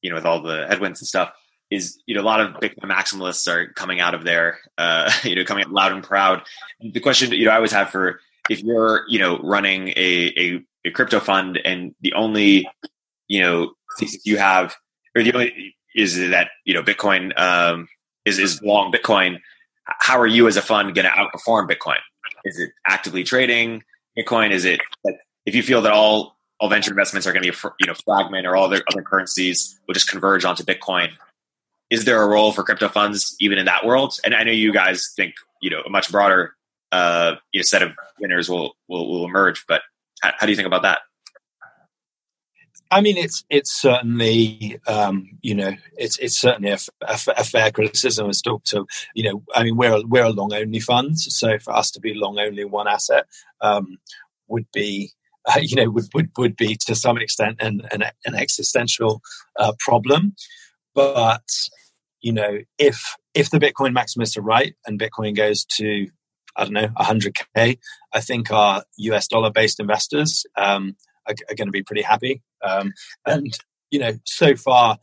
you 0.00 0.10
know 0.10 0.16
with 0.16 0.24
all 0.24 0.42
the 0.42 0.66
headwinds 0.66 1.00
and 1.00 1.06
stuff, 1.06 1.32
is 1.70 2.02
you 2.06 2.14
know 2.14 2.22
a 2.22 2.24
lot 2.24 2.40
of 2.40 2.54
Bitcoin 2.54 2.90
maximalists 2.90 3.46
are 3.46 3.72
coming 3.74 4.00
out 4.00 4.14
of 4.14 4.24
there, 4.24 4.58
uh, 4.78 5.12
you 5.22 5.36
know, 5.36 5.44
coming 5.44 5.64
out 5.64 5.70
loud 5.70 5.92
and 5.92 6.02
proud. 6.02 6.42
And 6.80 6.92
the 6.92 7.00
question 7.00 7.30
you 7.32 7.44
know 7.44 7.52
I 7.52 7.56
always 7.56 7.72
have 7.72 7.90
for 7.90 8.20
if 8.48 8.62
you're 8.62 9.04
you 9.08 9.18
know 9.18 9.38
running 9.38 9.88
a, 9.90 10.32
a, 10.36 10.60
a 10.86 10.90
crypto 10.90 11.20
fund 11.20 11.60
and 11.62 11.94
the 12.00 12.14
only 12.14 12.68
you 13.28 13.42
know 13.42 13.72
thesis 13.98 14.24
you 14.24 14.38
have 14.38 14.74
or 15.14 15.22
the 15.22 15.32
only 15.32 15.76
is 15.94 16.16
that 16.30 16.48
you 16.64 16.74
know 16.74 16.82
Bitcoin 16.82 17.38
um, 17.38 17.88
is 18.24 18.38
is 18.38 18.62
long 18.62 18.92
Bitcoin. 18.92 19.40
How 19.84 20.18
are 20.18 20.26
you 20.26 20.48
as 20.48 20.56
a 20.56 20.62
fund 20.62 20.94
going 20.94 21.04
to 21.04 21.10
outperform 21.10 21.70
Bitcoin? 21.70 21.98
Is 22.44 22.58
it 22.58 22.70
actively 22.84 23.22
trading 23.22 23.82
Bitcoin? 24.18 24.50
Is 24.50 24.64
it 24.64 24.80
if 25.44 25.54
you 25.54 25.62
feel 25.62 25.82
that 25.82 25.92
all 25.92 26.35
all 26.58 26.68
venture 26.68 26.90
investments 26.90 27.26
are 27.26 27.32
going 27.32 27.44
to 27.44 27.52
be 27.52 27.58
you 27.80 27.86
know 27.86 27.94
fragment 28.04 28.46
or 28.46 28.56
all 28.56 28.64
other 28.64 28.82
other 28.90 29.02
currencies 29.02 29.78
will 29.86 29.94
just 29.94 30.10
converge 30.10 30.44
onto 30.44 30.64
Bitcoin. 30.64 31.10
Is 31.90 32.04
there 32.04 32.20
a 32.20 32.26
role 32.26 32.52
for 32.52 32.64
crypto 32.64 32.88
funds 32.88 33.36
even 33.40 33.58
in 33.58 33.66
that 33.66 33.86
world? 33.86 34.18
And 34.24 34.34
I 34.34 34.42
know 34.42 34.52
you 34.52 34.72
guys 34.72 35.12
think 35.16 35.34
you 35.60 35.70
know 35.70 35.82
a 35.86 35.90
much 35.90 36.10
broader 36.10 36.56
uh, 36.92 37.36
you 37.52 37.60
know, 37.60 37.64
set 37.64 37.82
of 37.82 37.92
winners 38.20 38.48
will 38.48 38.76
will, 38.88 39.08
will 39.08 39.24
emerge, 39.24 39.64
but 39.66 39.82
how, 40.22 40.32
how, 40.38 40.46
do 40.46 40.52
you 40.52 40.56
think 40.56 40.66
about 40.66 40.82
that? 40.82 41.00
I 42.90 43.00
mean, 43.00 43.16
it's 43.16 43.44
it's 43.50 43.72
certainly 43.72 44.78
um, 44.86 45.38
you 45.42 45.54
know 45.54 45.72
it's 45.96 46.18
it's 46.18 46.38
certainly 46.38 46.70
a, 46.70 46.78
a, 47.02 47.18
a 47.36 47.44
fair 47.44 47.70
criticism 47.72 48.28
as 48.30 48.40
to, 48.42 48.60
to, 48.66 48.86
you 49.14 49.24
know 49.24 49.42
I 49.54 49.64
mean 49.64 49.76
we're 49.76 50.00
we're 50.06 50.24
a 50.24 50.30
long 50.30 50.54
only 50.54 50.80
fund, 50.80 51.18
so 51.18 51.58
for 51.58 51.74
us 51.74 51.90
to 51.92 52.00
be 52.00 52.14
long 52.14 52.38
only 52.38 52.64
one 52.64 52.88
asset 52.88 53.26
um, 53.60 53.98
would 54.48 54.66
be 54.72 55.12
uh, 55.46 55.58
you 55.62 55.76
know, 55.76 55.90
would, 55.90 56.06
would, 56.14 56.30
would 56.36 56.56
be 56.56 56.76
to 56.86 56.94
some 56.94 57.18
extent 57.18 57.56
an, 57.60 57.82
an, 57.92 58.02
an 58.24 58.34
existential 58.34 59.20
uh, 59.58 59.72
problem. 59.78 60.34
But, 60.94 61.46
you 62.20 62.32
know, 62.32 62.58
if, 62.78 63.02
if 63.34 63.50
the 63.50 63.58
Bitcoin 63.58 63.94
maximists 63.94 64.36
are 64.36 64.42
right 64.42 64.74
and 64.86 65.00
Bitcoin 65.00 65.36
goes 65.36 65.64
to, 65.76 66.08
I 66.56 66.64
don't 66.64 66.72
know, 66.72 66.88
100K, 66.88 67.78
I 68.12 68.20
think 68.20 68.50
our 68.50 68.82
US 68.98 69.28
dollar 69.28 69.50
based 69.50 69.78
investors 69.78 70.44
um, 70.56 70.96
are, 71.28 71.34
are 71.50 71.54
going 71.54 71.68
to 71.68 71.72
be 71.72 71.82
pretty 71.82 72.02
happy. 72.02 72.42
Um, 72.64 72.92
and, 73.26 73.56
you 73.90 73.98
know, 74.00 74.12
so 74.24 74.56
far, 74.56 74.98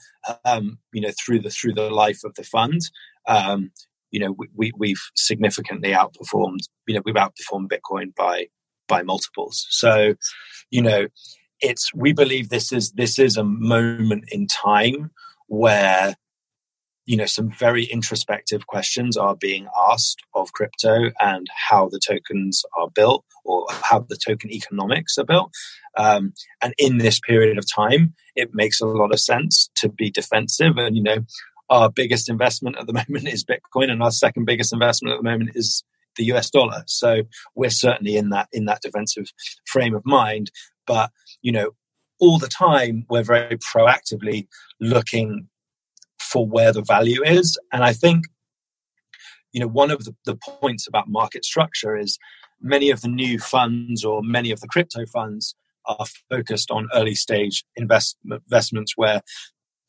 um, 0.45 0.79
you 0.91 1.01
know, 1.01 1.11
through 1.23 1.39
the, 1.41 1.49
through 1.49 1.73
the 1.73 1.89
life 1.89 2.23
of 2.23 2.33
the 2.35 2.43
fund, 2.43 2.81
um, 3.27 3.71
you 4.09 4.19
know, 4.19 4.35
we, 4.55 4.71
we 4.77 4.89
have 4.89 4.97
significantly 5.15 5.91
outperformed. 5.91 6.59
You 6.87 6.95
know, 6.95 7.01
we've 7.03 7.15
outperformed 7.15 7.69
Bitcoin 7.69 8.13
by 8.15 8.47
by 8.87 9.03
multiples. 9.03 9.67
So, 9.69 10.15
you 10.69 10.81
know, 10.81 11.07
it's 11.61 11.93
we 11.93 12.13
believe 12.13 12.49
this 12.49 12.71
is 12.71 12.91
this 12.91 13.17
is 13.17 13.37
a 13.37 13.43
moment 13.43 14.25
in 14.31 14.47
time 14.47 15.11
where 15.47 16.15
you 17.05 17.17
know 17.17 17.25
some 17.25 17.49
very 17.51 17.85
introspective 17.85 18.67
questions 18.67 19.17
are 19.17 19.35
being 19.35 19.67
asked 19.91 20.21
of 20.35 20.53
crypto 20.53 21.11
and 21.19 21.47
how 21.69 21.89
the 21.89 21.99
tokens 21.99 22.63
are 22.77 22.89
built 22.89 23.25
or 23.43 23.65
how 23.69 23.99
the 23.99 24.17
token 24.17 24.51
economics 24.51 25.17
are 25.17 25.25
built 25.25 25.51
um, 25.97 26.33
and 26.61 26.73
in 26.77 26.97
this 26.97 27.19
period 27.19 27.57
of 27.57 27.65
time 27.73 28.13
it 28.35 28.53
makes 28.53 28.79
a 28.79 28.85
lot 28.85 29.13
of 29.13 29.19
sense 29.19 29.69
to 29.75 29.89
be 29.89 30.09
defensive 30.09 30.77
and 30.77 30.95
you 30.95 31.03
know 31.03 31.17
our 31.69 31.89
biggest 31.89 32.29
investment 32.29 32.77
at 32.77 32.87
the 32.87 32.93
moment 33.07 33.27
is 33.27 33.43
bitcoin 33.43 33.89
and 33.89 34.01
our 34.01 34.11
second 34.11 34.45
biggest 34.45 34.73
investment 34.73 35.13
at 35.13 35.17
the 35.17 35.29
moment 35.29 35.51
is 35.55 35.83
the 36.15 36.25
us 36.25 36.49
dollar 36.49 36.83
so 36.87 37.23
we're 37.55 37.69
certainly 37.69 38.15
in 38.15 38.29
that 38.29 38.47
in 38.51 38.65
that 38.65 38.81
defensive 38.81 39.31
frame 39.65 39.95
of 39.95 40.05
mind 40.05 40.51
but 40.85 41.09
you 41.41 41.51
know 41.51 41.71
all 42.19 42.39
the 42.39 42.47
time 42.47 43.05
we're 43.09 43.23
very 43.23 43.57
proactively 43.57 44.47
looking 44.79 45.47
for 46.33 46.47
where 46.47 46.73
the 46.73 46.81
value 46.81 47.21
is. 47.23 47.57
And 47.71 47.83
I 47.83 47.93
think, 47.93 48.25
you 49.51 49.61
know, 49.61 49.67
one 49.67 49.91
of 49.91 50.05
the, 50.05 50.15
the 50.25 50.35
points 50.35 50.87
about 50.87 51.09
market 51.09 51.45
structure 51.45 51.95
is 51.95 52.17
many 52.61 52.89
of 52.89 53.01
the 53.01 53.07
new 53.07 53.39
funds 53.39 54.03
or 54.03 54.23
many 54.23 54.51
of 54.51 54.61
the 54.61 54.67
crypto 54.67 55.05
funds 55.05 55.55
are 55.85 56.05
focused 56.29 56.71
on 56.71 56.87
early 56.93 57.13
stage 57.13 57.63
invest, 57.75 58.17
investments 58.25 58.93
where 58.95 59.21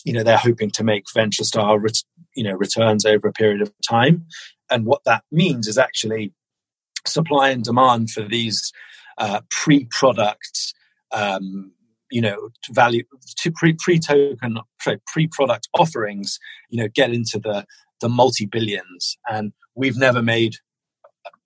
you 0.05 0.13
know 0.13 0.23
they're 0.23 0.37
hoping 0.37 0.71
to 0.71 0.85
make 0.85 1.05
venture 1.15 1.45
style 1.45 1.79
you 2.35 2.45
know 2.45 2.53
returns 2.53 3.05
over 3.05 3.29
a 3.29 3.33
period 3.33 3.63
of 3.63 3.73
time. 3.89 4.27
And 4.71 4.87
what 4.87 5.03
that 5.05 5.25
means 5.31 5.69
is 5.69 5.79
actually 5.79 6.33
supply 7.07 7.51
and 7.51 7.63
demand 7.63 8.11
for 8.11 8.23
these 8.23 8.73
uh, 9.19 9.41
pre-product 9.51 10.75
um, 11.13 11.73
you 12.11 12.21
know 12.21 12.51
value 12.71 13.03
to 13.39 13.51
pre 13.51 13.75
pre 13.75 13.99
token 13.99 14.59
pre 15.07 15.27
product 15.29 15.69
offerings 15.75 16.39
you 16.71 16.81
know 16.81 16.89
get 16.95 17.11
into 17.11 17.39
the 17.39 17.65
the 18.01 18.09
multi 18.09 18.47
billions 18.47 19.17
and 19.29 19.53
we've 19.75 19.97
never 19.97 20.23
made 20.23 20.55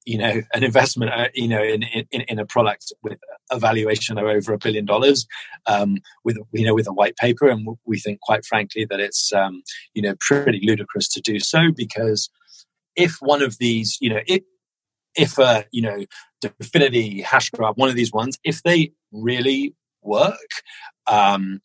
you 0.09 0.17
know 0.17 0.41
an 0.55 0.65
investment 0.65 1.13
uh, 1.13 1.29
you 1.35 1.47
know 1.47 1.63
in, 1.63 1.83
in 1.83 2.23
in 2.23 2.39
a 2.39 2.47
product 2.47 2.93
with 3.03 3.19
a 3.51 3.59
valuation 3.59 4.17
of 4.17 4.25
over 4.25 4.55
a 4.55 4.59
billion 4.59 4.87
dollars 4.87 5.27
um, 5.67 5.99
with 6.25 6.39
you 6.53 6.65
know 6.65 6.75
with 6.75 6.89
a 6.89 6.93
white 6.93 7.17
paper. 7.17 7.47
And 7.47 7.77
we 7.85 7.99
think 7.99 8.21
quite 8.21 8.47
frankly 8.47 8.87
that 8.87 9.01
it's 9.01 9.33
um, 9.35 9.63
you 9.93 10.01
know 10.01 10.15
pretty 10.19 10.61
ludicrous 10.63 11.09
to 11.09 11.21
do 11.21 11.39
so 11.39 11.71
because 11.77 12.31
if 12.97 13.17
one 13.21 13.43
of 13.43 13.59
these 13.59 13.99
you 14.01 14.09
know 14.09 14.21
it 14.27 14.45
if 15.15 15.39
uh, 15.39 15.65
you 15.73 15.83
know 15.83 16.05
Dfinity 16.43 17.23
hashgraph 17.23 17.77
one 17.77 17.91
of 17.91 17.97
these 17.97 18.13
ones 18.13 18.39
if 18.45 18.63
they 18.63 18.93
really 19.13 19.75
work, 20.03 20.53
um, 21.07 21.61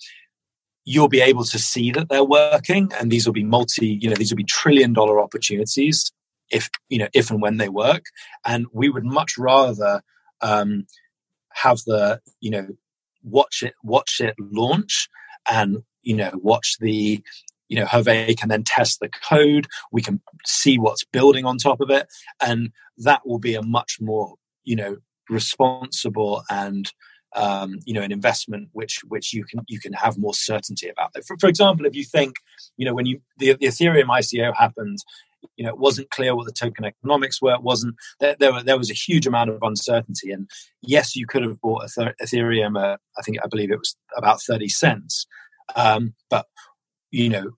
you'll 0.83 1.07
be 1.07 1.21
able 1.21 1.45
to 1.45 1.59
see 1.59 1.91
that 1.91 2.09
they're 2.09 2.25
working, 2.25 2.91
and 2.99 3.09
these 3.09 3.25
will 3.25 3.33
be 3.33 3.43
multi, 3.43 3.99
you 4.01 4.09
know, 4.09 4.15
these 4.15 4.31
will 4.31 4.43
be 4.43 4.43
trillion 4.43 4.91
dollar 4.91 5.21
opportunities 5.21 6.11
if 6.53 6.69
you 6.87 6.99
know 6.99 7.09
if 7.13 7.29
and 7.29 7.41
when 7.41 7.57
they 7.57 7.69
work. 7.69 8.05
And 8.45 8.67
we 8.71 8.89
would 8.89 9.03
much 9.03 9.37
rather 9.37 10.01
um, 10.41 10.85
have 11.51 11.79
the 11.85 12.21
you 12.39 12.51
know 12.51 12.67
watch 13.23 13.63
it 13.63 13.73
watch 13.83 14.21
it 14.21 14.35
launch 14.39 15.09
and 15.49 15.83
you 16.01 16.15
know 16.15 16.31
watch 16.35 16.77
the 16.79 17.21
you 17.69 17.79
know 17.79 17.85
Hervé 17.85 18.37
can 18.37 18.49
then 18.49 18.63
test 18.63 18.99
the 18.99 19.09
code. 19.09 19.67
We 19.91 20.01
can 20.01 20.21
see 20.45 20.77
what's 20.77 21.03
building 21.03 21.45
on 21.45 21.57
top 21.57 21.81
of 21.81 21.89
it, 21.89 22.07
and 22.41 22.71
that 22.97 23.21
will 23.25 23.39
be 23.39 23.55
a 23.55 23.63
much 23.63 23.97
more 23.99 24.35
you 24.63 24.75
know 24.75 24.97
responsible 25.29 26.43
and 26.49 26.91
um, 27.35 27.79
you 27.85 27.93
know 27.93 28.01
an 28.01 28.11
investment 28.11 28.69
which 28.73 29.01
which 29.07 29.33
you 29.33 29.43
can 29.45 29.61
you 29.67 29.79
can 29.79 29.93
have 29.93 30.17
more 30.17 30.33
certainty 30.33 30.87
about 30.87 31.11
For, 31.25 31.35
for 31.39 31.47
example, 31.47 31.85
if 31.85 31.95
you 31.95 32.03
think 32.03 32.35
you 32.77 32.85
know 32.85 32.93
when 32.93 33.05
you 33.05 33.21
the, 33.37 33.53
the 33.53 33.67
Ethereum 33.67 34.07
ICO 34.07 34.53
happened, 34.55 34.99
you 35.55 35.65
know 35.65 35.71
it 35.71 35.77
wasn't 35.77 36.09
clear 36.09 36.35
what 36.35 36.45
the 36.45 36.51
token 36.51 36.85
economics 36.85 37.41
were. 37.41 37.53
It 37.53 37.63
wasn't 37.63 37.95
there. 38.19 38.35
There, 38.39 38.53
were, 38.53 38.63
there 38.63 38.77
was 38.77 38.89
a 38.89 38.95
huge 38.95 39.27
amount 39.27 39.49
of 39.49 39.59
uncertainty, 39.61 40.31
and 40.31 40.49
yes, 40.81 41.15
you 41.15 41.25
could 41.25 41.43
have 41.43 41.59
bought 41.61 41.89
Ethereum. 42.21 42.77
I 42.77 43.21
think 43.23 43.37
I 43.43 43.47
believe 43.47 43.71
it 43.71 43.79
was 43.79 43.95
about 44.15 44.41
thirty 44.41 44.69
cents, 44.69 45.25
um, 45.75 46.13
but 46.29 46.45
you 47.11 47.29
know 47.29 47.51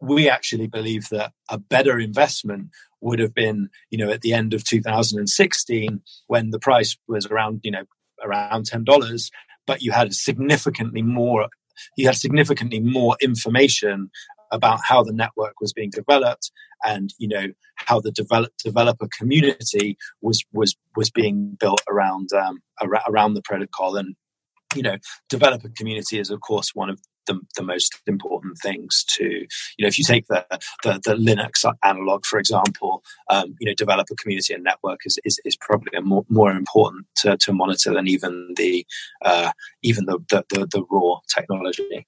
we 0.00 0.28
actually 0.28 0.66
believe 0.66 1.08
that 1.10 1.32
a 1.50 1.58
better 1.58 1.98
investment 1.98 2.68
would 3.00 3.18
have 3.18 3.34
been, 3.34 3.68
you 3.90 3.98
know, 3.98 4.10
at 4.10 4.22
the 4.22 4.32
end 4.32 4.54
of 4.54 4.64
2016 4.64 6.00
when 6.26 6.50
the 6.50 6.58
price 6.58 6.96
was 7.08 7.26
around, 7.26 7.60
you 7.64 7.70
know, 7.70 7.84
around 8.22 8.66
ten 8.66 8.84
dollars, 8.84 9.30
but 9.66 9.82
you 9.82 9.92
had 9.92 10.14
significantly 10.14 11.02
more. 11.02 11.48
You 11.96 12.06
had 12.06 12.16
significantly 12.16 12.80
more 12.80 13.16
information 13.20 14.10
about 14.50 14.80
how 14.84 15.02
the 15.02 15.12
network 15.12 15.60
was 15.60 15.72
being 15.72 15.90
developed 15.90 16.50
and 16.84 17.12
you 17.18 17.28
know 17.28 17.46
how 17.76 18.00
the 18.00 18.12
develop, 18.12 18.52
developer 18.62 19.08
community 19.16 19.96
was 20.22 20.44
was 20.52 20.76
was 20.96 21.10
being 21.10 21.56
built 21.58 21.82
around 21.88 22.30
um, 22.32 22.60
around 23.08 23.34
the 23.34 23.42
protocol. 23.42 23.96
And 23.96 24.14
you 24.74 24.82
know 24.82 24.96
developer 25.28 25.70
community 25.76 26.18
is 26.18 26.30
of 26.30 26.40
course 26.40 26.74
one 26.74 26.90
of 26.90 27.00
the, 27.26 27.38
the 27.56 27.62
most 27.62 28.00
important 28.06 28.56
things 28.58 29.04
to 29.16 29.24
you 29.24 29.80
know 29.80 29.86
if 29.86 29.98
you 29.98 30.04
take 30.04 30.26
the 30.28 30.44
the, 30.82 31.00
the 31.04 31.14
linux 31.14 31.70
analog 31.84 32.24
for 32.24 32.38
example 32.38 33.02
um, 33.30 33.54
you 33.60 33.66
know 33.66 33.74
developer 33.74 34.14
community 34.20 34.54
and 34.54 34.64
network 34.64 35.00
is 35.04 35.18
is, 35.24 35.38
is 35.44 35.56
probably 35.56 35.90
more, 36.00 36.24
more 36.28 36.50
important 36.52 37.06
to, 37.16 37.36
to 37.36 37.52
monitor 37.52 37.92
than 37.92 38.08
even 38.08 38.54
the 38.56 38.84
uh, 39.24 39.52
even 39.82 40.06
the, 40.06 40.18
the, 40.30 40.44
the, 40.50 40.66
the 40.66 40.84
raw 40.90 41.18
technology 41.34 42.06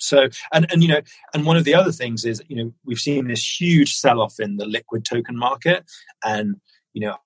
so 0.00 0.28
and 0.52 0.70
and 0.72 0.82
you 0.82 0.88
know 0.88 1.00
and 1.34 1.46
one 1.46 1.56
of 1.56 1.64
the 1.64 1.74
other 1.74 1.92
things 1.92 2.24
is 2.24 2.42
you 2.48 2.56
know 2.56 2.72
we've 2.84 2.98
seen 2.98 3.28
this 3.28 3.60
huge 3.60 3.94
sell 3.94 4.20
off 4.20 4.40
in 4.40 4.56
the 4.56 4.66
liquid 4.66 5.04
token 5.04 5.36
market. 5.36 5.84
And 6.24 6.56
you 6.92 7.06
know 7.06 7.16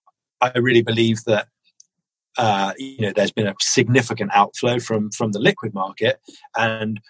i 0.41 0.53
really 0.59 0.83
believe 0.83 1.25
that 1.25 1.49
uh, 2.37 2.73
you 2.77 3.01
know 3.01 3.13
there's 3.15 3.33
been 3.33 3.47
a 3.47 3.55
significant 3.61 4.31
outflow 4.35 4.79
from 4.79 5.11
from 5.11 5.33
the 5.33 5.39
liquid 5.39 5.73
market. 5.73 6.19
And 6.57 7.01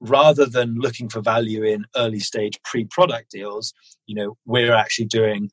rather 0.00 0.44
than 0.44 0.74
looking 0.74 1.08
for 1.08 1.22
value 1.22 1.62
in 1.64 1.86
early 1.96 2.20
stage 2.20 2.60
pre-product 2.64 3.30
deals 3.30 3.72
you 4.06 4.14
know 4.14 4.36
we're 4.44 4.74
actually 4.74 5.06
doing 5.06 5.50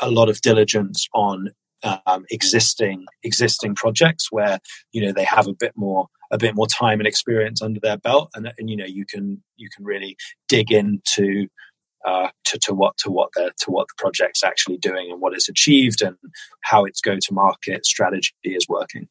a 0.00 0.10
lot 0.10 0.30
of 0.30 0.40
diligence 0.40 1.06
on 1.12 1.50
um, 2.06 2.24
existing 2.30 3.04
existing 3.22 3.74
projects 3.74 4.32
where 4.32 4.58
you 4.92 5.04
know 5.04 5.12
they 5.12 5.24
have 5.24 5.46
a 5.46 5.54
bit 5.54 5.72
more 5.76 6.08
a 6.30 6.38
bit 6.38 6.54
more 6.54 6.66
time 6.66 7.00
and 7.00 7.06
experience 7.06 7.62
under 7.62 7.80
their 7.80 7.96
belt 7.96 8.30
and, 8.34 8.52
and 8.58 8.70
you 8.70 8.76
know 8.76 8.84
you 8.84 9.04
can 9.06 9.42
you 9.56 9.68
can 9.74 9.84
really 9.84 10.16
dig 10.48 10.72
into 10.72 11.46
uh, 12.06 12.28
to, 12.44 12.58
to 12.58 12.74
what 12.74 12.96
to 12.98 13.10
what 13.10 13.30
the 13.34 13.52
to 13.58 13.70
what 13.70 13.86
the 13.88 13.94
project's 13.96 14.44
actually 14.44 14.76
doing 14.76 15.10
and 15.10 15.20
what 15.20 15.32
it's 15.32 15.48
achieved 15.48 16.02
and 16.02 16.16
how 16.62 16.84
its 16.84 17.00
go 17.00 17.16
to 17.16 17.32
market 17.32 17.86
strategy 17.86 18.32
is 18.44 18.66
working 18.68 19.08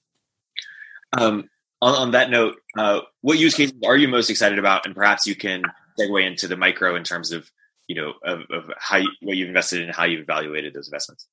um, 1.17 1.49
on, 1.83 1.95
on 1.95 2.11
that 2.11 2.29
note, 2.29 2.55
uh, 2.77 3.01
what 3.21 3.37
use 3.37 3.55
cases 3.55 3.75
are 3.85 3.97
you 3.97 4.07
most 4.07 4.29
excited 4.29 4.57
about? 4.57 4.85
And 4.85 4.95
perhaps 4.95 5.27
you 5.27 5.35
can 5.35 5.63
segue 5.99 6.25
into 6.25 6.47
the 6.47 6.55
micro 6.55 6.95
in 6.95 7.03
terms 7.03 7.31
of 7.31 7.51
you 7.87 7.95
know 7.95 8.13
of, 8.23 8.39
of 8.49 8.71
how 8.77 8.97
you, 8.97 9.09
what 9.21 9.35
you've 9.35 9.49
invested 9.49 9.79
in 9.79 9.87
and 9.87 9.95
how 9.95 10.05
you've 10.05 10.21
evaluated 10.21 10.73
those 10.73 10.87
investments. 10.87 11.27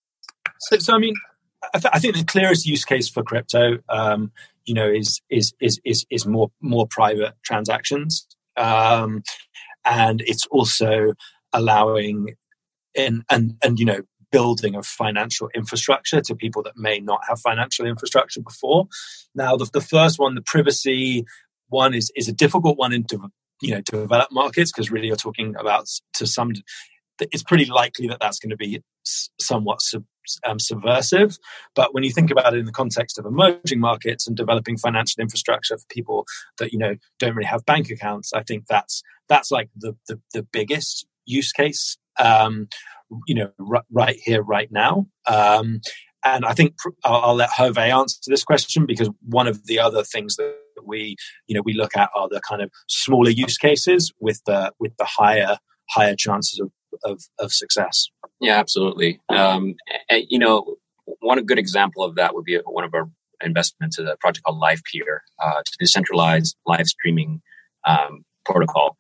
So, 0.58 0.78
so 0.78 0.94
I 0.94 0.98
mean, 0.98 1.14
I, 1.62 1.78
th- 1.78 1.90
I, 1.92 1.98
think 1.98 2.16
the 2.16 2.24
clearest 2.24 2.66
use 2.66 2.84
case 2.84 3.08
for 3.08 3.22
crypto, 3.22 3.78
um, 3.88 4.32
you 4.64 4.74
know, 4.74 4.88
is 4.88 5.20
is 5.30 5.52
is 5.60 5.80
is 5.84 6.06
is 6.10 6.26
more 6.26 6.50
more 6.60 6.86
private 6.86 7.34
transactions, 7.42 8.26
um, 8.56 9.22
and 9.84 10.22
it's 10.22 10.46
also 10.46 11.14
allowing 11.52 12.36
and 12.96 13.24
and 13.30 13.56
and 13.62 13.78
you 13.78 13.84
know 13.84 14.00
building 14.30 14.74
of 14.74 14.86
financial 14.86 15.50
infrastructure 15.54 16.20
to 16.20 16.34
people 16.34 16.62
that 16.62 16.76
may 16.76 17.00
not 17.00 17.20
have 17.28 17.40
financial 17.40 17.86
infrastructure 17.86 18.40
before. 18.40 18.86
Now, 19.34 19.56
the, 19.56 19.68
the 19.72 19.80
first 19.80 20.18
one, 20.18 20.34
the 20.34 20.42
privacy 20.42 21.24
one, 21.68 21.94
is 21.94 22.10
is 22.16 22.28
a 22.28 22.32
difficult 22.32 22.78
one 22.78 22.92
in 22.92 23.02
de- 23.02 23.18
you 23.60 23.74
know 23.74 23.80
developed 23.82 24.32
markets 24.32 24.72
because 24.72 24.90
really 24.90 25.08
you're 25.08 25.16
talking 25.16 25.54
about 25.56 25.88
to 26.14 26.26
some. 26.26 26.52
It's 27.32 27.42
pretty 27.42 27.66
likely 27.66 28.06
that 28.08 28.18
that's 28.20 28.38
going 28.38 28.50
to 28.50 28.56
be 28.56 28.82
somewhat 29.38 29.82
sub, 29.82 30.04
um, 30.46 30.58
subversive. 30.58 31.38
But 31.74 31.94
when 31.94 32.04
you 32.04 32.10
think 32.10 32.30
about 32.30 32.54
it 32.54 32.58
in 32.58 32.66
the 32.66 32.72
context 32.72 33.18
of 33.18 33.26
emerging 33.26 33.80
markets 33.80 34.26
and 34.26 34.36
developing 34.36 34.76
financial 34.76 35.20
infrastructure 35.20 35.76
for 35.76 35.84
people 35.90 36.26
that 36.58 36.72
you 36.72 36.78
know 36.78 36.96
don't 37.18 37.34
really 37.34 37.46
have 37.46 37.64
bank 37.66 37.90
accounts, 37.90 38.32
I 38.32 38.42
think 38.42 38.66
that's 38.68 39.02
that's 39.28 39.50
like 39.50 39.70
the 39.76 39.96
the, 40.08 40.20
the 40.32 40.42
biggest 40.42 41.06
use 41.26 41.52
case. 41.52 41.96
Um, 42.18 42.68
you 43.26 43.34
know, 43.34 43.50
r- 43.72 43.84
right 43.90 44.18
here, 44.22 44.42
right 44.42 44.70
now. 44.70 45.06
Um, 45.26 45.80
and 46.24 46.44
I 46.44 46.52
think 46.52 46.74
I'll, 47.04 47.20
I'll 47.22 47.34
let 47.34 47.50
Hervé 47.50 47.96
answer 47.96 48.18
this 48.26 48.44
question 48.44 48.86
because 48.86 49.10
one 49.26 49.46
of 49.46 49.66
the 49.66 49.78
other 49.78 50.04
things 50.04 50.36
that 50.36 50.54
we, 50.84 51.16
you 51.46 51.54
know, 51.54 51.62
we 51.62 51.72
look 51.72 51.96
at 51.96 52.10
are 52.14 52.28
the 52.28 52.40
kind 52.40 52.62
of 52.62 52.70
smaller 52.88 53.30
use 53.30 53.56
cases 53.56 54.12
with 54.20 54.40
the 54.46 54.72
with 54.78 54.96
the 54.98 55.04
higher 55.04 55.58
higher 55.90 56.14
chances 56.14 56.60
of 56.60 56.70
of, 57.04 57.22
of 57.38 57.52
success. 57.52 58.08
Yeah, 58.40 58.58
absolutely. 58.58 59.20
Um, 59.28 59.74
and, 60.08 60.24
you 60.28 60.38
know, 60.38 60.76
one 61.20 61.44
good 61.44 61.58
example 61.58 62.04
of 62.04 62.14
that 62.16 62.34
would 62.34 62.44
be 62.44 62.58
one 62.64 62.84
of 62.84 62.94
our 62.94 63.08
investments 63.42 63.98
is 63.98 64.08
a 64.08 64.16
project 64.16 64.44
called 64.44 64.60
LivePeer, 64.60 65.20
uh, 65.42 65.62
to 65.64 65.84
decentralize 65.84 66.54
live 66.66 66.86
streaming 66.86 67.40
um, 67.86 68.24
protocol. 68.44 68.96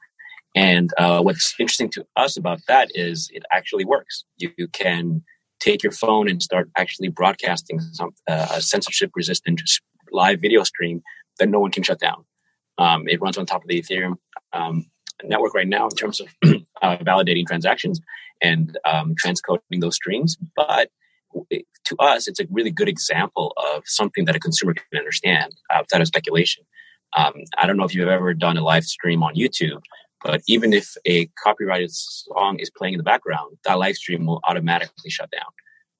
And 0.54 0.90
uh, 0.98 1.22
what's 1.22 1.54
interesting 1.58 1.90
to 1.90 2.06
us 2.16 2.36
about 2.36 2.60
that 2.66 2.90
is 2.94 3.30
it 3.32 3.44
actually 3.52 3.84
works. 3.84 4.24
You, 4.38 4.50
you 4.56 4.68
can 4.68 5.22
take 5.60 5.82
your 5.82 5.92
phone 5.92 6.28
and 6.28 6.42
start 6.42 6.70
actually 6.76 7.08
broadcasting 7.08 7.80
some 7.80 8.10
uh, 8.28 8.48
a 8.52 8.62
censorship 8.62 9.10
resistant 9.14 9.60
live 10.10 10.40
video 10.40 10.64
stream 10.64 11.02
that 11.38 11.48
no 11.48 11.60
one 11.60 11.70
can 11.70 11.82
shut 11.82 12.00
down. 12.00 12.24
Um, 12.78 13.06
it 13.06 13.20
runs 13.20 13.38
on 13.38 13.46
top 13.46 13.62
of 13.62 13.68
the 13.68 13.80
Ethereum 13.80 14.14
um, 14.52 14.86
network 15.22 15.54
right 15.54 15.68
now 15.68 15.84
in 15.84 15.90
terms 15.90 16.20
of 16.20 16.28
uh, 16.82 16.96
validating 16.98 17.46
transactions 17.46 18.00
and 18.42 18.78
um, 18.84 19.14
transcoding 19.22 19.80
those 19.80 19.96
streams. 19.96 20.36
But 20.56 20.90
to 21.84 21.96
us, 21.98 22.28
it's 22.28 22.40
a 22.40 22.46
really 22.50 22.70
good 22.70 22.88
example 22.88 23.54
of 23.74 23.82
something 23.86 24.24
that 24.24 24.36
a 24.36 24.40
consumer 24.40 24.74
can 24.74 24.98
understand 24.98 25.54
outside 25.70 26.00
of 26.00 26.06
speculation. 26.06 26.64
Um, 27.16 27.34
I 27.58 27.66
don't 27.66 27.76
know 27.76 27.84
if 27.84 27.94
you've 27.94 28.08
ever 28.08 28.34
done 28.34 28.56
a 28.56 28.62
live 28.62 28.84
stream 28.84 29.22
on 29.22 29.34
YouTube, 29.34 29.82
but 30.22 30.42
even 30.46 30.72
if 30.72 30.94
a 31.06 31.26
copyrighted 31.42 31.90
song 31.92 32.58
is 32.58 32.70
playing 32.70 32.94
in 32.94 32.98
the 32.98 33.04
background, 33.04 33.56
that 33.64 33.78
live 33.78 33.96
stream 33.96 34.26
will 34.26 34.40
automatically 34.44 35.10
shut 35.10 35.30
down. 35.30 35.50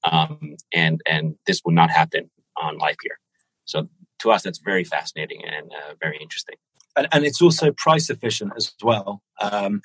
Um, 0.03 0.55
and 0.73 1.01
and 1.05 1.35
this 1.45 1.61
will 1.63 1.73
not 1.73 1.91
happen 1.91 2.29
on 2.57 2.79
LivePeer. 2.79 3.17
So 3.65 3.87
to 4.19 4.31
us, 4.31 4.43
that's 4.43 4.59
very 4.59 4.83
fascinating 4.83 5.43
and 5.45 5.71
uh, 5.71 5.93
very 5.99 6.17
interesting. 6.19 6.55
And, 6.97 7.07
and, 7.11 7.23
it's 7.23 7.41
also 7.41 7.71
price 7.71 8.09
efficient 8.09 8.51
as 8.57 8.73
well. 8.83 9.21
Um, 9.39 9.81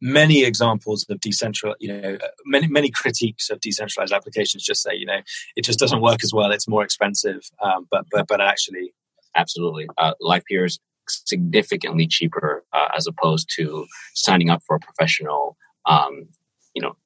many 0.00 0.44
examples 0.44 1.04
of 1.08 1.20
decentralized, 1.20 1.78
you 1.80 1.92
know, 1.92 2.18
many 2.46 2.66
many 2.66 2.90
critiques 2.90 3.50
of 3.50 3.60
decentralized 3.60 4.12
applications 4.12 4.64
just 4.64 4.82
say, 4.82 4.94
you 4.94 5.06
know, 5.06 5.20
it 5.56 5.64
just 5.64 5.78
doesn't 5.78 6.00
work 6.00 6.24
as 6.24 6.32
well. 6.32 6.50
It's 6.50 6.68
more 6.68 6.84
expensive, 6.84 7.42
um, 7.62 7.86
but 7.90 8.04
but 8.10 8.26
but 8.26 8.40
actually, 8.40 8.94
absolutely, 9.36 9.86
uh, 9.98 10.14
LivePeer 10.22 10.66
is 10.66 10.78
significantly 11.08 12.06
cheaper 12.06 12.64
uh, 12.72 12.88
as 12.96 13.06
opposed 13.06 13.50
to 13.56 13.86
signing 14.14 14.48
up 14.48 14.62
for 14.66 14.76
a 14.76 14.80
professional, 14.80 15.56
um, 15.86 16.28
you 16.74 16.82
know, 16.82 16.96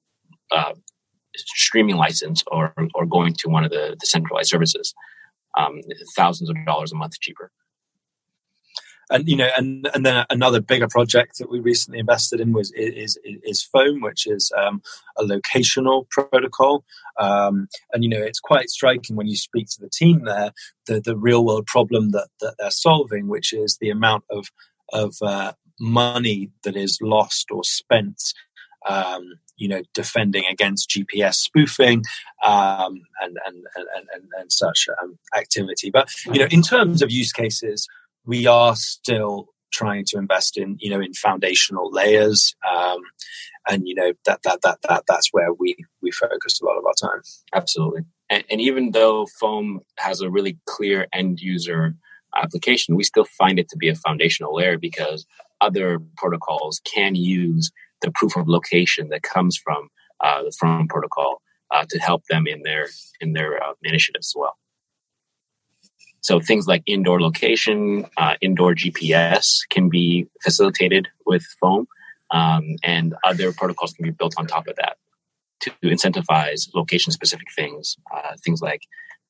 uh, 0.50 0.74
streaming 1.36 1.96
license 1.96 2.44
or 2.48 2.74
or 2.94 3.06
going 3.06 3.34
to 3.34 3.48
one 3.48 3.64
of 3.64 3.70
the, 3.70 3.96
the 3.98 4.06
centralized 4.06 4.50
services. 4.50 4.94
Um, 5.56 5.82
thousands 6.16 6.50
of 6.50 6.56
dollars 6.66 6.90
a 6.90 6.96
month 6.96 7.20
cheaper 7.20 7.52
and 9.10 9.28
you 9.28 9.36
know, 9.36 9.48
and 9.56 9.88
and 9.94 10.04
then 10.04 10.24
another 10.30 10.60
bigger 10.60 10.88
project 10.88 11.38
that 11.38 11.50
we 11.50 11.60
recently 11.60 11.98
invested 11.98 12.40
in 12.40 12.52
was 12.52 12.72
is 12.72 13.18
is, 13.24 13.62
Foam, 13.62 14.00
which 14.00 14.26
is 14.26 14.52
um, 14.56 14.82
a 15.16 15.24
locational 15.24 16.08
protocol. 16.10 16.84
Um, 17.18 17.68
and 17.92 18.02
you 18.02 18.10
know, 18.10 18.20
it's 18.20 18.40
quite 18.40 18.70
striking 18.70 19.16
when 19.16 19.26
you 19.26 19.36
speak 19.36 19.68
to 19.70 19.80
the 19.80 19.90
team 19.90 20.24
there 20.24 20.52
the 20.86 21.00
the 21.00 21.16
real 21.16 21.44
world 21.44 21.66
problem 21.66 22.10
that 22.10 22.28
that 22.40 22.54
they're 22.58 22.70
solving, 22.70 23.28
which 23.28 23.52
is 23.52 23.78
the 23.80 23.90
amount 23.90 24.24
of 24.30 24.46
of 24.92 25.14
uh, 25.22 25.52
money 25.80 26.50
that 26.62 26.76
is 26.76 26.98
lost 27.00 27.50
or 27.50 27.64
spent 27.64 28.20
um, 28.86 29.38
you 29.56 29.68
know, 29.68 29.82
defending 29.94 30.44
against 30.50 30.90
GPS 30.90 31.34
spoofing 31.34 32.02
um, 32.44 33.02
and, 33.20 33.38
and, 33.46 33.64
and, 33.76 33.86
and, 34.14 34.24
and 34.38 34.52
such 34.52 34.88
um, 35.02 35.18
activity. 35.36 35.90
But, 35.90 36.10
you 36.26 36.40
know, 36.40 36.48
in 36.50 36.62
terms 36.62 37.02
of 37.02 37.10
use 37.10 37.32
cases, 37.32 37.88
we 38.26 38.46
are 38.46 38.74
still 38.76 39.48
trying 39.72 40.04
to 40.06 40.18
invest 40.18 40.56
in 40.56 40.76
you 40.80 40.88
know 40.88 41.00
in 41.00 41.12
foundational 41.14 41.90
layers 41.90 42.54
um, 42.72 43.02
and 43.68 43.86
you 43.86 43.94
know 43.94 44.12
that 44.24 44.40
that 44.44 44.60
that 44.62 44.78
that 44.88 45.04
that's 45.08 45.28
where 45.32 45.52
we 45.52 45.76
we 46.02 46.10
focus 46.10 46.60
a 46.60 46.64
lot 46.64 46.78
of 46.78 46.84
our 46.86 46.94
time. 46.94 47.22
Absolutely. 47.52 48.02
And, 48.30 48.44
and 48.50 48.60
even 48.60 48.92
though 48.92 49.26
foam 49.38 49.80
has 49.98 50.20
a 50.20 50.30
really 50.30 50.58
clear 50.66 51.06
end 51.12 51.40
user 51.40 51.94
application 52.36 52.96
we 52.96 53.04
still 53.04 53.26
find 53.38 53.58
it 53.58 53.68
to 53.68 53.76
be 53.76 53.88
a 53.88 53.94
foundational 53.94 54.54
layer 54.54 54.78
because 54.78 55.26
other 55.60 56.00
protocols 56.16 56.80
can 56.84 57.14
use 57.14 57.70
the 58.02 58.10
proof 58.10 58.36
of 58.36 58.48
location 58.48 59.08
that 59.08 59.22
comes 59.22 59.56
from 59.56 59.88
uh, 60.20 60.42
the 60.42 60.52
foam 60.60 60.88
protocol 60.88 61.42
uh, 61.70 61.84
to 61.88 61.98
help 61.98 62.24
them 62.28 62.46
in 62.46 62.62
their 62.62 62.88
in 63.20 63.32
their 63.32 63.62
uh, 63.62 63.72
initiatives 63.82 64.28
as 64.28 64.34
well 64.36 64.56
so 66.24 66.40
things 66.40 66.66
like 66.66 66.82
indoor 66.86 67.20
location, 67.20 68.06
uh, 68.16 68.36
indoor 68.40 68.74
GPS 68.74 69.58
can 69.68 69.90
be 69.90 70.26
facilitated 70.42 71.06
with 71.26 71.44
foam, 71.60 71.86
um, 72.30 72.76
and 72.82 73.14
other 73.24 73.52
protocols 73.52 73.92
can 73.92 74.04
be 74.04 74.10
built 74.10 74.32
on 74.38 74.46
top 74.46 74.66
of 74.66 74.74
that 74.76 74.96
to 75.60 75.70
incentivize 75.82 76.74
location-specific 76.74 77.48
things. 77.54 77.98
Uh, 78.10 78.36
things 78.42 78.62
like 78.62 78.80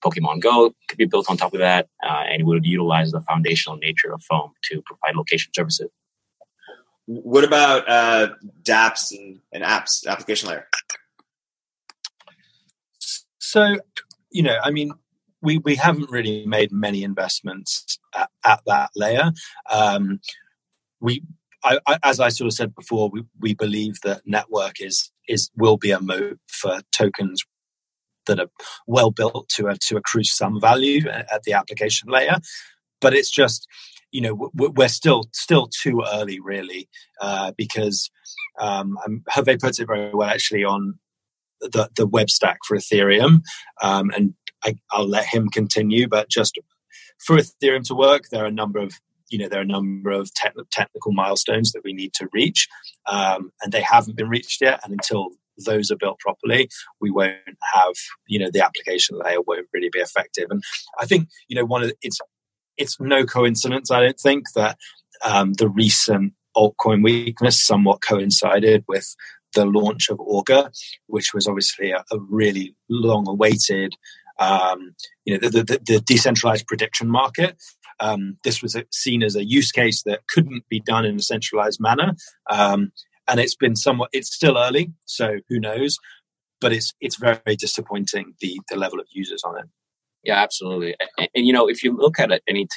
Pokemon 0.04 0.40
Go 0.40 0.72
could 0.88 0.96
be 0.96 1.04
built 1.04 1.28
on 1.28 1.36
top 1.36 1.52
of 1.52 1.58
that, 1.58 1.88
uh, 2.06 2.22
and 2.30 2.42
it 2.42 2.44
would 2.44 2.64
utilize 2.64 3.10
the 3.10 3.22
foundational 3.22 3.76
nature 3.76 4.12
of 4.12 4.22
foam 4.22 4.52
to 4.70 4.80
provide 4.82 5.16
location 5.16 5.52
services. 5.52 5.90
What 7.06 7.42
about 7.42 7.88
uh, 7.88 8.34
dApps 8.62 9.10
and, 9.10 9.40
and 9.52 9.64
apps, 9.64 10.06
application 10.06 10.48
layer? 10.48 10.68
So, 13.40 13.78
you 14.30 14.44
know, 14.44 14.56
I 14.62 14.70
mean, 14.70 14.92
we 15.44 15.58
we 15.58 15.76
haven't 15.76 16.10
really 16.10 16.44
made 16.46 16.72
many 16.72 17.04
investments 17.04 17.98
at, 18.16 18.30
at 18.44 18.60
that 18.66 18.90
layer. 18.96 19.30
Um, 19.70 20.20
we, 21.00 21.22
I, 21.62 21.78
I, 21.86 21.98
as 22.02 22.18
I 22.18 22.30
sort 22.30 22.46
of 22.46 22.54
said 22.54 22.74
before, 22.74 23.10
we, 23.10 23.22
we 23.40 23.54
believe 23.54 24.00
that 24.02 24.22
network 24.24 24.80
is 24.80 25.12
is 25.28 25.50
will 25.56 25.76
be 25.76 25.92
a 25.92 26.00
moat 26.00 26.38
for 26.48 26.80
tokens 26.90 27.44
that 28.26 28.40
are 28.40 28.50
well 28.86 29.10
built 29.10 29.48
to 29.50 29.68
a, 29.68 29.76
to 29.76 29.96
accrue 29.96 30.24
some 30.24 30.60
value 30.60 31.06
at 31.08 31.42
the 31.44 31.52
application 31.52 32.08
layer. 32.10 32.38
But 33.00 33.12
it's 33.12 33.30
just, 33.30 33.66
you 34.12 34.22
know, 34.22 34.50
we're 34.54 34.88
still 34.88 35.24
still 35.32 35.68
too 35.82 36.02
early, 36.12 36.40
really, 36.40 36.88
uh, 37.20 37.52
because 37.56 38.10
um, 38.58 38.96
Hervé 39.30 39.60
puts 39.60 39.78
it 39.78 39.86
very 39.86 40.14
well 40.14 40.28
actually 40.28 40.64
on 40.64 40.98
the, 41.60 41.88
the 41.96 42.06
web 42.06 42.30
stack 42.30 42.58
for 42.66 42.76
Ethereum, 42.76 43.42
um, 43.82 44.10
and 44.16 44.34
I, 44.64 44.74
will 44.96 45.08
let 45.08 45.26
him 45.26 45.48
continue. 45.48 46.08
But 46.08 46.28
just 46.28 46.58
for 47.18 47.36
Ethereum 47.36 47.86
to 47.88 47.94
work, 47.94 48.28
there 48.30 48.44
are 48.44 48.48
a 48.48 48.52
number 48.52 48.78
of 48.78 48.94
you 49.30 49.38
know 49.38 49.48
there 49.48 49.60
are 49.60 49.62
a 49.62 49.66
number 49.66 50.10
of 50.10 50.32
te- 50.34 50.48
technical 50.70 51.12
milestones 51.12 51.72
that 51.72 51.82
we 51.84 51.92
need 51.92 52.12
to 52.14 52.28
reach, 52.32 52.68
um, 53.06 53.50
and 53.62 53.72
they 53.72 53.80
haven't 53.80 54.16
been 54.16 54.28
reached 54.28 54.60
yet. 54.60 54.80
And 54.84 54.92
until 54.92 55.30
those 55.64 55.90
are 55.90 55.96
built 55.96 56.18
properly, 56.18 56.68
we 57.00 57.10
won't 57.10 57.34
have 57.74 57.94
you 58.26 58.38
know 58.38 58.50
the 58.52 58.64
application 58.64 59.18
layer 59.24 59.40
won't 59.40 59.68
really 59.72 59.90
be 59.92 60.00
effective. 60.00 60.46
And 60.50 60.62
I 60.98 61.06
think 61.06 61.28
you 61.48 61.56
know 61.56 61.64
one 61.64 61.82
of 61.82 61.88
the, 61.88 61.96
it's 62.02 62.18
it's 62.76 63.00
no 63.00 63.24
coincidence. 63.24 63.90
I 63.90 64.00
don't 64.00 64.20
think 64.20 64.52
that 64.54 64.76
um, 65.24 65.54
the 65.54 65.68
recent 65.68 66.34
altcoin 66.56 67.02
weakness 67.02 67.60
somewhat 67.64 68.02
coincided 68.02 68.84
with 68.86 69.14
the 69.54 69.64
launch 69.64 70.08
of 70.08 70.20
Augur, 70.20 70.70
which 71.06 71.32
was 71.32 71.46
obviously 71.46 71.92
a, 71.92 72.04
a 72.10 72.18
really 72.28 72.74
long 72.88 73.26
awaited 73.28 73.94
um, 74.38 74.94
you 75.24 75.34
know, 75.34 75.48
the, 75.48 75.62
the, 75.62 75.80
the, 75.84 76.00
decentralized 76.00 76.66
prediction 76.66 77.08
market. 77.08 77.56
Um, 78.00 78.36
this 78.42 78.62
was 78.62 78.76
seen 78.90 79.22
as 79.22 79.36
a 79.36 79.44
use 79.44 79.70
case 79.70 80.02
that 80.04 80.26
couldn't 80.28 80.64
be 80.68 80.80
done 80.80 81.04
in 81.04 81.16
a 81.16 81.22
centralized 81.22 81.80
manner, 81.80 82.14
um, 82.50 82.90
and 83.28 83.38
it's 83.38 83.54
been 83.54 83.76
somewhat. 83.76 84.10
It's 84.12 84.34
still 84.34 84.58
early, 84.58 84.92
so 85.04 85.38
who 85.48 85.60
knows? 85.60 85.98
But 86.60 86.72
it's 86.72 86.92
it's 87.00 87.16
very 87.16 87.56
disappointing 87.56 88.34
the 88.40 88.60
the 88.68 88.76
level 88.76 88.98
of 88.98 89.06
users 89.12 89.44
on 89.44 89.58
it. 89.58 89.66
Yeah, 90.24 90.42
absolutely. 90.42 90.96
And, 91.18 91.28
and 91.34 91.46
you 91.46 91.52
know, 91.52 91.68
if 91.68 91.84
you 91.84 91.96
look 91.96 92.18
at 92.18 92.32
any 92.48 92.64
t- 92.64 92.70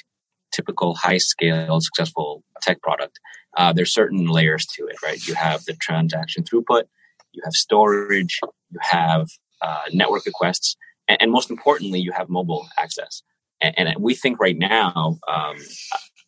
typical 0.51 0.95
high 0.95 1.17
scale 1.17 1.79
successful 1.81 2.43
tech 2.61 2.81
product, 2.81 3.19
uh, 3.57 3.73
there's 3.73 3.93
certain 3.93 4.27
layers 4.27 4.65
to 4.75 4.85
it, 4.85 5.01
right? 5.01 5.25
You 5.25 5.33
have 5.33 5.65
the 5.65 5.73
transaction 5.73 6.43
throughput, 6.43 6.83
you 7.31 7.41
have 7.43 7.53
storage, 7.53 8.39
you 8.69 8.79
have 8.81 9.27
uh, 9.61 9.83
network 9.91 10.25
requests, 10.25 10.75
and, 11.07 11.21
and 11.21 11.31
most 11.31 11.49
importantly, 11.49 11.99
you 11.99 12.11
have 12.11 12.29
mobile 12.29 12.67
access. 12.77 13.23
And, 13.61 13.73
and 13.77 13.95
we 13.99 14.13
think 14.15 14.39
right 14.39 14.57
now, 14.57 15.17
um, 15.27 15.55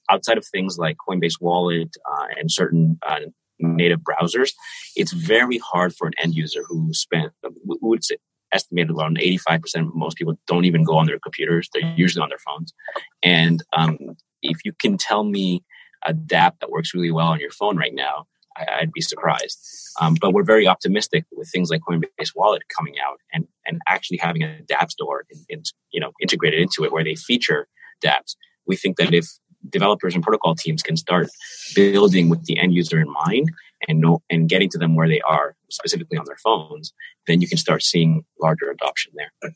outside 0.10 0.38
of 0.38 0.46
things 0.46 0.78
like 0.78 0.98
Coinbase 1.08 1.40
Wallet 1.40 1.96
uh, 2.12 2.28
and 2.40 2.52
certain 2.52 2.98
uh, 3.08 3.20
native 3.60 4.00
browsers, 4.00 4.52
it's 4.96 5.14
very 5.14 5.58
hard 5.60 5.96
for 5.96 6.08
an 6.08 6.14
end 6.22 6.34
user 6.34 6.64
who 6.68 6.94
spent, 6.94 7.32
would 7.66 8.04
say, 8.04 8.18
estimated 8.52 8.92
around 8.92 9.20
85% 9.20 9.88
of 9.88 9.96
most 9.96 10.18
people 10.18 10.34
don't 10.48 10.66
even 10.66 10.84
go 10.84 10.98
on 10.98 11.06
their 11.06 11.20
computers. 11.20 11.70
They're 11.72 11.94
usually 11.96 12.24
on 12.24 12.30
their 12.30 12.40
phones. 12.40 12.74
And 13.22 13.64
um, 13.74 13.98
if 14.42 14.66
you 14.66 14.74
can 14.74 14.98
tell 14.98 15.24
me 15.24 15.64
a 16.06 16.14
dApp 16.14 16.54
that 16.60 16.72
works 16.72 16.94
really 16.94 17.12
well 17.12 17.28
on 17.28 17.40
your 17.40 17.52
phone 17.52 17.78
right 17.78 17.94
now, 17.94 18.26
I, 18.60 18.82
would 18.82 18.92
be 18.92 19.02
surprised. 19.02 19.60
Um, 20.00 20.16
but 20.20 20.34
we're 20.34 20.44
very 20.44 20.68
optimistic 20.68 21.26
with 21.32 21.50
things 21.52 21.70
like 21.70 21.82
Coinbase 21.82 22.36
Wallet 22.36 22.64
coming 22.76 22.96
out 23.06 23.20
and, 23.34 23.48
and 23.66 23.82
actually 23.88 24.18
having 24.18 24.44
a 24.44 24.60
dApp 24.66 24.92
store 24.92 25.26
in, 25.30 25.46
in, 25.50 25.64
you 25.92 26.00
know 26.00 26.12
integrated 26.22 26.60
into 26.60 26.84
it 26.84 26.92
where 26.92 27.04
they 27.04 27.16
feature 27.16 27.68
dApps. 28.04 28.36
We 28.66 28.76
think 28.76 28.98
that 28.98 29.14
if 29.14 29.26
developers 29.68 30.16
and 30.16 30.24
protocol 30.24 30.56
teams 30.56 30.82
can 30.82 30.96
start 30.96 31.28
building 31.76 32.30
with 32.30 32.46
the 32.46 32.58
end 32.60 32.74
user 32.74 33.00
in 33.00 33.12
mind 33.12 33.52
and 33.88 34.00
know, 34.00 34.22
and 34.30 34.48
getting 34.50 34.70
to 34.70 34.78
them 34.78 34.96
where 34.96 35.08
they 35.08 35.22
are, 35.22 35.56
specifically 35.70 36.18
on 36.18 36.26
their 36.26 36.38
phones, 36.38 36.94
then 37.28 37.42
you 37.42 37.48
can 37.48 37.58
start 37.58 37.84
seeing 37.84 38.24
larger 38.42 38.70
adoption 38.70 39.14
there. 39.16 39.54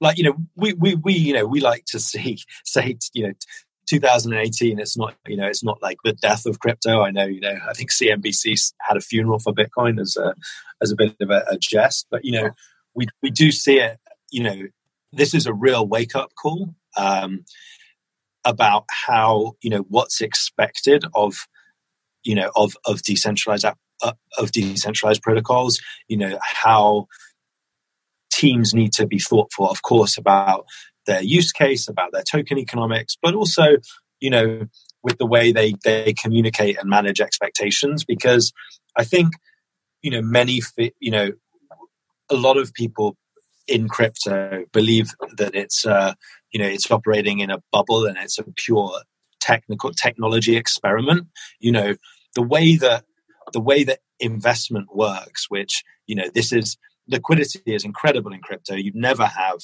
Like 0.00 0.16
you 0.16 0.24
know, 0.24 0.36
we 0.56 0.72
we 0.72 0.94
we 0.94 1.12
you 1.12 1.34
know 1.34 1.46
we 1.46 1.60
like 1.60 1.84
to 1.86 2.00
see 2.00 2.38
say 2.64 2.96
you 3.12 3.28
know 3.28 3.32
2018 3.88 4.78
it's 4.78 4.96
not 4.96 5.14
you 5.26 5.36
know 5.36 5.46
it's 5.46 5.64
not 5.64 5.82
like 5.82 5.98
the 6.04 6.12
death 6.12 6.46
of 6.46 6.60
crypto. 6.60 7.02
I 7.02 7.10
know 7.10 7.26
you 7.26 7.40
know 7.40 7.56
i 7.68 7.72
think 7.72 7.90
cnbc 7.90 8.72
had 8.80 8.96
a 8.96 9.00
funeral 9.00 9.38
for 9.38 9.52
bitcoin 9.52 10.00
as 10.00 10.16
a 10.16 10.34
as 10.80 10.92
a 10.92 10.96
bit 10.96 11.16
of 11.20 11.30
a, 11.30 11.44
a 11.50 11.58
jest 11.58 12.06
but 12.10 12.24
you 12.24 12.32
know 12.32 12.50
we 12.94 13.06
we 13.22 13.30
do 13.30 13.50
see 13.50 13.78
it 13.78 13.98
you 14.30 14.42
know 14.42 14.62
this 15.12 15.34
is 15.34 15.46
a 15.46 15.54
real 15.54 15.86
wake 15.86 16.14
up 16.14 16.30
call 16.40 16.74
um, 16.96 17.44
about 18.44 18.84
how 18.90 19.52
you 19.62 19.70
know 19.70 19.84
what's 19.88 20.20
expected 20.20 21.04
of 21.14 21.34
you 22.22 22.34
know 22.34 22.50
of 22.56 22.76
of 22.84 23.02
decentralized 23.02 23.64
uh, 23.64 24.12
of 24.38 24.52
decentralized 24.52 25.22
protocols 25.22 25.80
you 26.08 26.16
know 26.16 26.38
how 26.42 27.06
teams 28.32 28.72
need 28.72 28.92
to 28.92 29.06
be 29.06 29.18
thoughtful 29.18 29.68
of 29.68 29.82
course 29.82 30.16
about 30.16 30.64
their 31.06 31.22
use 31.22 31.52
case 31.52 31.88
about 31.88 32.12
their 32.12 32.22
token 32.22 32.58
economics 32.58 33.16
but 33.22 33.34
also 33.34 33.76
you 34.20 34.30
know 34.30 34.66
with 35.02 35.18
the 35.18 35.26
way 35.26 35.52
they 35.52 35.74
they 35.84 36.12
communicate 36.12 36.78
and 36.78 36.88
manage 36.88 37.20
expectations 37.20 38.04
because 38.04 38.52
i 38.96 39.04
think 39.04 39.32
you 40.02 40.10
know 40.10 40.22
many 40.22 40.60
you 41.00 41.10
know 41.10 41.30
a 42.30 42.34
lot 42.34 42.56
of 42.56 42.72
people 42.74 43.16
in 43.66 43.88
crypto 43.88 44.64
believe 44.72 45.10
that 45.36 45.54
it's 45.54 45.86
uh, 45.86 46.12
you 46.52 46.60
know 46.60 46.66
it's 46.66 46.90
operating 46.90 47.38
in 47.38 47.50
a 47.50 47.62
bubble 47.72 48.04
and 48.04 48.16
it's 48.18 48.38
a 48.38 48.44
pure 48.56 49.00
technical 49.40 49.92
technology 49.92 50.56
experiment. 50.56 51.26
You 51.60 51.72
know 51.72 51.94
the 52.34 52.42
way 52.42 52.76
that 52.76 53.04
the 53.52 53.60
way 53.60 53.84
that 53.84 54.00
investment 54.18 54.94
works 54.94 55.46
which 55.48 55.82
you 56.06 56.14
know 56.14 56.28
this 56.34 56.52
is 56.52 56.76
liquidity 57.08 57.60
is 57.66 57.84
incredible 57.84 58.32
in 58.32 58.40
crypto. 58.40 58.74
You 58.74 58.92
never 58.94 59.26
have 59.26 59.58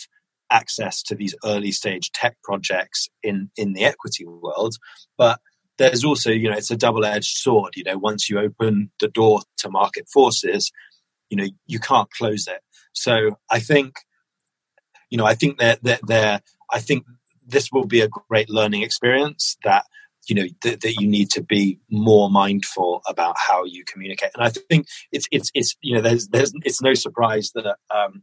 access 0.51 1.03
to 1.03 1.15
these 1.15 1.35
early 1.45 1.73
stage 1.73 2.11
tech 2.13 2.37
projects 2.43 3.09
in 3.23 3.51
in 3.57 3.73
the 3.73 3.85
equity 3.85 4.25
world 4.25 4.77
but 5.19 5.41
there's 5.79 6.05
also 6.05 6.31
you 6.31 6.49
know 6.49 6.57
it's 6.57 6.71
a 6.71 6.77
double 6.77 7.05
edged 7.05 7.37
sword 7.37 7.73
you 7.77 7.85
know 7.85 7.99
once 7.99 8.31
you 8.31 8.39
open 8.39 8.91
the 9.01 9.09
door 9.09 9.41
to 9.57 9.69
market 9.69 10.09
forces 10.09 10.71
you 11.31 11.37
know 11.37 11.47
you 11.67 11.79
can't 11.79 12.11
close 12.11 12.47
it 12.47 12.61
so 12.97 13.39
I 13.51 13.61
think, 13.61 13.95
you 15.11 15.19
know, 15.19 15.27
I 15.27 15.35
think 15.35 15.59
that 15.59 15.83
that 15.85 16.01
there, 16.07 16.41
I 16.73 16.81
think 16.81 17.05
this 17.47 17.71
will 17.71 17.87
be 17.87 18.01
a 18.01 18.09
great 18.09 18.51
learning 18.51 18.83
experience 18.83 19.57
that 19.63 19.85
you 20.27 20.35
know 20.35 20.47
that, 20.63 20.81
that 20.81 20.95
you 20.99 21.07
need 21.07 21.31
to 21.31 21.43
be 21.43 21.79
more 21.91 22.31
mindful 22.31 23.03
about 23.07 23.37
how 23.39 23.65
you 23.65 23.85
communicate. 23.85 24.31
And 24.35 24.45
I 24.45 24.49
think 24.49 24.87
it's 25.13 25.29
it's 25.31 25.51
it's 25.55 25.77
you 25.83 25.95
know 25.95 26.01
there's 26.01 26.29
there's 26.29 26.53
it's 26.65 26.81
no 26.81 26.95
surprise 26.95 27.53
that 27.55 27.77
um, 27.95 28.23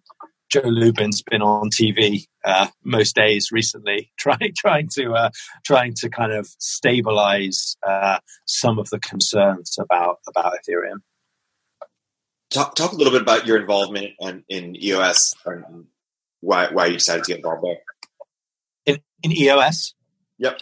Joe 0.53 0.61
Lubin's 0.61 1.23
been 1.23 1.41
on 1.41 1.71
TV 1.71 2.27
uh, 2.45 2.67
most 2.83 3.15
days 3.15 3.51
recently, 3.51 4.11
trying 4.19 4.53
trying 4.55 4.87
to 4.93 5.13
uh, 5.13 5.31
trying 5.65 5.95
to 5.95 6.09
kind 6.09 6.31
of 6.31 6.45
stabilize 6.59 7.75
uh, 7.81 8.19
some 8.45 8.77
of 8.77 8.87
the 8.91 8.99
concerns 8.99 9.79
about 9.79 10.19
about 10.27 10.53
Ethereum. 10.53 10.97
Talk, 12.51 12.75
talk 12.75 12.91
a 12.91 12.95
little 12.95 13.11
bit 13.11 13.23
about 13.23 13.47
your 13.47 13.59
involvement 13.59 14.11
on, 14.19 14.43
in 14.47 14.75
EOS 14.75 15.33
and 15.43 15.85
why, 16.41 16.67
why 16.71 16.85
you 16.85 16.93
decided 16.93 17.23
to 17.23 17.29
get 17.29 17.37
involved 17.37 17.63
there. 17.63 17.77
In, 18.85 19.01
in 19.23 19.31
EOS? 19.35 19.95
Yep. 20.37 20.59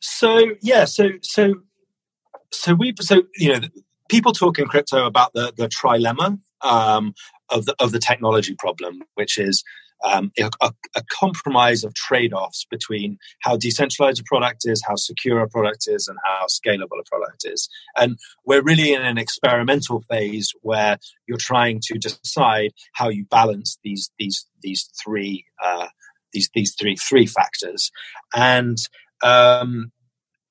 So, 0.00 0.56
yeah, 0.62 0.84
so, 0.86 1.10
so, 1.22 1.54
so 2.50 2.74
we, 2.74 2.92
so, 3.00 3.22
you 3.36 3.52
know, 3.52 3.68
people 4.08 4.32
talk 4.32 4.58
in 4.58 4.66
crypto 4.66 5.06
about 5.06 5.32
the, 5.32 5.52
the 5.56 5.68
trilemma 5.68 6.40
um, 6.64 7.14
of 7.50 7.66
the, 7.66 7.74
of 7.78 7.92
the 7.92 7.98
technology 7.98 8.54
problem, 8.58 9.02
which 9.14 9.38
is 9.38 9.62
um, 10.04 10.32
a, 10.38 10.72
a, 10.96 11.02
compromise 11.10 11.82
of 11.82 11.94
trade-offs 11.94 12.66
between 12.70 13.16
how 13.40 13.56
decentralized 13.56 14.20
a 14.20 14.24
product 14.24 14.62
is, 14.64 14.82
how 14.86 14.96
secure 14.96 15.40
a 15.40 15.48
product 15.48 15.84
is, 15.86 16.08
and 16.08 16.18
how 16.24 16.46
scalable 16.46 17.00
a 17.00 17.08
product 17.08 17.44
is. 17.44 17.68
And 17.96 18.18
we're 18.44 18.62
really 18.62 18.92
in 18.92 19.02
an 19.02 19.16
experimental 19.16 20.02
phase 20.10 20.52
where 20.60 20.98
you're 21.26 21.38
trying 21.38 21.80
to 21.84 21.98
decide 21.98 22.72
how 22.92 23.08
you 23.08 23.24
balance 23.30 23.78
these 23.82 24.10
these 24.18 24.46
these 24.62 24.90
three 25.02 25.46
uh, 25.64 25.86
these 26.32 26.50
these 26.54 26.74
three 26.78 26.96
three 26.96 27.26
factors. 27.26 27.90
And 28.34 28.76
um, 29.22 29.90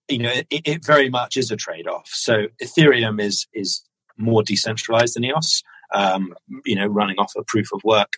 you 0.09 0.20
know, 0.20 0.32
it, 0.32 0.47
it 0.49 0.86
very 0.86 1.09
much 1.09 1.38
is 1.38 1.51
a 1.51 1.57
trade-off. 1.57 2.09
So 2.11 2.47
Ethereum 2.61 3.22
is 3.22 3.45
is 3.53 3.84
more 4.18 4.41
decentralized 4.41 5.16
than 5.16 5.26
EOS 5.26 5.64
um, 5.94 6.34
you 6.66 6.76
know, 6.76 6.88
running 6.88 7.18
off 7.18 7.34
a 7.38 7.44
proof 7.48 7.68
of 7.74 7.82
work 7.84 8.14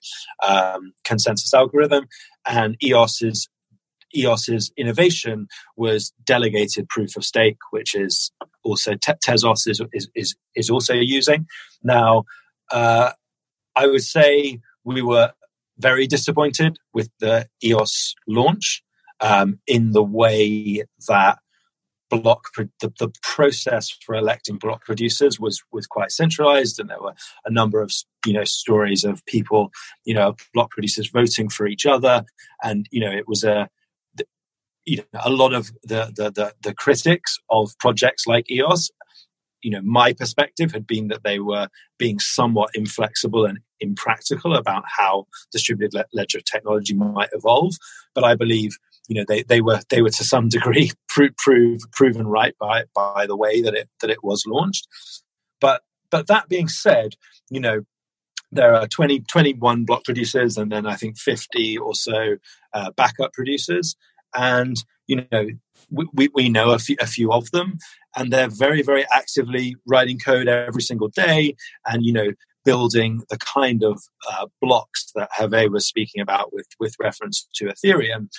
um, 0.47 0.93
consensus 1.03 1.53
algorithm. 1.53 2.07
And 2.47 2.77
EOS's 2.79 3.49
EOS's 4.15 4.71
innovation 4.77 5.47
was 5.75 6.13
delegated 6.23 6.87
proof 6.87 7.17
of 7.17 7.25
stake, 7.25 7.57
which 7.71 7.95
is 7.95 8.31
also 8.63 8.93
Tezos 8.93 9.67
is, 9.67 9.81
is, 9.93 10.09
is, 10.15 10.35
is 10.55 10.69
also 10.69 10.93
using. 10.93 11.47
Now, 11.83 12.23
uh, 12.71 13.11
I 13.75 13.87
would 13.87 14.03
say 14.03 14.59
we 14.83 15.01
were 15.01 15.31
very 15.77 16.07
disappointed 16.07 16.77
with 16.93 17.09
the 17.19 17.47
EOS 17.63 18.15
launch 18.27 18.81
um, 19.19 19.59
in 19.67 19.91
the 19.91 20.03
way 20.03 20.83
that 21.07 21.39
block 22.09 22.45
the, 22.55 22.69
the 22.99 23.11
process 23.23 23.89
for 24.05 24.15
electing 24.15 24.57
block 24.57 24.85
producers 24.85 25.39
was 25.39 25.63
was 25.71 25.87
quite 25.87 26.11
centralized 26.11 26.79
and 26.79 26.89
there 26.89 27.01
were 27.01 27.15
a 27.45 27.51
number 27.51 27.81
of 27.81 27.91
you 28.25 28.33
know 28.33 28.43
stories 28.43 29.03
of 29.03 29.25
people 29.25 29.71
you 30.05 30.13
know 30.13 30.35
block 30.53 30.71
producers 30.71 31.09
voting 31.09 31.49
for 31.49 31.67
each 31.67 31.85
other 31.85 32.23
and 32.63 32.87
you 32.91 32.99
know 32.99 33.11
it 33.11 33.27
was 33.27 33.43
a 33.43 33.69
you 34.85 34.97
know 34.97 35.19
a 35.23 35.29
lot 35.29 35.53
of 35.53 35.71
the 35.83 36.11
the 36.15 36.31
the, 36.31 36.53
the 36.61 36.73
critics 36.73 37.39
of 37.49 37.77
projects 37.79 38.27
like 38.27 38.49
eos 38.51 38.91
you 39.61 39.71
know 39.71 39.81
my 39.81 40.13
perspective 40.13 40.71
had 40.71 40.85
been 40.85 41.07
that 41.07 41.23
they 41.23 41.39
were 41.39 41.67
being 41.97 42.19
somewhat 42.19 42.69
inflexible 42.75 43.45
and 43.45 43.59
impractical 43.79 44.55
about 44.55 44.83
how 44.85 45.25
distributed 45.51 46.05
ledger 46.13 46.39
technology 46.39 46.93
might 46.93 47.29
evolve 47.33 47.73
but 48.13 48.23
i 48.23 48.35
believe 48.35 48.77
you 49.07 49.15
know 49.15 49.25
they, 49.27 49.43
they 49.43 49.61
were 49.61 49.81
they 49.89 50.01
were 50.01 50.09
to 50.09 50.23
some 50.23 50.49
degree 50.49 50.91
pro- 51.07 51.29
prove, 51.37 51.81
proven 51.91 52.27
right 52.27 52.55
by 52.59 52.83
by 52.93 53.25
the 53.27 53.37
way 53.37 53.61
that 53.61 53.73
it 53.73 53.89
that 54.01 54.09
it 54.09 54.23
was 54.23 54.43
launched. 54.47 54.87
But 55.59 55.81
but 56.11 56.27
that 56.27 56.49
being 56.49 56.67
said, 56.67 57.15
you 57.49 57.59
know 57.59 57.81
there 58.51 58.73
are 58.73 58.87
20, 58.87 59.21
21 59.21 59.85
block 59.85 60.03
producers 60.05 60.57
and 60.57 60.71
then 60.71 60.85
I 60.85 60.95
think 60.95 61.17
50 61.17 61.77
or 61.77 61.93
so 61.93 62.37
uh, 62.73 62.91
backup 62.95 63.33
producers. 63.33 63.95
And, 64.33 64.75
you 65.07 65.27
know, 65.31 65.47
we, 65.91 66.29
we 66.33 66.49
know 66.49 66.71
a 66.71 66.79
few, 66.79 66.95
a 66.99 67.05
few 67.05 67.31
of 67.31 67.51
them 67.51 67.77
and 68.15 68.31
they're 68.31 68.49
very, 68.49 68.81
very 68.81 69.05
actively 69.11 69.75
writing 69.85 70.19
code 70.19 70.47
every 70.47 70.81
single 70.81 71.09
day 71.09 71.55
and, 71.85 72.03
you 72.03 72.13
know, 72.13 72.31
building 72.63 73.21
the 73.29 73.37
kind 73.37 73.83
of 73.83 74.01
uh, 74.31 74.47
blocks 74.61 75.11
that 75.13 75.29
Hervé 75.37 75.69
was 75.69 75.87
speaking 75.87 76.21
about 76.21 76.51
with, 76.51 76.65
with 76.79 76.95
reference 76.99 77.47
to 77.55 77.65
Ethereum. 77.65 78.29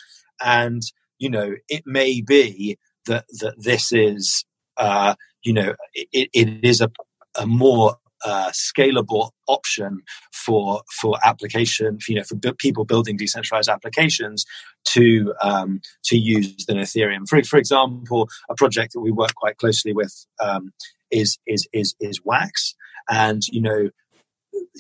And, 0.45 0.83
you 1.19 1.31
know, 1.31 1.55
it 1.69 1.83
may 1.87 2.21
be 2.21 2.79
that, 3.07 3.25
that 3.41 3.55
this 3.59 3.93
is, 3.93 4.45
uh, 4.77 5.15
you 5.43 5.53
know, 5.53 5.75
it, 5.95 6.29
it 6.33 6.65
is 6.65 6.81
a, 6.81 6.91
a 7.39 7.47
more 7.47 7.97
uh, 8.25 8.51
scalable 8.51 9.31
option 9.47 10.03
for 10.33 10.83
for 11.01 11.17
application, 11.25 11.99
you 12.09 12.17
know, 12.17 12.25
for 12.25 12.35
b- 12.35 12.53
people 12.59 12.85
building 12.85 13.17
decentralized 13.17 13.69
applications 13.69 14.45
to 14.85 15.35
um, 15.43 15.81
to 16.05 16.17
use 16.17 16.65
than 16.67 16.79
Ethereum. 16.79 17.29
For 17.29 17.43
for 17.45 17.59
example, 17.59 18.29
a 18.51 18.55
project 18.55 18.95
that 18.95 19.01
we 19.01 19.11
work 19.11 19.35
quite 19.35 19.59
closely 19.59 19.93
with 19.93 20.27
um, 20.43 20.73
is 21.11 21.39
is 21.47 21.69
is 21.73 21.95
is 22.01 22.21
Wax, 22.25 22.75
and 23.09 23.43
you 23.49 23.61
know 23.61 23.91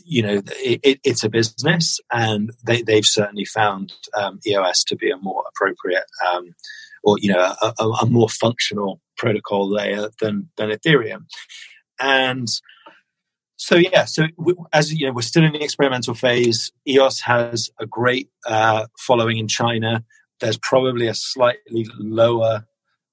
you 0.04 0.22
know, 0.22 0.42
it, 0.58 1.00
it's 1.04 1.24
a 1.24 1.28
business, 1.28 1.98
and 2.12 2.50
they, 2.64 2.82
they've 2.82 3.06
certainly 3.06 3.44
found 3.44 3.92
um, 4.16 4.40
EOS 4.46 4.84
to 4.84 4.96
be 4.96 5.10
a 5.10 5.16
more 5.16 5.44
appropriate, 5.48 6.04
um, 6.32 6.54
or 7.02 7.18
you 7.18 7.32
know, 7.32 7.40
a, 7.40 7.74
a, 7.78 7.84
a, 8.02 8.06
more 8.06 8.28
functional 8.28 9.00
protocol 9.16 9.68
layer 9.68 10.08
than 10.20 10.48
than 10.56 10.70
Ethereum. 10.70 11.24
And 11.98 12.48
so, 13.56 13.76
yeah, 13.76 14.04
so 14.04 14.24
we, 14.36 14.54
as 14.72 14.92
you 14.92 15.06
know, 15.06 15.12
we're 15.12 15.22
still 15.22 15.44
in 15.44 15.52
the 15.52 15.62
experimental 15.62 16.14
phase. 16.14 16.72
EOS 16.86 17.20
has 17.22 17.70
a 17.80 17.86
great 17.86 18.30
uh, 18.46 18.86
following 18.98 19.38
in 19.38 19.48
China. 19.48 20.04
There's 20.40 20.58
probably 20.58 21.08
a 21.08 21.14
slightly 21.14 21.86
lower 21.98 22.66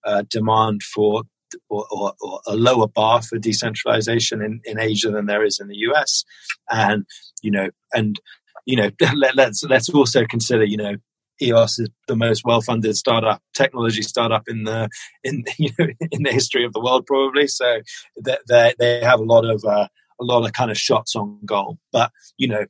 uh, 0.05 0.24
demand 0.30 0.84
for 0.84 1.24
or, 1.70 1.86
or, 1.91 2.14
or, 2.22 2.41
a 2.47 2.56
lower 2.56 2.88
bar 2.88 3.22
for 3.22 3.38
decentralization 3.38 4.41
in, 4.41 4.62
in 4.66 4.80
Asia 4.80 5.12
than 5.12 5.26
there 5.26 5.43
is 5.43 5.60
in 5.60 5.68
the 5.68 5.78
US. 5.91 6.24
And, 6.70 7.06
you 7.41 7.51
know, 7.51 7.70
and, 7.93 8.20
you 8.66 8.76
know, 8.76 8.89
let, 9.16 9.36
let's, 9.36 9.64
let's 9.64 9.89
also 9.89 10.26
consider, 10.26 10.64
you 10.64 10.78
know, 10.78 10.95
EOS 11.41 11.80
is 11.80 11.89
the 12.08 12.16
most 12.16 12.45
well-funded 12.45 12.95
startup, 12.95 13.41
technology 13.54 14.01
startup 14.01 14.43
in 14.47 14.64
the 14.64 14.88
in 15.24 15.43
you 15.58 15.70
know 15.78 15.88
in 16.12 16.24
the 16.24 16.32
history 16.32 16.64
of 16.64 16.74
the 16.74 16.80
world, 16.80 17.06
probably. 17.06 17.47
So 17.47 17.82
they 18.24 18.74
they, 18.78 19.01
have 19.01 19.20
a 19.20 19.24
lot 19.24 19.45
of 19.45 19.64
uh, 19.66 19.88
a 20.20 20.24
lot 20.24 20.45
of 20.45 20.54
kind 20.54 20.72
of 20.72 20.78
shots 20.78 21.16
on 21.16 21.39
goal. 21.45 21.78
But 21.91 22.12
you 22.38 22.47
know, 22.47 22.66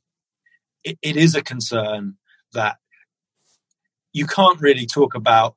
it, 0.84 0.98
it 1.02 1.18
is 1.18 1.36
a 1.36 1.44
concern 1.44 2.18
that 2.54 2.78
you 4.14 4.26
can't 4.28 4.62
really 4.62 4.86
talk 4.86 5.16
about 5.16 5.56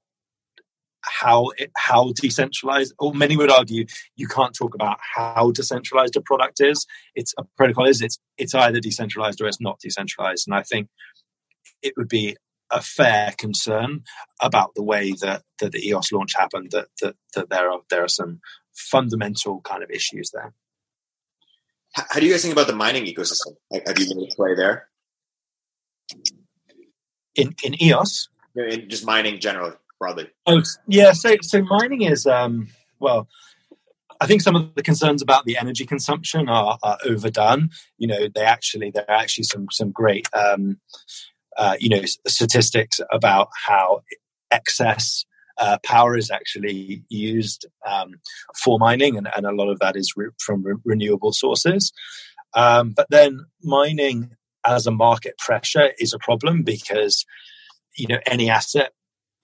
how 1.06 1.50
it, 1.56 1.70
how 1.76 2.12
decentralized 2.12 2.94
or 2.98 3.14
many 3.14 3.36
would 3.36 3.50
argue 3.50 3.86
you 4.16 4.26
can't 4.26 4.54
talk 4.54 4.74
about 4.74 4.98
how 5.00 5.50
decentralized 5.52 6.16
a 6.16 6.20
product 6.20 6.60
is 6.60 6.86
it's 7.14 7.32
a 7.38 7.44
protocol 7.56 7.86
is 7.86 8.02
it's 8.02 8.18
it's 8.38 8.54
either 8.54 8.80
decentralized 8.80 9.40
or 9.40 9.46
it's 9.46 9.60
not 9.60 9.78
decentralized 9.80 10.46
and 10.46 10.54
i 10.54 10.62
think 10.62 10.88
it 11.82 11.94
would 11.96 12.08
be 12.08 12.36
a 12.70 12.80
fair 12.80 13.32
concern 13.38 14.02
about 14.40 14.74
the 14.74 14.82
way 14.82 15.12
that, 15.20 15.42
that 15.60 15.72
the 15.72 15.86
EOS 15.88 16.12
launch 16.12 16.34
happened. 16.36 16.70
That, 16.72 16.88
that 17.00 17.14
that 17.34 17.50
there 17.50 17.70
are 17.70 17.80
there 17.90 18.04
are 18.04 18.08
some 18.08 18.40
fundamental 18.74 19.60
kind 19.60 19.82
of 19.82 19.90
issues 19.90 20.30
there. 20.32 20.52
How 21.92 22.20
do 22.20 22.26
you 22.26 22.32
guys 22.32 22.42
think 22.42 22.52
about 22.52 22.66
the 22.66 22.74
mining 22.74 23.04
ecosystem? 23.04 23.56
Have 23.72 23.98
you 23.98 24.14
made 24.14 24.32
a 24.32 24.34
play 24.34 24.54
there? 24.54 24.88
In 27.34 27.54
in 27.62 27.80
EOS, 27.82 28.28
in 28.54 28.88
just 28.88 29.06
mining 29.06 29.40
generally, 29.40 29.76
broadly. 29.98 30.28
Oh 30.46 30.62
yeah, 30.86 31.12
so 31.12 31.36
so 31.42 31.62
mining 31.62 32.02
is 32.02 32.26
um, 32.26 32.68
well. 32.98 33.28
I 34.18 34.26
think 34.26 34.40
some 34.40 34.56
of 34.56 34.74
the 34.74 34.82
concerns 34.82 35.20
about 35.20 35.44
the 35.44 35.58
energy 35.58 35.84
consumption 35.84 36.48
are, 36.48 36.78
are 36.82 36.96
overdone. 37.04 37.68
You 37.98 38.06
know, 38.06 38.28
they 38.34 38.44
actually 38.44 38.90
there 38.90 39.04
are 39.10 39.16
actually 39.16 39.44
some 39.44 39.66
some 39.70 39.90
great 39.90 40.26
um, 40.32 40.78
uh, 41.56 41.76
you 41.78 41.90
know 41.90 42.02
statistics 42.26 43.00
about 43.12 43.48
how 43.66 44.02
excess 44.50 45.24
uh, 45.58 45.78
power 45.84 46.16
is 46.16 46.30
actually 46.30 47.02
used 47.08 47.66
um, 47.86 48.14
for 48.62 48.78
mining, 48.78 49.16
and, 49.16 49.28
and, 49.34 49.46
a 49.46 49.52
lot 49.52 49.70
of 49.70 49.78
that 49.78 49.96
is 49.96 50.12
re- 50.16 50.28
from 50.38 50.62
re- 50.62 50.74
renewable 50.84 51.32
sources. 51.32 51.92
Um, 52.54 52.92
but 52.96 53.06
then 53.10 53.40
mining 53.62 54.36
as 54.66 54.86
a 54.86 54.90
market 54.90 55.38
pressure 55.38 55.92
is 55.98 56.12
a 56.12 56.18
problem 56.18 56.62
because 56.62 57.24
you 57.96 58.06
know 58.06 58.18
any 58.26 58.50
asset 58.50 58.92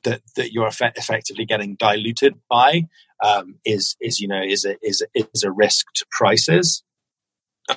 that, 0.04 0.22
that 0.36 0.52
you're 0.52 0.66
effect- 0.66 0.98
effectively 0.98 1.44
getting 1.44 1.76
diluted 1.76 2.34
by 2.48 2.84
um, 3.22 3.56
is 3.64 3.96
is 4.00 4.20
you 4.20 4.28
know 4.28 4.42
is 4.42 4.64
a, 4.64 4.76
is 4.82 5.02
a, 5.02 5.20
is 5.34 5.42
a 5.42 5.50
risk 5.50 5.86
to 5.94 6.06
prices. 6.10 6.82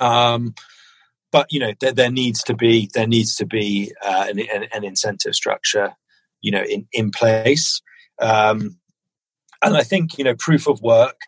Um, 0.00 0.54
but 1.32 1.52
you 1.52 1.60
know 1.60 1.72
there, 1.80 1.92
there 1.92 2.10
needs 2.10 2.42
to 2.44 2.54
be 2.54 2.90
there 2.94 3.06
needs 3.06 3.36
to 3.36 3.46
be 3.46 3.92
uh, 4.02 4.26
an, 4.28 4.40
an, 4.72 4.84
incentive 4.84 5.34
structure 5.34 5.94
you 6.40 6.50
know 6.50 6.62
in 6.62 6.86
in 6.92 7.10
place 7.10 7.82
um, 8.20 8.78
and 9.62 9.76
i 9.76 9.82
think 9.82 10.18
you 10.18 10.24
know 10.24 10.34
proof 10.38 10.66
of 10.66 10.80
work 10.82 11.20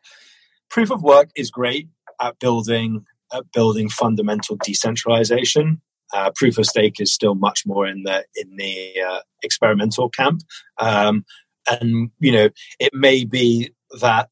proof 0.71 0.91
of 0.91 1.03
work 1.03 1.29
is 1.37 1.51
great 1.51 1.89
at 2.21 2.39
building 2.39 3.05
at 3.33 3.51
building 3.53 3.89
fundamental 3.89 4.57
decentralization 4.65 5.81
uh, 6.13 6.31
proof 6.35 6.59
of 6.59 6.67
stake 6.67 7.01
is 7.01 7.13
still 7.13 7.35
much 7.35 7.65
more 7.67 7.87
in 7.87 8.03
the 8.03 8.25
in 8.35 8.57
the 8.57 8.95
uh, 9.07 9.21
experimental 9.43 10.09
camp. 10.09 10.43
Um, 10.79 11.25
and 11.71 12.11
you 12.19 12.33
know 12.33 12.49
it 12.79 12.93
may 12.95 13.25
be 13.25 13.71
that 14.01 14.31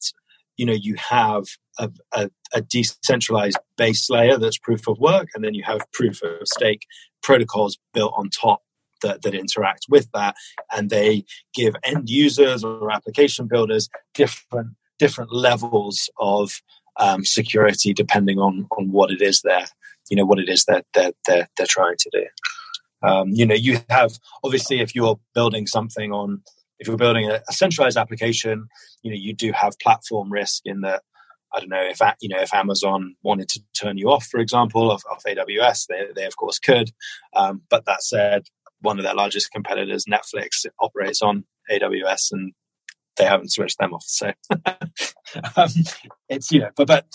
you 0.57 0.67
know 0.67 0.73
you 0.73 0.95
have 0.97 1.45
a, 1.79 1.91
a, 2.13 2.31
a, 2.55 2.63
decentralized 2.63 3.59
base 3.77 4.09
layer 4.09 4.39
that's 4.39 4.59
proof 4.59 4.89
of 4.89 4.99
work, 4.99 5.29
and 5.35 5.45
then 5.45 5.55
you 5.55 5.63
have 5.65 5.81
proof 5.93 6.23
of 6.23 6.47
stake 6.47 6.87
protocols 7.23 7.79
built 7.93 8.15
on 8.17 8.31
top 8.31 8.63
that, 9.03 9.21
that 9.23 9.35
interact 9.35 9.87
with 9.89 10.09
that, 10.13 10.35
and 10.75 10.89
they 10.89 11.25
give 11.55 11.75
end 11.85 12.09
users 12.09 12.65
or 12.65 12.91
application 12.91 13.47
builders 13.47 13.89
different 14.15 14.71
different 14.99 15.33
levels 15.33 16.09
of 16.19 16.63
um, 16.99 17.25
security 17.25 17.93
depending 17.93 18.39
on 18.39 18.67
on 18.79 18.91
what 18.91 19.11
it 19.11 19.21
is 19.21 19.43
they're 19.43 19.67
you 20.11 20.17
know 20.17 20.25
what 20.25 20.39
it 20.39 20.49
is 20.49 20.65
that 20.65 20.85
they're, 20.95 21.13
they're, 21.27 21.49
they're 21.57 21.67
trying 21.67 21.97
to 21.99 22.11
do. 22.13 22.27
Um, 23.03 23.29
you 23.31 23.47
know, 23.47 23.55
you 23.55 23.79
have 23.89 24.19
obviously 24.43 24.81
if 24.81 24.95
you're 24.95 25.19
building 25.35 25.67
something 25.67 26.13
on 26.13 26.43
if 26.79 26.87
you're 26.89 26.97
building 26.97 27.31
a, 27.31 27.41
a, 27.49 27.53
centralized 27.53 27.97
application, 27.97 28.69
you 29.03 29.11
know, 29.11 29.17
you 29.17 29.33
do 29.33 29.53
have 29.53 29.79
platform 29.79 30.31
risk 30.31 30.63
in 30.65 30.83
that 30.83 31.03
I 31.55 31.61
don't 31.61 31.71
know 31.71 31.83
if 31.83 32.01
you 32.21 32.29
know 32.29 32.41
if 32.41 32.53
Amazon 32.53 33.17
wanted 33.23 33.49
to 33.51 33.63
turn 33.79 33.97
you 33.97 34.11
off, 34.11 34.27
for 34.27 34.41
example, 34.41 34.91
of 34.91 35.03
AWS, 35.27 35.87
they, 35.89 36.07
they 36.15 36.25
of 36.27 36.37
course 36.37 36.59
could. 36.59 36.91
Um, 37.35 37.63
but 37.71 37.85
that 37.87 38.03
said, 38.03 38.45
one 38.81 38.99
of 38.99 39.05
their 39.05 39.15
largest 39.15 39.51
competitors, 39.53 40.05
Netflix, 40.05 40.67
operates 40.81 41.23
on 41.23 41.45
AWS, 41.71 42.33
and 42.33 42.53
they 43.17 43.25
haven't 43.25 43.53
switched 43.53 43.79
them 43.79 43.95
off. 43.95 44.05
So 44.07 44.33
um, 45.57 45.71
it's 46.29 46.51
you 46.51 46.61
know, 46.61 46.71
but 46.77 46.89
but 46.89 47.07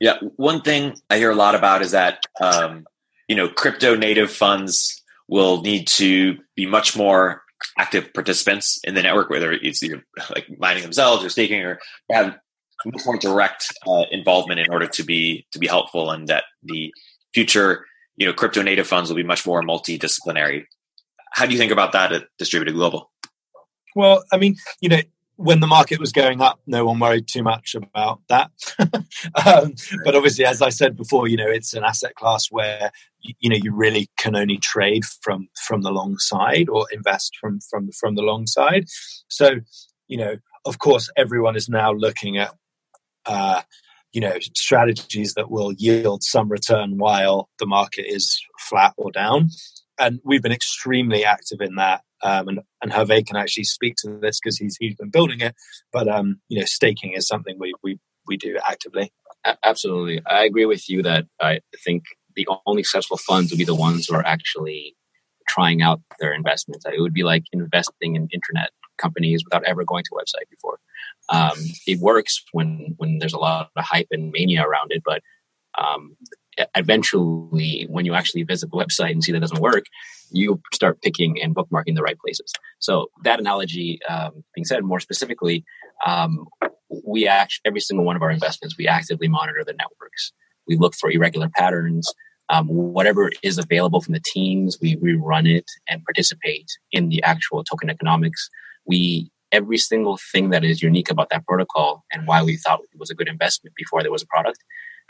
yeah, 0.00 0.18
one 0.36 0.62
thing 0.62 0.96
I 1.10 1.16
hear 1.16 1.30
a 1.30 1.36
lot 1.36 1.54
about 1.54 1.82
is 1.82 1.92
that 1.92 2.20
um, 2.40 2.86
you 3.28 3.36
know 3.36 3.48
crypto 3.48 3.96
native 3.96 4.30
funds 4.30 5.02
will 5.28 5.62
need 5.62 5.86
to 5.88 6.38
be 6.54 6.66
much 6.66 6.96
more 6.96 7.42
active 7.78 8.12
participants 8.12 8.78
in 8.84 8.94
the 8.94 9.02
network, 9.02 9.30
whether 9.30 9.52
it's 9.52 9.82
either 9.82 10.04
like 10.34 10.46
mining 10.58 10.82
themselves 10.82 11.24
or 11.24 11.28
staking 11.28 11.62
or 11.62 11.78
have 12.10 12.36
much 12.84 13.06
more 13.06 13.16
direct 13.16 13.72
uh, 13.86 14.04
involvement 14.10 14.60
in 14.60 14.70
order 14.70 14.86
to 14.86 15.02
be 15.02 15.46
to 15.52 15.58
be 15.58 15.66
helpful, 15.66 16.10
and 16.10 16.28
that 16.28 16.44
the 16.62 16.92
future 17.32 17.86
you 18.16 18.26
know 18.26 18.32
crypto 18.32 18.62
native 18.62 18.86
funds 18.86 19.08
will 19.08 19.16
be 19.16 19.22
much 19.22 19.46
more 19.46 19.62
multidisciplinary. 19.62 20.64
How 21.32 21.46
do 21.46 21.52
you 21.52 21.58
think 21.58 21.72
about 21.72 21.92
that 21.92 22.12
at 22.12 22.26
Distributed 22.38 22.74
Global? 22.74 23.10
Well, 23.94 24.24
I 24.32 24.36
mean, 24.36 24.56
you 24.80 24.90
know, 24.90 25.00
when 25.36 25.60
the 25.60 25.66
market 25.66 26.00
was 26.00 26.12
going 26.12 26.40
up, 26.40 26.60
no 26.66 26.86
one 26.86 26.98
worried 26.98 27.28
too 27.28 27.42
much 27.42 27.74
about 27.74 28.20
that. 28.28 28.50
um, 28.78 29.74
but 30.04 30.14
obviously, 30.14 30.44
as 30.44 30.62
I 30.62 30.70
said 30.70 30.96
before, 30.96 31.28
you 31.28 31.36
know, 31.36 31.48
it's 31.48 31.74
an 31.74 31.84
asset 31.84 32.14
class 32.14 32.48
where 32.50 32.90
you, 33.20 33.50
know 33.50 33.56
you 33.56 33.74
really 33.74 34.08
can 34.16 34.34
only 34.34 34.58
trade 34.58 35.04
from 35.04 35.48
from 35.66 35.82
the 35.82 35.90
long 35.90 36.18
side 36.18 36.68
or 36.68 36.86
invest 36.92 37.36
from 37.40 37.60
from 37.70 37.90
from 37.92 38.14
the 38.14 38.22
long 38.22 38.46
side. 38.46 38.86
So, 39.28 39.56
you 40.08 40.16
know, 40.16 40.36
of 40.64 40.78
course, 40.78 41.10
everyone 41.16 41.56
is 41.56 41.68
now 41.68 41.92
looking 41.92 42.38
at 42.38 42.54
uh, 43.26 43.62
you 44.12 44.20
know 44.20 44.38
strategies 44.54 45.34
that 45.34 45.50
will 45.50 45.72
yield 45.74 46.22
some 46.22 46.48
return 46.48 46.96
while 46.96 47.50
the 47.58 47.66
market 47.66 48.06
is 48.06 48.40
flat 48.58 48.94
or 48.96 49.12
down 49.12 49.50
and 49.98 50.20
we've 50.24 50.42
been 50.42 50.52
extremely 50.52 51.24
active 51.24 51.60
in 51.60 51.76
that 51.76 52.02
um, 52.22 52.48
and, 52.48 52.60
and 52.82 52.92
Hervé 52.92 53.26
can 53.26 53.36
actually 53.36 53.64
speak 53.64 53.94
to 53.98 54.18
this 54.20 54.40
because 54.40 54.58
he's 54.58 54.76
he's 54.78 54.96
been 54.96 55.10
building 55.10 55.40
it 55.40 55.54
but 55.92 56.08
um, 56.08 56.40
you 56.48 56.58
know 56.58 56.64
staking 56.66 57.12
is 57.12 57.26
something 57.26 57.56
we 57.58 57.74
we, 57.82 57.98
we 58.26 58.36
do 58.36 58.58
actively. 58.68 59.12
Absolutely. 59.62 60.20
I 60.26 60.44
agree 60.44 60.66
with 60.66 60.88
you 60.88 61.02
that 61.02 61.26
i 61.40 61.60
think 61.84 62.02
the 62.34 62.46
only 62.66 62.82
successful 62.82 63.16
funds 63.16 63.50
would 63.50 63.58
be 63.58 63.64
the 63.64 63.74
ones 63.74 64.06
who 64.06 64.14
are 64.14 64.26
actually 64.26 64.94
trying 65.48 65.82
out 65.82 66.00
their 66.20 66.32
investments. 66.32 66.84
It 66.86 67.00
would 67.00 67.14
be 67.14 67.22
like 67.22 67.44
investing 67.52 68.14
in 68.14 68.28
internet 68.32 68.70
companies 68.98 69.42
without 69.44 69.64
ever 69.64 69.84
going 69.84 70.04
to 70.04 70.10
a 70.14 70.18
website 70.22 70.48
before. 70.50 70.78
Um, 71.28 71.58
it 71.86 71.98
works 72.00 72.42
when 72.52 72.94
when 72.98 73.18
there's 73.18 73.32
a 73.32 73.38
lot 73.38 73.70
of 73.74 73.84
hype 73.84 74.08
and 74.10 74.30
mania 74.30 74.62
around 74.62 74.92
it, 74.92 75.02
but 75.04 75.22
um, 75.76 76.16
eventually, 76.74 77.86
when 77.88 78.04
you 78.04 78.14
actually 78.14 78.42
visit 78.42 78.70
the 78.70 78.76
website 78.76 79.12
and 79.12 79.22
see 79.22 79.32
that 79.32 79.40
doesn't 79.40 79.60
work, 79.60 79.84
you 80.30 80.60
start 80.72 81.00
picking 81.02 81.40
and 81.42 81.54
bookmarking 81.54 81.94
the 81.94 82.02
right 82.02 82.18
places. 82.18 82.52
So 82.78 83.10
that 83.24 83.40
analogy 83.40 84.00
um, 84.08 84.44
being 84.54 84.64
said, 84.64 84.84
more 84.84 85.00
specifically, 85.00 85.64
um, 86.04 86.46
we 87.04 87.26
actually 87.26 87.62
every 87.64 87.80
single 87.80 88.04
one 88.04 88.16
of 88.16 88.22
our 88.22 88.30
investments 88.30 88.76
we 88.78 88.88
actively 88.88 89.28
monitor 89.28 89.62
the 89.64 89.74
networks. 89.74 90.32
We 90.66 90.76
look 90.76 90.94
for 90.94 91.10
irregular 91.10 91.48
patterns. 91.48 92.12
Um, 92.48 92.68
whatever 92.68 93.30
is 93.42 93.58
available 93.58 94.00
from 94.00 94.14
the 94.14 94.22
teams, 94.24 94.78
we, 94.80 94.94
we 94.96 95.14
run 95.14 95.46
it 95.46 95.68
and 95.88 96.04
participate 96.04 96.68
in 96.92 97.08
the 97.08 97.20
actual 97.24 97.64
token 97.64 97.90
economics. 97.90 98.48
We 98.86 99.30
every 99.52 99.78
single 99.78 100.18
thing 100.32 100.50
that 100.50 100.64
is 100.64 100.82
unique 100.82 101.10
about 101.10 101.30
that 101.30 101.46
protocol 101.46 102.04
and 102.12 102.26
why 102.26 102.42
we 102.42 102.56
thought 102.56 102.80
it 102.92 102.98
was 102.98 103.10
a 103.10 103.14
good 103.14 103.28
investment 103.28 103.74
before 103.76 104.02
there 104.02 104.12
was 104.12 104.22
a 104.22 104.26
product. 104.26 104.58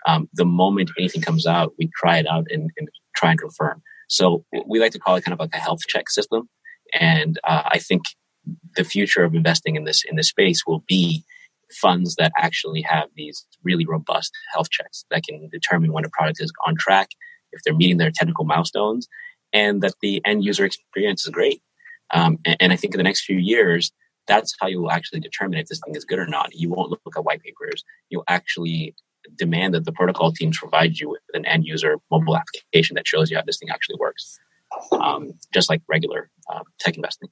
Um, 0.07 0.29
the 0.35 0.45
moment 0.45 0.91
anything 0.99 1.23
comes 1.23 1.47
out, 1.47 1.73
we 1.79 1.91
try 1.97 2.19
it 2.19 2.27
out 2.27 2.47
and, 2.51 2.71
and, 2.77 2.89
try 3.17 3.31
and 3.31 3.41
confirm. 3.41 3.83
So 4.09 4.45
we 4.67 4.79
like 4.79 4.93
to 4.93 4.99
call 4.99 5.17
it 5.17 5.25
kind 5.25 5.33
of 5.33 5.41
like 5.41 5.55
a 5.55 5.59
health 5.59 5.81
check 5.89 6.11
system. 6.11 6.49
And 6.93 7.41
uh, 7.45 7.63
I 7.67 7.79
think 7.79 8.03
the 8.77 8.85
future 8.85 9.25
of 9.25 9.35
investing 9.35 9.75
in 9.75 9.85
this 9.85 10.05
in 10.09 10.17
this 10.17 10.29
space 10.29 10.63
will 10.67 10.85
be 10.87 11.25
funds 11.81 12.15
that 12.17 12.33
actually 12.39 12.83
have 12.83 13.09
these 13.17 13.45
really 13.65 13.87
robust 13.87 14.33
health 14.53 14.71
checks 14.71 15.05
that 15.11 15.23
can 15.25 15.49
determine 15.51 15.93
when 15.93 16.05
a 16.05 16.11
product 16.11 16.41
is 16.41 16.53
on 16.67 16.77
track, 16.77 17.09
if 17.53 17.63
they're 17.65 17.75
meeting 17.75 17.97
their 17.97 18.13
technical 18.15 18.45
milestones, 18.45 19.09
and 19.53 19.83
that 19.83 19.95
the 20.01 20.23
end 20.25 20.45
user 20.45 20.65
experience 20.65 21.25
is 21.25 21.31
great. 21.31 21.61
Um, 22.13 22.39
and, 22.45 22.57
and 22.61 22.73
I 22.73 22.77
think 22.77 22.95
in 22.95 22.99
the 22.99 23.05
next 23.05 23.25
few 23.25 23.39
years, 23.39 23.93
that's 24.27 24.55
how 24.61 24.67
you 24.67 24.83
will 24.83 24.91
actually 24.91 25.21
determine 25.21 25.59
if 25.59 25.67
this 25.67 25.81
thing 25.85 25.95
is 25.95 26.05
good 26.05 26.19
or 26.19 26.27
not. 26.27 26.55
You 26.55 26.71
won't 26.71 26.91
look 26.91 27.17
at 27.17 27.25
white 27.25 27.43
papers. 27.43 27.85
You'll 28.11 28.25
actually 28.29 28.95
demand 29.37 29.75
that 29.75 29.85
the 29.85 29.93
protocol 29.93 30.33
teams 30.33 30.59
provide 30.59 30.99
you 30.99 31.11
with 31.11 31.23
an 31.35 31.45
end 31.47 31.65
user 31.65 31.97
mobile 32.11 32.37
application 32.37 32.95
that 32.95 33.07
shows 33.07 33.31
you 33.31 33.37
how 33.37 33.43
this 33.45 33.59
thing 33.59 33.71
actually 33.71 33.97
works. 33.99 34.39
um, 34.93 35.33
just 35.53 35.69
like 35.69 35.83
regular 35.89 36.31
um, 36.53 36.63
tech 36.79 36.97
investing. 36.97 37.29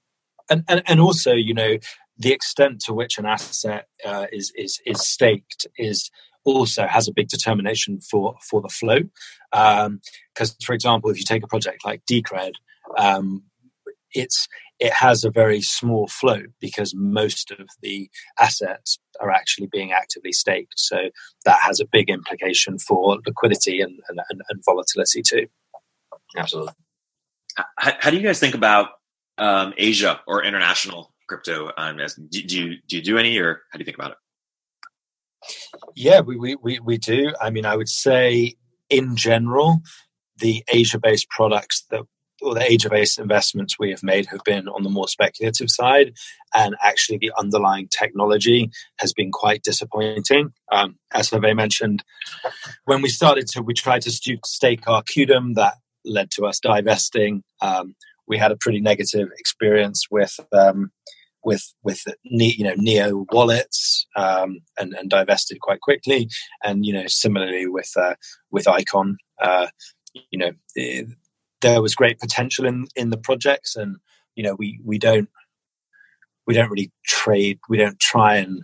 And, 0.51 0.65
and 0.69 0.83
and 0.87 1.01
also, 1.01 1.33
you 1.33 1.55
know, 1.55 1.79
the 2.19 2.33
extent 2.33 2.81
to 2.83 2.93
which 2.93 3.19
an 3.19 3.27
asset 3.27 3.87
uh, 4.05 4.27
is 4.33 4.53
is 4.55 4.81
is 4.85 5.01
staked 5.01 5.67
is 5.79 6.11
also 6.45 6.87
has 6.87 7.09
a 7.09 7.13
big 7.13 7.29
determination 7.29 8.01
for 8.01 8.35
for 8.49 8.61
the 8.61 8.69
flow. 8.69 9.01
Because, 9.51 10.51
um, 10.51 10.57
for 10.65 10.75
example, 10.75 11.11
if 11.11 11.19
you 11.19 11.25
take 11.25 11.43
a 11.43 11.49
project 11.49 11.85
like 11.85 12.05
Decred, 12.05 12.53
um, 12.99 13.45
it's 14.13 14.47
it 14.79 14.93
has 14.93 15.25
a 15.25 15.31
very 15.31 15.63
small 15.63 16.07
float 16.09 16.51
because 16.61 16.95
most 16.95 17.51
of 17.51 17.69
the 17.81 18.11
assets 18.39 18.99
are 19.21 19.31
actually 19.31 19.69
being 19.69 19.93
actively 19.93 20.33
staked. 20.33 20.75
So 20.77 21.11
that 21.45 21.59
has 21.63 21.81
a 21.81 21.87
big 21.87 22.11
implication 22.11 22.79
for 22.79 23.19
liquidity 23.27 23.81
and, 23.81 24.01
and, 24.09 24.21
and 24.49 24.63
volatility 24.65 25.23
too. 25.23 25.47
Absolutely. 26.37 26.73
How, 27.79 27.93
how, 28.01 28.11
do 28.11 28.17
you 28.17 28.23
guys 28.23 28.41
think 28.41 28.55
about 28.55 28.89
um, 29.39 29.75
Asia 29.77 30.21
or 30.27 30.43
international 30.43 31.15
crypto? 31.29 31.71
Um, 31.77 31.99
do, 31.99 32.43
do, 32.43 32.63
you 32.63 32.77
do 32.89 32.97
you 32.97 33.03
do 33.03 33.19
any, 33.19 33.39
or 33.39 33.63
how 33.71 33.79
do 33.79 33.83
you 33.83 33.85
think 33.85 33.99
about 33.99 34.13
it? 34.13 34.17
Yeah, 35.95 36.21
we, 36.21 36.37
we, 36.37 36.57
we, 36.57 36.81
we 36.81 36.99
do. 36.99 37.33
I 37.41 37.51
mean, 37.51 37.67
I 37.67 37.77
would 37.77 37.89
say 37.89 38.57
in 38.91 39.17
general, 39.17 39.83
the 40.39 40.65
Asia 40.73 40.99
based 40.99 41.29
products 41.31 41.85
that 41.91 42.03
or 42.45 42.55
the 42.55 42.71
Asia 42.71 42.91
based 42.91 43.19
investments 43.19 43.79
we 43.79 43.91
have 43.91 44.03
made 44.03 44.27
have 44.27 44.45
been 44.45 44.69
on 44.69 44.83
the 44.83 44.91
more 44.91 45.09
speculative 45.09 45.71
side, 45.71 46.13
and 46.55 46.77
actually 46.83 47.19
the 47.19 47.33
underlying 47.39 47.89
technology 47.89 48.71
has 48.99 49.13
been 49.13 49.33
quite 49.33 49.63
disappointing. 49.63 50.53
Um, 50.71 50.99
as 51.13 51.31
Hervé 51.31 51.57
mentioned, 51.57 52.05
when 52.85 53.03
we 53.03 53.09
started 53.09 53.47
to, 53.49 53.63
we 53.63 53.75
tried 53.75 54.03
to 54.03 54.39
stake 54.45 54.87
our 54.87 55.03
Qtum, 55.03 55.55
that 55.55 55.75
led 56.05 56.31
to 56.33 56.47
us 56.47 56.61
divesting. 56.61 57.43
Um, 57.61 57.95
we 58.27 58.39
had 58.39 58.53
a 58.53 58.57
pretty 58.57 58.81
negative 58.81 59.29
experience 59.39 60.07
with 60.11 60.39
um, 60.53 60.91
with 61.45 61.75
with 61.83 62.03
you 62.23 62.65
know 62.65 62.75
neo 62.77 63.27
wallets 63.31 64.07
um, 64.17 64.61
and, 64.79 64.95
and 64.95 65.11
divested 65.11 65.61
quite 65.61 65.81
quickly 65.81 66.29
and 66.63 66.87
you 66.87 66.93
know 66.93 67.05
similarly 67.07 67.67
with 67.67 67.91
uh, 67.97 68.15
with 68.51 68.67
icon 68.67 69.17
uh, 69.43 69.67
you 70.31 70.39
know 70.39 70.53
there 71.65 71.83
was 71.83 71.95
great 71.95 72.19
potential 72.19 72.65
in 72.67 72.87
in 72.95 73.11
the 73.11 73.17
projects 73.17 73.75
and 73.77 73.97
you 74.35 74.43
know 74.43 74.55
we 74.55 74.79
we 74.85 74.99
don't 74.99 75.29
we 76.47 76.55
don't 76.55 76.71
really 76.71 76.93
trade 77.05 77.59
we 77.69 77.79
don't 77.79 77.99
try 77.99 78.37
and 78.37 78.63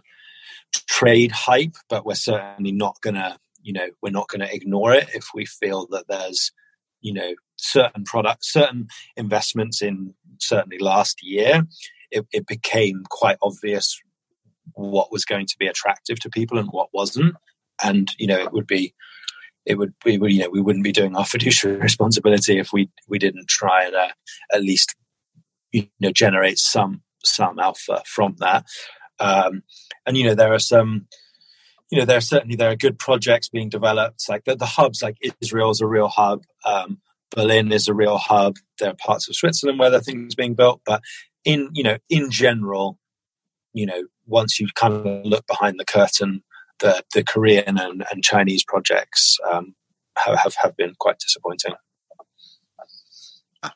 trade 0.87 1.33
hype 1.33 1.75
but 1.89 2.05
we're 2.05 2.15
certainly 2.15 2.73
not 2.73 2.97
gonna 3.03 3.39
you 3.63 3.73
know 3.73 3.89
we're 4.03 4.11
not 4.11 4.29
gonna 4.29 4.49
ignore 4.51 4.93
it 4.93 5.09
if 5.15 5.29
we 5.35 5.45
feel 5.45 5.87
that 5.91 6.05
there's 6.09 6.53
you 7.01 7.13
know 7.13 7.35
certain 7.57 8.05
products 8.05 8.53
certain 8.53 8.87
investments 9.17 9.83
in 9.83 10.15
certainly 10.39 10.79
last 10.79 11.21
year 11.23 11.67
it, 12.11 12.27
it 12.33 12.47
became 12.47 13.05
quite 13.09 13.37
obvious 13.43 14.01
what 14.75 15.13
was 15.13 15.25
going 15.25 15.47
to 15.47 15.57
be 15.59 15.67
attractive 15.67 16.19
to 16.21 16.31
people 16.31 16.59
and 16.59 16.69
what 16.71 16.89
wasn't. 16.93 17.35
And 17.83 18.11
you 18.19 18.27
know, 18.27 18.39
it 18.39 18.53
would 18.53 18.67
be 18.67 18.95
it 19.71 19.79
would 19.79 19.95
we 20.05 20.19
would 20.19 20.33
you 20.33 20.41
know 20.41 20.51
we 20.51 20.61
wouldn't 20.61 20.85
be 20.85 20.93
doing 20.93 21.17
our 21.17 21.25
fiduciary 21.35 21.79
responsibility 21.79 22.59
if 22.59 22.73
we 22.73 22.91
we 23.09 23.19
didn't 23.19 23.49
try 23.49 23.87
uh, 23.87 24.09
at 24.53 24.63
least 24.63 24.97
you 25.73 25.89
know 26.01 26.11
generate 26.11 26.59
some 26.59 27.03
some 27.25 27.59
alpha 27.59 28.03
from 28.07 28.35
that. 28.39 28.65
Um, 29.19 29.63
and 30.07 30.17
you 30.17 30.25
know 30.25 30.35
there 30.35 30.53
are 30.53 30.59
some 30.59 31.07
you 31.91 31.99
know 31.99 32.05
there 32.05 32.17
are 32.17 32.23
certainly 32.23 32.57
there 32.57 32.71
are 32.71 32.77
good 32.77 32.99
projects 32.99 33.49
being 33.49 33.69
developed 33.69 34.29
like 34.29 34.45
the, 34.45 34.57
the 34.57 34.67
hubs 34.67 35.03
like 35.03 35.17
Israel 35.41 35.71
is 35.71 35.81
a 35.81 35.87
real 35.87 36.09
hub. 36.09 36.43
Um, 36.65 37.01
Berlin 37.35 37.71
is 37.71 37.87
a 37.87 37.95
real 37.95 38.19
hub. 38.19 38.57
There 38.81 38.91
are 38.91 38.97
parts 38.97 39.29
of 39.29 39.37
Switzerland 39.37 39.79
where 39.79 39.91
there 39.91 40.01
are 40.01 40.03
things 40.03 40.35
being 40.35 40.55
built, 40.55 40.81
but 40.85 41.01
in 41.45 41.69
you 41.73 41.85
know 41.85 41.99
in 42.09 42.31
general 42.31 42.99
you 43.73 43.87
know 43.87 44.05
once 44.27 44.59
you 44.59 44.67
kind 44.75 44.95
of 44.95 45.25
look 45.25 45.47
behind 45.47 45.79
the 45.79 45.85
curtain 45.85 46.43
the 46.81 47.03
the 47.15 47.23
korean 47.23 47.79
and, 47.79 48.05
and 48.11 48.25
chinese 48.25 48.65
projects 48.65 49.39
um, 49.51 49.75
have, 50.17 50.55
have 50.63 50.77
been 50.77 50.95
quite 50.99 51.19
disappointing. 51.19 51.75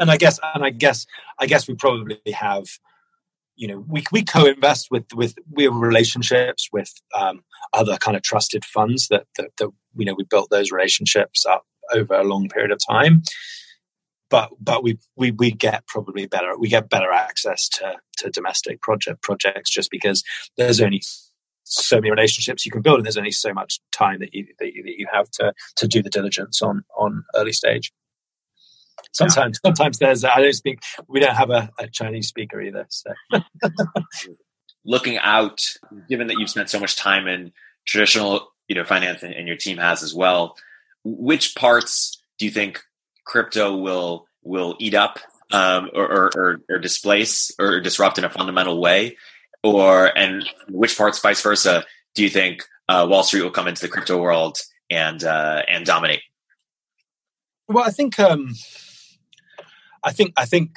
And 0.00 0.10
i 0.10 0.16
guess 0.16 0.40
and 0.54 0.64
i 0.64 0.70
guess 0.70 1.04
i 1.38 1.44
guess 1.44 1.68
we 1.68 1.74
probably 1.74 2.18
have 2.32 2.64
you 3.56 3.66
know 3.66 3.84
we, 3.88 4.04
we 4.12 4.22
co-invest 4.22 4.88
with 4.90 5.04
with 5.14 5.34
we 5.50 5.64
have 5.64 5.74
relationships 5.74 6.68
with 6.72 6.92
um, 7.14 7.42
other 7.72 7.96
kind 7.96 8.16
of 8.16 8.22
trusted 8.22 8.64
funds 8.64 9.08
that, 9.08 9.24
that 9.36 9.50
that 9.58 9.70
you 9.96 10.04
know 10.04 10.14
we 10.16 10.24
built 10.24 10.50
those 10.50 10.70
relationships 10.70 11.44
up 11.44 11.64
over 11.92 12.14
a 12.14 12.24
long 12.24 12.48
period 12.48 12.70
of 12.70 12.78
time. 12.88 13.22
But 14.28 14.50
but 14.60 14.82
we, 14.82 14.98
we 15.16 15.30
we 15.30 15.50
get 15.50 15.86
probably 15.86 16.26
better 16.26 16.56
we 16.58 16.68
get 16.68 16.90
better 16.90 17.12
access 17.12 17.68
to 17.70 17.96
to 18.18 18.30
domestic 18.30 18.82
project 18.82 19.22
projects 19.22 19.70
just 19.70 19.90
because 19.90 20.22
there's 20.56 20.80
only 20.80 21.02
so 21.68 21.96
many 21.96 22.10
relationships 22.10 22.64
you 22.64 22.70
can 22.70 22.80
build 22.80 22.98
and 22.98 23.04
there's 23.04 23.16
only 23.16 23.32
so 23.32 23.52
much 23.52 23.80
time 23.92 24.20
that 24.20 24.32
you 24.32 24.46
that 24.58 24.72
you, 24.72 24.82
that 24.84 24.98
you 24.98 25.06
have 25.12 25.28
to 25.30 25.52
to 25.76 25.88
do 25.88 26.02
the 26.02 26.10
diligence 26.10 26.62
on 26.62 26.84
on 26.96 27.24
early 27.34 27.52
stage. 27.52 27.92
Sometimes 29.12 29.58
yeah. 29.62 29.68
sometimes 29.68 29.98
there's 29.98 30.24
i 30.24 30.40
don't 30.40 30.52
speak 30.52 30.80
we 31.08 31.20
don't 31.20 31.34
have 31.34 31.50
a, 31.50 31.70
a 31.78 31.88
chinese 31.88 32.28
speaker 32.28 32.60
either 32.60 32.86
so. 32.88 33.12
Looking 34.84 35.18
out 35.18 35.60
given 36.08 36.28
that 36.28 36.36
you've 36.38 36.50
spent 36.50 36.70
so 36.70 36.78
much 36.78 36.96
time 36.96 37.26
in 37.26 37.52
traditional 37.86 38.52
you 38.68 38.74
know 38.74 38.84
finance 38.84 39.22
and, 39.22 39.34
and 39.34 39.48
your 39.48 39.56
team 39.56 39.78
has 39.78 40.02
as 40.02 40.14
well 40.14 40.56
which 41.04 41.54
parts 41.56 42.22
do 42.38 42.44
you 42.44 42.50
think 42.50 42.80
crypto 43.24 43.76
will 43.76 44.26
will 44.42 44.76
eat 44.78 44.94
up 44.94 45.18
um, 45.52 45.90
or, 45.94 46.30
or, 46.36 46.60
or, 46.68 46.78
displace 46.78 47.52
or 47.58 47.80
disrupt 47.80 48.18
in 48.18 48.24
a 48.24 48.30
fundamental 48.30 48.80
way, 48.80 49.16
or 49.62 50.16
and 50.16 50.48
which 50.68 50.96
parts, 50.96 51.20
vice 51.20 51.42
versa, 51.42 51.84
do 52.14 52.22
you 52.22 52.30
think 52.30 52.64
uh, 52.88 53.06
Wall 53.08 53.22
Street 53.22 53.42
will 53.42 53.50
come 53.50 53.68
into 53.68 53.82
the 53.82 53.88
crypto 53.88 54.20
world 54.20 54.58
and 54.90 55.22
uh, 55.24 55.62
and 55.68 55.84
dominate? 55.84 56.22
Well, 57.68 57.84
I 57.84 57.90
think 57.90 58.18
um, 58.20 58.54
I 60.04 60.12
think 60.12 60.32
I 60.36 60.44
think 60.44 60.70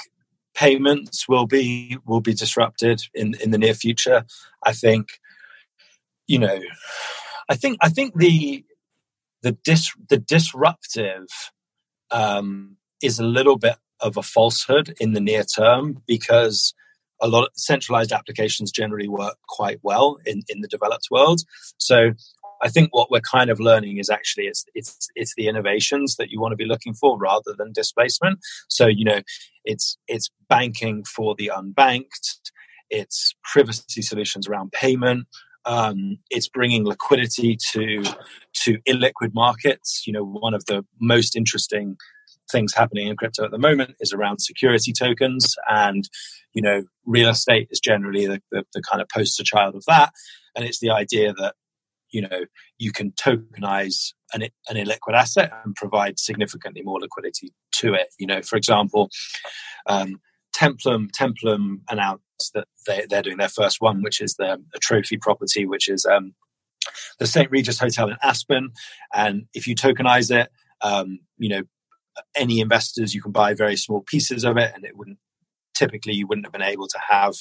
payments 0.55 1.27
will 1.27 1.45
be 1.45 1.97
will 2.05 2.21
be 2.21 2.33
disrupted 2.33 3.01
in 3.13 3.35
in 3.41 3.51
the 3.51 3.57
near 3.57 3.73
future. 3.73 4.25
I 4.65 4.73
think 4.73 5.19
you 6.27 6.39
know, 6.39 6.59
I 7.47 7.55
think 7.55 7.77
I 7.81 7.89
think 7.89 8.15
the 8.15 8.63
the 9.41 9.51
dis 9.63 9.91
the 10.09 10.17
disruptive 10.17 11.27
um, 12.11 12.77
is 13.01 13.19
a 13.19 13.23
little 13.23 13.57
bit 13.57 13.75
of 13.99 14.17
a 14.17 14.23
falsehood 14.23 14.95
in 14.99 15.13
the 15.13 15.19
near 15.19 15.43
term 15.43 16.01
because 16.07 16.73
a 17.21 17.27
lot 17.27 17.43
of 17.43 17.49
centralized 17.55 18.11
applications 18.11 18.71
generally 18.71 19.07
work 19.07 19.37
quite 19.47 19.79
well 19.83 20.17
in, 20.25 20.41
in 20.49 20.61
the 20.61 20.67
developed 20.67 21.07
world. 21.11 21.41
So 21.77 22.11
I 22.61 22.69
think 22.69 22.89
what 22.93 23.09
we're 23.09 23.21
kind 23.21 23.49
of 23.49 23.59
learning 23.59 23.97
is 23.97 24.09
actually 24.09 24.45
it's 24.45 24.65
it's 24.73 25.09
it's 25.15 25.33
the 25.35 25.47
innovations 25.47 26.15
that 26.17 26.29
you 26.29 26.39
want 26.39 26.51
to 26.51 26.57
be 26.57 26.65
looking 26.65 26.93
for 26.93 27.17
rather 27.17 27.53
than 27.57 27.71
displacement. 27.71 28.39
So 28.67 28.87
you 28.87 29.05
know, 29.05 29.21
it's 29.65 29.97
it's 30.07 30.29
banking 30.49 31.03
for 31.03 31.35
the 31.35 31.51
unbanked, 31.55 32.39
it's 32.89 33.33
privacy 33.43 34.01
solutions 34.01 34.47
around 34.47 34.71
payment, 34.71 35.27
um, 35.65 36.17
it's 36.29 36.49
bringing 36.49 36.85
liquidity 36.85 37.57
to 37.71 38.03
to 38.63 38.77
illiquid 38.87 39.33
markets. 39.33 40.03
You 40.05 40.13
know, 40.13 40.25
one 40.25 40.53
of 40.53 40.65
the 40.65 40.85
most 40.99 41.35
interesting 41.35 41.97
things 42.51 42.73
happening 42.73 43.07
in 43.07 43.15
crypto 43.15 43.45
at 43.45 43.51
the 43.51 43.57
moment 43.57 43.95
is 43.99 44.13
around 44.13 44.39
security 44.39 44.93
tokens, 44.93 45.55
and 45.69 46.09
you 46.53 46.61
know, 46.61 46.83
real 47.05 47.29
estate 47.29 47.67
is 47.71 47.79
generally 47.79 48.25
the, 48.25 48.41
the, 48.51 48.63
the 48.73 48.81
kind 48.81 49.01
of 49.01 49.09
poster 49.09 49.43
child 49.43 49.75
of 49.75 49.83
that. 49.87 50.11
And 50.55 50.65
it's 50.65 50.79
the 50.79 50.91
idea 50.91 51.33
that 51.33 51.55
you 52.11 52.21
know 52.21 52.45
you 52.77 52.91
can 52.91 53.11
tokenize 53.11 54.13
an, 54.33 54.43
an 54.67 54.75
illiquid 54.75 55.13
asset 55.13 55.51
and 55.63 55.75
provide 55.75 56.19
significantly 56.19 56.81
more 56.81 56.99
liquidity 56.99 57.53
to 57.73 57.93
it. 57.93 58.07
You 58.17 58.27
know, 58.27 58.41
for 58.41 58.55
example, 58.55 59.09
um, 59.87 60.19
Templum 60.55 61.09
Templum 61.11 61.81
announced 61.89 62.51
that 62.53 62.67
they, 62.87 63.05
they're 63.09 63.21
doing 63.21 63.37
their 63.37 63.49
first 63.49 63.77
one, 63.79 64.01
which 64.01 64.21
is 64.21 64.35
the 64.35 64.61
a 64.73 64.79
trophy 64.79 65.17
property, 65.17 65.65
which 65.65 65.87
is 65.87 66.05
um, 66.05 66.33
the 67.19 67.27
St. 67.27 67.49
Regis 67.51 67.79
Hotel 67.79 68.09
in 68.09 68.17
Aspen. 68.23 68.71
And 69.13 69.45
if 69.53 69.67
you 69.67 69.75
tokenize 69.75 70.31
it, 70.31 70.49
um, 70.81 71.19
you 71.37 71.49
know, 71.49 71.61
any 72.35 72.59
investors, 72.59 73.13
you 73.13 73.21
can 73.21 73.31
buy 73.31 73.53
very 73.53 73.75
small 73.75 74.01
pieces 74.01 74.43
of 74.43 74.57
it, 74.57 74.71
and 74.75 74.85
it 74.85 74.97
wouldn't 74.97 75.19
typically 75.75 76.13
you 76.13 76.27
wouldn't 76.27 76.45
have 76.45 76.53
been 76.53 76.61
able 76.61 76.87
to 76.87 76.99
have 77.09 77.35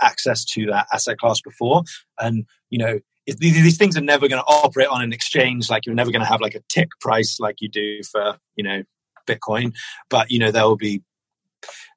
access 0.00 0.44
to 0.44 0.66
that 0.66 0.86
asset 0.92 1.18
class 1.18 1.40
before. 1.40 1.82
And 2.18 2.46
you 2.70 2.78
know, 2.78 2.98
these 3.26 3.78
things 3.78 3.96
are 3.96 4.02
never 4.02 4.28
going 4.28 4.42
to 4.42 4.46
operate 4.46 4.88
on 4.88 5.02
an 5.02 5.12
exchange. 5.12 5.70
Like 5.70 5.86
you're 5.86 5.94
never 5.94 6.10
going 6.10 6.22
to 6.22 6.28
have 6.28 6.40
like 6.40 6.54
a 6.54 6.62
tick 6.68 6.88
price 7.00 7.38
like 7.40 7.56
you 7.60 7.68
do 7.68 8.02
for 8.02 8.38
you 8.56 8.64
know 8.64 8.82
Bitcoin, 9.26 9.74
but 10.10 10.30
you 10.30 10.38
know 10.38 10.50
there 10.50 10.64
will 10.64 10.76
be 10.76 11.02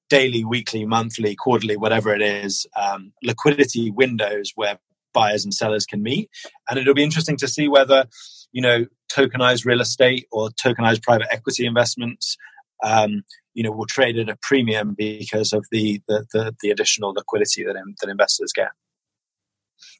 daily, 0.09 0.45
weekly, 0.45 0.85
monthly, 0.85 1.35
quarterly, 1.35 1.75
whatever 1.75 2.13
it 2.13 2.21
is, 2.21 2.65
um, 2.75 3.11
liquidity 3.23 3.91
windows 3.91 4.53
where 4.55 4.79
buyers 5.13 5.43
and 5.43 5.53
sellers 5.53 5.85
can 5.85 6.01
meet. 6.01 6.29
And 6.69 6.79
it'll 6.79 6.93
be 6.93 7.03
interesting 7.03 7.37
to 7.37 7.47
see 7.47 7.67
whether, 7.67 8.05
you 8.51 8.61
know, 8.61 8.85
tokenized 9.11 9.65
real 9.65 9.81
estate 9.81 10.27
or 10.31 10.49
tokenized 10.49 11.03
private 11.03 11.27
equity 11.31 11.65
investments 11.65 12.37
um, 12.83 13.23
you 13.53 13.63
know, 13.63 13.71
will 13.71 13.85
trade 13.85 14.17
at 14.17 14.29
a 14.29 14.37
premium 14.41 14.93
because 14.97 15.53
of 15.53 15.65
the 15.71 16.01
the, 16.07 16.25
the, 16.33 16.55
the 16.61 16.69
additional 16.69 17.13
liquidity 17.13 17.63
that 17.63 17.75
that 18.01 18.09
investors 18.09 18.51
get. 18.53 18.69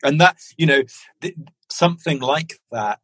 And 0.04 0.20
that, 0.22 0.38
you 0.58 0.66
know, 0.66 0.84
th- 1.22 1.36
something 1.70 2.20
like 2.20 2.60
that 2.72 3.00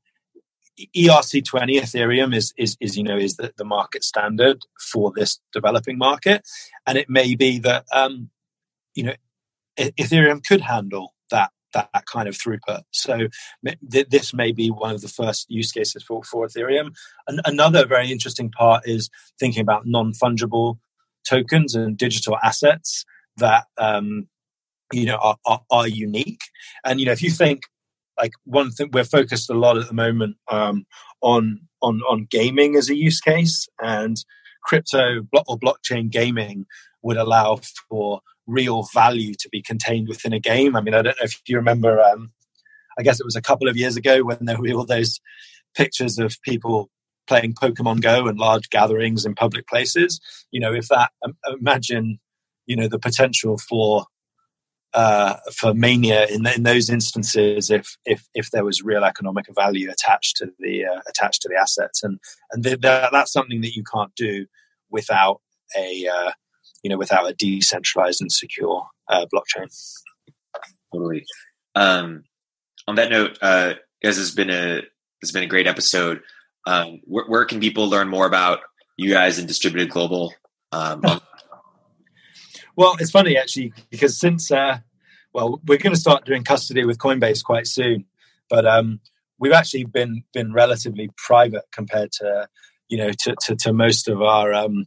ERC20 0.95 1.79
Ethereum 1.81 2.35
is 2.35 2.53
is 2.57 2.77
is 2.79 2.97
you 2.97 3.03
know 3.03 3.17
is 3.17 3.37
the, 3.37 3.53
the 3.57 3.65
market 3.65 4.03
standard 4.03 4.59
for 4.91 5.11
this 5.15 5.39
developing 5.51 5.97
market, 5.97 6.47
and 6.85 6.97
it 6.97 7.09
may 7.09 7.35
be 7.35 7.59
that 7.59 7.85
um, 7.93 8.29
you 8.95 9.03
know 9.03 9.13
Ethereum 9.77 10.45
could 10.45 10.61
handle 10.61 11.12
that 11.73 11.89
that, 11.93 12.05
kind 12.05 12.27
of 12.27 12.35
throughput. 12.35 12.83
So 12.91 13.27
th- 13.65 14.07
this 14.09 14.33
may 14.33 14.51
be 14.51 14.69
one 14.69 14.93
of 14.93 15.01
the 15.01 15.07
first 15.07 15.49
use 15.49 15.71
cases 15.71 16.03
for 16.03 16.23
for 16.23 16.47
Ethereum. 16.47 16.93
And 17.27 17.41
another 17.45 17.85
very 17.85 18.11
interesting 18.11 18.51
part 18.51 18.87
is 18.87 19.09
thinking 19.39 19.61
about 19.61 19.85
non 19.85 20.13
fungible 20.13 20.77
tokens 21.27 21.75
and 21.75 21.97
digital 21.97 22.37
assets 22.43 23.05
that 23.37 23.65
um, 23.77 24.27
you 24.91 25.05
know 25.05 25.17
are, 25.17 25.37
are, 25.45 25.61
are 25.69 25.87
unique. 25.87 26.41
And 26.85 26.99
you 26.99 27.05
know 27.05 27.11
if 27.11 27.21
you 27.21 27.31
think 27.31 27.63
like 28.19 28.33
one 28.45 28.71
thing 28.71 28.89
we're 28.91 29.03
focused 29.03 29.49
a 29.49 29.53
lot 29.53 29.77
at 29.77 29.87
the 29.87 29.93
moment 29.93 30.37
um, 30.51 30.85
on 31.21 31.61
on 31.81 32.01
on 32.09 32.27
gaming 32.29 32.75
as 32.75 32.89
a 32.89 32.95
use 32.95 33.19
case 33.19 33.67
and 33.81 34.17
crypto 34.63 35.27
or 35.47 35.59
blockchain 35.59 36.09
gaming 36.09 36.65
would 37.01 37.17
allow 37.17 37.59
for 37.89 38.21
real 38.47 38.87
value 38.93 39.33
to 39.35 39.49
be 39.49 39.61
contained 39.61 40.07
within 40.07 40.33
a 40.33 40.39
game. 40.39 40.75
I 40.75 40.81
mean, 40.81 40.93
I 40.93 41.01
don't 41.01 41.17
know 41.19 41.25
if 41.25 41.41
you 41.47 41.57
remember. 41.57 42.01
Um, 42.01 42.31
I 42.97 43.03
guess 43.03 43.19
it 43.19 43.25
was 43.25 43.35
a 43.35 43.41
couple 43.41 43.67
of 43.67 43.77
years 43.77 43.97
ago 43.97 44.23
when 44.23 44.37
there 44.41 44.59
were 44.59 44.71
all 44.73 44.85
those 44.85 45.19
pictures 45.75 46.19
of 46.19 46.39
people 46.43 46.89
playing 47.27 47.53
Pokemon 47.53 48.01
Go 48.01 48.27
and 48.27 48.37
large 48.37 48.69
gatherings 48.69 49.25
in 49.25 49.33
public 49.35 49.67
places. 49.67 50.19
You 50.51 50.59
know, 50.59 50.73
if 50.73 50.87
that 50.89 51.11
um, 51.25 51.35
imagine, 51.59 52.19
you 52.65 52.75
know, 52.75 52.87
the 52.87 52.99
potential 52.99 53.57
for 53.57 54.05
uh, 54.93 55.37
for 55.55 55.73
mania 55.73 56.27
in, 56.27 56.45
in 56.45 56.61
those 56.61 56.87
instances 56.87 57.71
if, 57.71 57.97
if 58.05 58.27
if 58.35 58.51
there 58.51 58.63
was 58.63 58.83
real 58.83 59.03
economic 59.03 59.45
value 59.55 59.89
attached 59.89 60.37
to 60.37 60.51
the 60.59 60.85
uh, 60.85 60.99
attached 61.09 61.41
to 61.41 61.49
the 61.49 61.59
assets 61.59 62.03
and 62.03 62.19
and 62.51 62.63
the, 62.63 62.77
that's 63.11 63.33
something 63.33 63.61
that 63.61 63.75
you 63.75 63.83
can't 63.91 64.13
do 64.15 64.45
without 64.91 65.41
a 65.75 66.07
uh, 66.07 66.31
you 66.83 66.89
know 66.89 66.97
without 66.97 67.29
a 67.29 67.33
decentralized 67.33 68.21
and 68.21 68.31
secure 68.31 68.85
uh, 69.09 69.25
blockchain. 69.33 69.67
Totally. 70.93 71.25
Um, 71.75 72.23
on 72.87 72.95
that 72.95 73.09
note 73.09 73.39
uh 73.41 73.73
guys 74.03 74.17
has 74.17 74.31
been 74.31 74.51
a 74.51 74.81
has 75.21 75.31
been 75.31 75.43
a 75.43 75.47
great 75.47 75.67
episode. 75.67 76.21
Um, 76.65 77.01
where, 77.05 77.25
where, 77.25 77.45
can 77.45 77.59
people 77.59 77.89
learn 77.89 78.07
more 78.07 78.25
about 78.25 78.59
you 78.95 79.11
guys 79.11 79.37
and 79.37 79.47
distributed 79.47 79.89
global? 79.89 80.33
Um, 80.71 81.03
Well, 82.75 82.95
it's 82.99 83.11
funny 83.11 83.37
actually 83.37 83.73
because 83.91 84.19
since 84.19 84.51
uh, 84.51 84.79
well, 85.33 85.61
we're 85.65 85.77
going 85.77 85.93
to 85.93 85.99
start 85.99 86.25
doing 86.25 86.43
custody 86.43 86.85
with 86.85 86.97
Coinbase 86.97 87.43
quite 87.43 87.67
soon, 87.67 88.05
but 88.49 88.65
um, 88.65 88.99
we've 89.39 89.51
actually 89.51 89.85
been 89.85 90.23
been 90.33 90.53
relatively 90.53 91.09
private 91.17 91.65
compared 91.71 92.11
to 92.13 92.47
you 92.89 92.97
know 92.97 93.11
to 93.11 93.35
to, 93.41 93.55
to 93.57 93.73
most 93.73 94.07
of 94.07 94.21
our 94.21 94.53
um, 94.53 94.85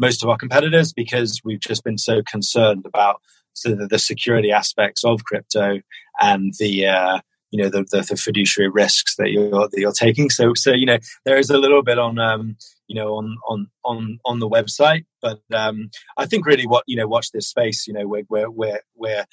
most 0.00 0.22
of 0.22 0.28
our 0.28 0.36
competitors 0.36 0.92
because 0.92 1.40
we've 1.44 1.60
just 1.60 1.84
been 1.84 1.98
so 1.98 2.22
concerned 2.22 2.84
about 2.86 3.20
the, 3.64 3.86
the 3.88 3.98
security 3.98 4.50
aspects 4.50 5.04
of 5.04 5.24
crypto 5.24 5.80
and 6.20 6.54
the 6.58 6.86
uh, 6.86 7.20
you 7.50 7.62
know 7.62 7.68
the, 7.68 7.84
the, 7.90 8.02
the, 8.02 8.16
fiduciary 8.16 8.70
risks 8.70 9.16
that 9.16 9.30
you're 9.30 9.50
that 9.50 9.78
you're 9.78 9.92
taking. 9.92 10.30
So 10.30 10.54
so 10.54 10.72
you 10.72 10.86
know 10.86 10.98
there 11.24 11.36
is 11.36 11.50
a 11.50 11.58
little 11.58 11.82
bit 11.82 11.98
on 11.98 12.18
um, 12.18 12.56
you 12.86 12.94
know 12.94 13.14
on 13.14 13.36
on 13.48 13.66
on 13.84 14.18
on 14.24 14.38
the 14.38 14.48
website, 14.48 15.04
but 15.20 15.40
um, 15.52 15.90
I 16.16 16.26
think 16.26 16.46
really 16.46 16.66
what 16.66 16.84
you 16.86 16.96
know 16.96 17.08
watch 17.08 17.32
this 17.32 17.48
space. 17.48 17.86
You 17.86 17.94
know 17.94 18.06
where 18.06 18.22
where 18.28 18.50
where 18.50 18.80
where 18.94 19.26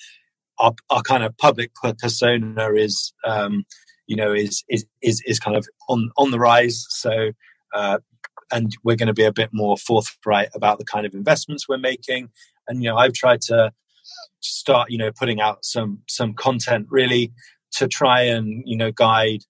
our, 0.60 0.74
our 0.90 1.02
kind 1.04 1.24
of 1.24 1.38
public 1.38 1.72
persona 2.00 2.74
is 2.74 3.14
um, 3.24 3.66
you 4.08 4.16
know 4.16 4.34
is 4.34 4.64
is 4.68 4.86
is 5.02 5.22
is 5.26 5.40
kind 5.40 5.56
of 5.56 5.68
on 5.90 6.12
on 6.18 6.32
the 6.32 6.40
rise. 6.40 6.86
So. 6.90 7.32
Uh, 7.76 7.98
and 8.52 8.76
we're 8.84 8.96
going 8.96 9.08
to 9.08 9.14
be 9.14 9.24
a 9.24 9.34
bit 9.34 9.50
more 9.52 9.78
forthright 9.78 10.50
about 10.54 10.80
the 10.80 10.86
kind 10.86 11.06
of 11.06 11.14
investments 11.14 11.68
we're 11.68 11.78
making. 11.78 12.30
And 12.68 12.84
you 12.84 12.90
know, 12.90 12.98
I've 12.98 13.14
tried 13.14 13.42
to 13.44 13.72
start, 14.40 14.90
you 14.90 14.98
know, 14.98 15.12
putting 15.12 15.42
out 15.42 15.66
some 15.66 16.00
some 16.08 16.34
content 16.34 16.88
really 16.90 17.32
to 17.74 17.88
try 17.88 18.22
and 18.22 18.64
you 18.66 18.78
know 18.78 18.92
guide 18.92 19.42